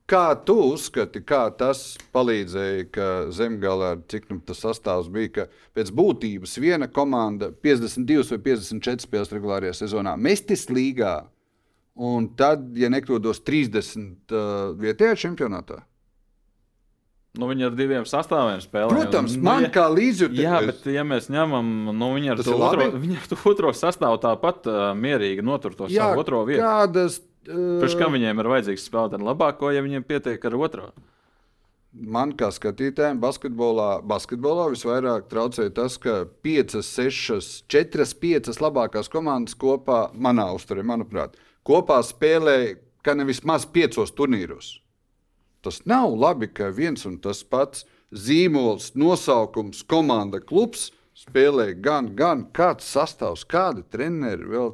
Kā 0.07 0.31
tu 0.47 0.55
uzskati, 0.69 1.19
kā 1.27 1.49
tas 1.59 1.97
palīdzēja, 2.15 2.83
ka 2.95 3.07
zemgālē, 3.35 3.97
cik 4.07 4.29
nu 4.31 4.39
tas 4.47 4.61
sastāvs 4.63 5.09
bija, 5.11 5.31
ka 5.35 5.45
pēc 5.75 5.91
būtības 5.95 6.55
viena 6.63 6.87
komanda 6.87 7.49
52 7.51 8.23
vai 8.31 8.39
54 8.45 9.03
spēles 9.03 9.33
regulārajā 9.35 9.75
sezonā 9.81 10.15
mestis 10.15 10.69
līgā, 10.71 11.25
un 11.97 12.29
tad, 12.37 12.69
ja 12.77 12.89
nekļūdos, 12.93 13.41
30 13.47 14.33
uh, 14.33 14.73
vietējā 14.79 15.15
čempionātā? 15.27 15.81
Nu, 17.37 17.45
viņi 17.51 17.67
ar 17.67 17.75
diviem 17.77 18.05
sastāviem 18.09 18.61
spēlē. 18.63 18.89
Protams, 18.89 19.35
nu, 19.37 19.43
man 19.45 19.67
ja- 19.67 19.71
kā 19.73 19.83
līdzjutējs. 19.93 20.41
Jā, 20.41 20.61
bet, 20.65 20.85
ja 20.89 21.03
mēs 21.05 21.27
ņemam, 21.29 21.67
nu, 21.93 22.07
viņi 22.15 22.31
ar 22.33 22.41
to 22.41 22.55
ir 22.55 22.63
otro, 22.69 22.87
viņi 22.97 23.17
ar 23.19 23.27
to 23.29 23.37
otro 23.51 23.73
sastāvu 23.77 24.17
tāpat 24.23 24.69
uh, 24.71 24.77
mierīgi 24.97 25.45
notur 25.45 25.75
to 25.77 25.89
Jā, 25.91 26.07
savu 26.09 26.23
otro 26.23 26.41
vietu. 26.49 26.63
kādas. 26.65 27.19
Uh, 27.47 27.77
Pēc 27.83 27.93
kam 27.99 28.15
viņiem 28.17 28.41
ir 28.41 28.49
vajadzīgs 28.55 28.87
spēlēt 28.89 29.13
ar 29.19 29.27
labāko, 29.29 29.69
ja 29.71 29.85
viņiem 29.85 30.03
pietiek 30.07 30.49
ar 30.49 30.57
otro? 30.57 30.89
Man 31.97 32.33
kā 32.37 32.49
skatītājam, 32.53 33.17
basketbolā, 33.21 34.01
basketbolā 34.05 34.67
visvairāk 34.73 35.29
traucēja 35.31 35.71
tas, 35.73 35.95
ka 35.97 36.25
5, 36.45 36.81
6, 36.85 37.63
4, 37.71 38.05
5 38.21 38.59
labākās 38.61 39.09
komandas 39.09 39.55
kopā, 39.57 40.07
manā 40.13 40.49
uzturē, 40.53 40.83
manuprāt, 40.85 41.37
kopā 41.67 41.99
spēlē 42.05 42.57
kā 43.03 43.15
nevis 43.17 43.43
maz 43.47 43.67
5 43.67 44.15
turnīros. 44.15 44.77
Tas 45.65 45.81
nav 45.89 46.13
labi, 46.15 46.47
ka 46.47 46.69
viens 46.71 47.05
un 47.09 47.17
tas 47.19 47.43
pats 47.43 47.85
zīmols, 48.13 48.93
nosaukums, 48.95 49.83
komanda, 49.83 50.39
klubs 50.39 50.91
spēlē 51.17 51.71
gan, 51.83 52.13
gan 52.15 52.45
kāds 52.55 52.87
sastāvs, 52.93 53.43
kādi 53.49 53.83
treneri 53.91 54.47
vēl 54.47 54.73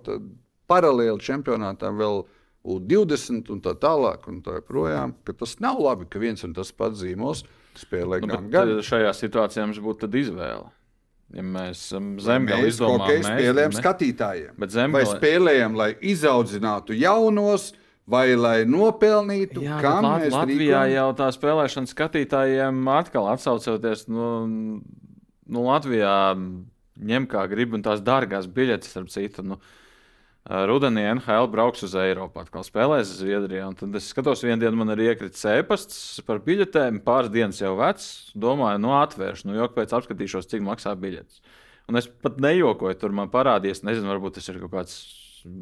paralēli 0.69 1.23
čempionātam 1.23 1.97
vēl 2.01 2.23
U20 2.63 3.49
un 3.51 3.59
tā 3.63 3.73
tālāk. 3.79 4.27
Un 4.31 4.39
tā 4.43 4.59
joprojām, 4.59 5.15
ka 5.27 5.35
tas 5.35 5.57
nav 5.63 5.81
labi, 5.83 6.07
ka 6.07 6.21
viens 6.21 6.43
un 6.47 6.53
tas 6.55 6.71
pats 6.71 7.01
zīmols 7.01 7.43
spēlē 7.79 8.21
Nu, 8.23 8.29
gan 8.31 8.49
gan. 8.53 8.77
eh, 8.77 8.85
šajā 8.85 9.11
situācijā 9.17 9.65
mums 9.65 9.81
būtu 9.83 10.07
izvēle. 10.19 10.69
Ja 11.33 11.41
mēs 11.41 11.79
um, 11.97 12.11
Mēs 12.17 12.27
zemgāli 12.27 12.67
izdomājam, 12.69 13.01
hokeju 13.01 13.23
spēlējam 13.25 13.71
skatītājiem. 13.79 14.51
Bet 14.59 14.69
Vai 14.69 14.75
zemgale- 14.75 15.15
spēlējam, 15.17 15.75
lai 15.79 15.87
izaudzinātu 16.13 16.93
jaunos, 16.99 17.71
vai 18.05 18.35
lai 18.35 18.65
nopelnītu, 18.69 19.63
Jā, 19.63 19.79
bet 19.81 20.03
Lat- 20.03 20.21
mēs 20.21 20.35
Latvijā 20.35 20.83
rīkojam? 20.83 20.93
jau 20.93 21.07
tā 21.17 21.29
spēlēšana 21.33 21.89
skatītājiem 21.93 22.83
atkal 22.99 23.29
atsaucoties. 23.33 24.05
Nu, 24.11 24.27
nu, 25.47 25.63
Latvijā 25.65 26.13
ņem 26.99 27.25
kā 27.31 27.47
grib, 27.49 27.73
un 27.73 27.81
tās 27.81 28.01
dārgās 28.05 28.45
biļetes, 28.47 28.93
ar 29.01 29.09
citu. 29.09 29.41
Nu, 29.43 29.57
Rudenī 30.43 31.05
NHL 31.07 31.47
brauks 31.47 31.85
uz 31.87 31.93
Eiropu, 31.95 32.41
atkal 32.41 32.65
spēlēs 32.67 33.13
Zviedrijā. 33.15 33.69
Tad 33.79 33.93
es 33.95 34.09
skatos, 34.11 34.41
vienā 34.43 34.57
dienā 34.59 34.75
man 34.75 34.91
ir 34.91 35.05
iekritis 35.05 35.45
e-pasts 35.47 36.19
par 36.27 36.41
biļetēm, 36.43 36.97
pāris 37.05 37.31
dienas 37.31 37.61
jau 37.61 37.77
vecs. 37.79 38.07
Domāju, 38.35 38.81
nu 38.83 38.91
atvēršu, 38.97 39.47
nu 39.47 39.55
jau 39.55 39.69
pēc 39.71 39.93
apskatīšos, 39.95 40.49
cik 40.51 40.65
maksā 40.65 40.97
biļetes. 40.99 41.39
Un 41.87 41.99
es 41.99 42.09
pat 42.11 42.41
nejokoju, 42.43 42.97
tur 42.99 43.15
man 43.15 43.31
parādījās, 43.31 43.85
nezinu, 43.87 44.09
varbūt 44.11 44.35
tas 44.39 44.51
ir 44.51 44.59
kaut 44.65 44.73
kāds 44.73 44.97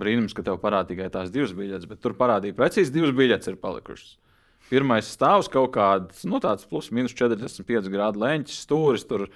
brīnums, 0.01 0.33
ka 0.37 0.45
tev 0.45 0.57
parādīja 0.61 0.95
tikai 0.95 1.09
tās 1.13 1.29
divas 1.33 1.53
biļetes, 1.57 1.85
bet 1.89 2.01
tur 2.01 2.17
parādīja 2.17 2.57
precīzi 2.57 2.93
divas 2.95 3.13
biļetes 3.17 3.51
ir 3.53 3.59
palikušas. 3.61 4.15
Pirmais 4.71 5.09
stāvs 5.13 5.49
kaut 5.51 5.75
kāds, 5.75 6.23
nu, 6.25 6.39
tāds 6.41 6.65
plus 6.69 6.89
mīnus 6.95 7.13
45 7.17 7.89
grādu 7.93 8.21
leņķis, 8.23 8.63
stūris, 8.65 9.05
tur 9.09 9.27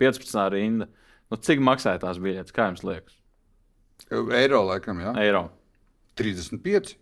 15 0.00 0.48
rinda. 0.54 0.88
Nu, 1.28 1.40
cik 1.40 1.60
maksāja 1.64 2.00
tās 2.04 2.20
biļetes? 2.22 2.56
Kā 2.56 2.70
jums 2.70 2.84
liekas? 2.86 3.20
Eiro 4.12 4.60
laikam, 4.68 5.00
jā. 5.00 5.14
Eiro. 5.22 5.46
35. 6.18 6.96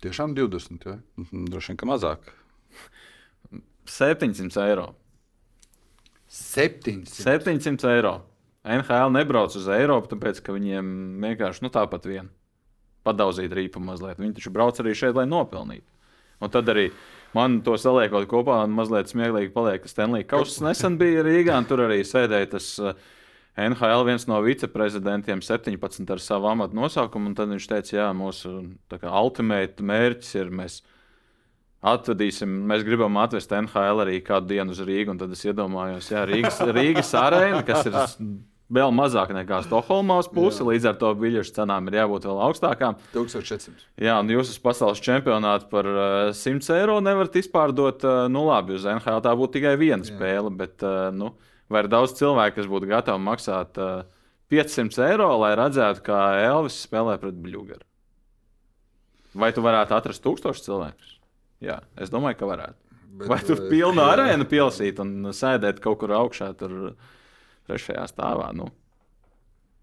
Tiešām 0.00 0.34
20. 0.36 0.84
Jā. 0.88 0.96
Mhm, 1.20 1.46
Droši 1.52 1.72
vien, 1.72 1.80
ka 1.80 1.88
mazāk. 1.88 2.32
700 3.90 4.56
eiro. 4.64 4.94
700. 6.30 7.10
700 7.24 7.88
eiro. 7.96 8.14
NHL 8.64 9.12
nebrauc 9.14 9.54
uz 9.56 9.66
Eiropu, 9.72 10.10
tāpēc 10.12 10.42
ka 10.44 10.52
viņiem 10.52 10.88
vienkārši 11.24 11.64
nu, 11.64 11.70
tāpat 11.72 12.04
vien 12.04 12.28
padauzīt 13.08 13.52
rīpu 13.56 13.80
mazliet. 13.80 14.20
Viņi 14.20 14.36
taču 14.36 14.52
brauc 14.52 14.76
arī 14.82 14.92
šeit, 14.94 15.16
lai 15.16 15.24
nopelnītu. 15.28 15.86
Un 16.44 16.52
tad 16.52 16.68
arī 16.68 16.90
man 17.36 17.60
to 17.66 17.76
saliekot 17.80 18.28
kopā, 18.30 18.60
un 18.66 18.76
mazliet 18.76 19.10
smieklīgi 19.12 19.52
paliek, 19.54 19.82
ka 19.82 19.90
Stanley 19.90 20.26
Kauss. 20.28 20.60
Nesen 20.64 20.98
bija 21.00 21.24
Rīgā, 21.26 21.56
un 21.58 21.68
tur 21.68 21.84
arī 21.86 22.00
sēdēja 22.06 22.52
tas 22.56 22.70
uh, 22.82 22.94
NHL 23.60 24.06
viens 24.08 24.26
no 24.30 24.38
viceprezidentiem 24.44 25.42
17 25.44 26.14
ar 26.14 26.22
savu 26.22 26.48
amatu 26.50 26.78
nosaukumu, 26.78 27.30
un 27.30 27.36
tad 27.38 27.50
viņš 27.52 27.68
teica, 27.72 27.96
jā, 27.96 28.08
mūsu 28.16 28.54
kā 28.92 29.10
ultimate 29.10 29.84
mērķis 29.84 30.36
ir 30.40 30.54
mēs 30.54 30.80
atvedīsim, 31.80 32.52
mēs 32.68 32.84
gribam 32.84 33.16
atvest 33.22 33.52
NHL 33.56 34.04
arī 34.04 34.20
kādu 34.24 34.52
dienu 34.52 34.74
uz 34.74 34.82
Rīgu, 34.84 35.14
un 35.14 35.20
tad 35.20 35.32
es 35.32 35.44
iedomājos, 35.48 36.10
jā, 36.12 36.26
Rīgas, 36.28 36.60
Rīgas 36.76 37.12
arēna, 37.18 37.62
kas 37.66 37.88
ir 37.88 37.96
vēl 38.70 38.92
mazāk 38.94 39.32
nekā 39.34 39.60
Stokholmā 39.66 40.20
uz 40.22 40.28
pusi, 40.30 40.62
līdz 40.66 40.88
ar 40.92 40.98
to 41.00 41.10
biļešu 41.18 41.54
cenām 41.58 41.90
ir 41.90 41.98
jābūt 42.00 42.28
vēl 42.28 42.40
augstākām. 42.46 42.96
1400. 43.14 43.84
Jā, 44.00 44.16
un 44.22 44.30
jūs 44.32 44.54
uz 44.54 44.62
pasaules 44.62 45.02
čempionātu 45.04 45.68
par 45.72 45.88
uh, 45.90 46.06
100 46.36 46.72
eiro 46.78 47.00
nevarat 47.04 47.36
izpārdot. 47.42 48.06
Uh, 48.06 48.24
nu, 48.32 48.46
labi, 48.48 48.78
uz 48.78 48.86
NHL 48.88 49.22
tā 49.26 49.34
būtu 49.38 49.58
tikai 49.58 49.76
viena 49.80 50.02
Jā. 50.04 50.14
spēle, 50.14 50.54
bet 50.54 50.86
uh, 50.86 51.10
nu, 51.14 51.34
vai 51.70 51.84
ir 51.84 51.90
daudz 51.92 52.16
cilvēku, 52.18 52.60
kas 52.60 52.70
būtu 52.70 52.90
gatavi 52.90 53.26
maksāt 53.26 53.80
uh, 53.82 54.02
500 54.50 55.06
eiro, 55.12 55.30
lai 55.42 55.54
redzētu, 55.58 56.02
kā 56.06 56.20
Elvis 56.42 56.80
spēlē 56.86 57.18
pret 57.22 57.36
Bluegaru? 57.38 57.84
Vai 59.38 59.52
tu 59.54 59.62
varētu 59.62 59.94
atrast 59.94 60.24
tūkstošus 60.24 60.64
cilvēkus? 60.66 61.12
Jā, 61.62 61.78
es 62.00 62.10
domāju, 62.10 62.40
ka 62.40 62.48
varētu. 62.50 62.78
Bet, 63.20 63.28
Vai 63.30 63.38
tur 63.46 63.60
eh, 63.60 63.68
pilnu 63.70 64.02
arēnu 64.12 64.46
pielsīt 64.50 64.98
un 65.02 65.30
sēdēt 65.34 65.78
kaut 65.84 66.00
kur 66.02 66.14
augšā, 66.18 66.50
tur 66.58 66.94
trešajā 67.70 68.04
stāvā? 68.10 68.50
Nu, 68.58 68.68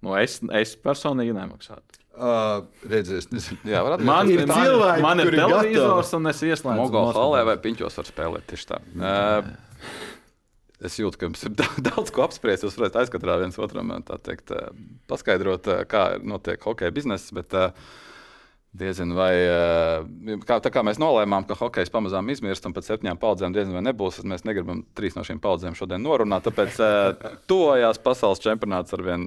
nu 0.05 0.17
es, 0.19 0.38
es 0.59 0.75
personīgi 0.83 1.33
nemaksātu. 1.38 2.03
Uh, 2.17 2.63
redzēs, 2.89 3.27
nezinu. 3.29 3.59
Jā, 3.69 3.83
varētu 3.85 4.05
Man 4.07 4.29
ir 4.33 4.41
cilvēki, 4.49 5.03
man 5.05 5.19
ir 5.21 5.29
televizors, 5.38 6.13
un 6.17 6.31
es 6.31 6.39
ieslēdzu 6.41 6.79
noskatos. 6.79 7.17
halē 7.19 7.43
vai 7.51 7.53
piņķos 7.61 7.99
var 7.99 8.07
spēlēt 8.09 8.47
tieši 8.49 8.65
tā. 8.71 8.79
Uh, 8.97 9.51
es 10.89 10.97
jūtu, 10.97 11.19
ka 11.21 11.29
mums 11.29 11.45
ir 11.45 11.53
da- 11.59 11.69
daudz 11.91 12.09
ko 12.15 12.25
apspriest. 12.25 12.65
Jūs 12.65 12.79
varat 12.81 12.97
aizkatrā 13.03 13.38
viens 13.43 13.59
otram 13.61 13.93
tā 14.07 14.17
teikt, 14.25 14.49
paskaidrot, 15.09 15.69
kā 15.93 16.03
notiek 16.25 16.65
hokeja 16.65 16.89
bizness. 16.97 17.29
Bet, 17.38 17.53
uh, 17.53 17.69
Diezinu, 18.76 19.15
vai 19.15 19.32
uh, 19.47 20.41
kā, 20.45 20.57
tā 20.61 20.70
kā 20.70 20.82
mēs 20.86 20.99
nolēmām, 20.99 21.45
ka 21.47 21.55
hokejs 21.57 21.89
pamazām 21.89 22.28
izmirst 22.30 22.65
un 22.68 22.74
pēc 22.76 22.89
septiņām 22.91 23.18
paudzēm 23.22 23.53
diezgan 23.55 23.78
vai 23.78 23.84
nebūs, 23.88 24.20
mēs 24.28 24.43
negribam 24.45 24.82
trīs 24.97 25.15
no 25.15 25.24
šīm 25.26 25.39
paudzēm 25.41 25.78
šodien 25.78 26.03
norunāt. 26.03 26.45
Tāpēc 26.45 26.76
uh, 26.84 27.30
tuvojās 27.49 27.97
pasaules 28.03 28.43
čempionāts 28.43 28.93
ar 28.93 29.05
vien 29.07 29.24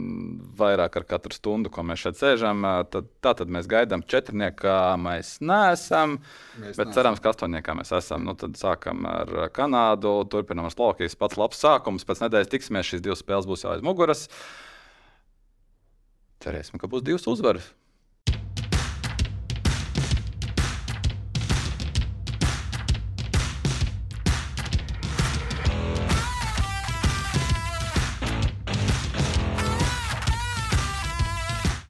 vairāk 0.60 1.00
ar 1.00 1.08
katru 1.14 1.34
stundu, 1.34 1.72
ko 1.72 1.82
mēs 1.88 2.04
šeit 2.04 2.20
sēžam. 2.20 2.60
Uh, 2.68 2.84
tad, 2.92 3.08
tā 3.24 3.32
tad 3.40 3.50
mēs 3.50 3.66
gaidām 3.70 4.04
četrniekā, 4.04 4.76
mēs 5.00 5.38
neesam. 5.40 6.20
Mēs 6.60 6.78
Bet 6.78 6.94
cerams, 6.94 7.24
ka 7.24 7.32
astoņniekā 7.32 7.78
mēs 7.80 7.96
esam. 7.96 8.28
Nu, 8.28 8.36
tad 8.38 8.60
sākam 8.60 9.08
ar 9.08 9.34
Kanādu, 9.56 10.18
turpinām 10.30 10.68
ar 10.68 10.76
Slovākijas 10.76 11.18
pats 11.18 11.40
labs 11.40 11.64
sākums. 11.64 12.06
Pēc 12.06 12.26
nedēļas 12.28 12.54
tiksimies, 12.54 12.92
šīs 12.92 13.08
divas 13.08 13.24
spēles 13.24 13.48
būs 13.48 13.64
jau 13.64 13.72
aiz 13.72 13.82
muguras. 13.82 14.28
Cerēsim, 16.44 16.78
ka 16.78 16.92
būs 16.92 17.08
divas 17.08 17.26
uzvaras. 17.28 17.72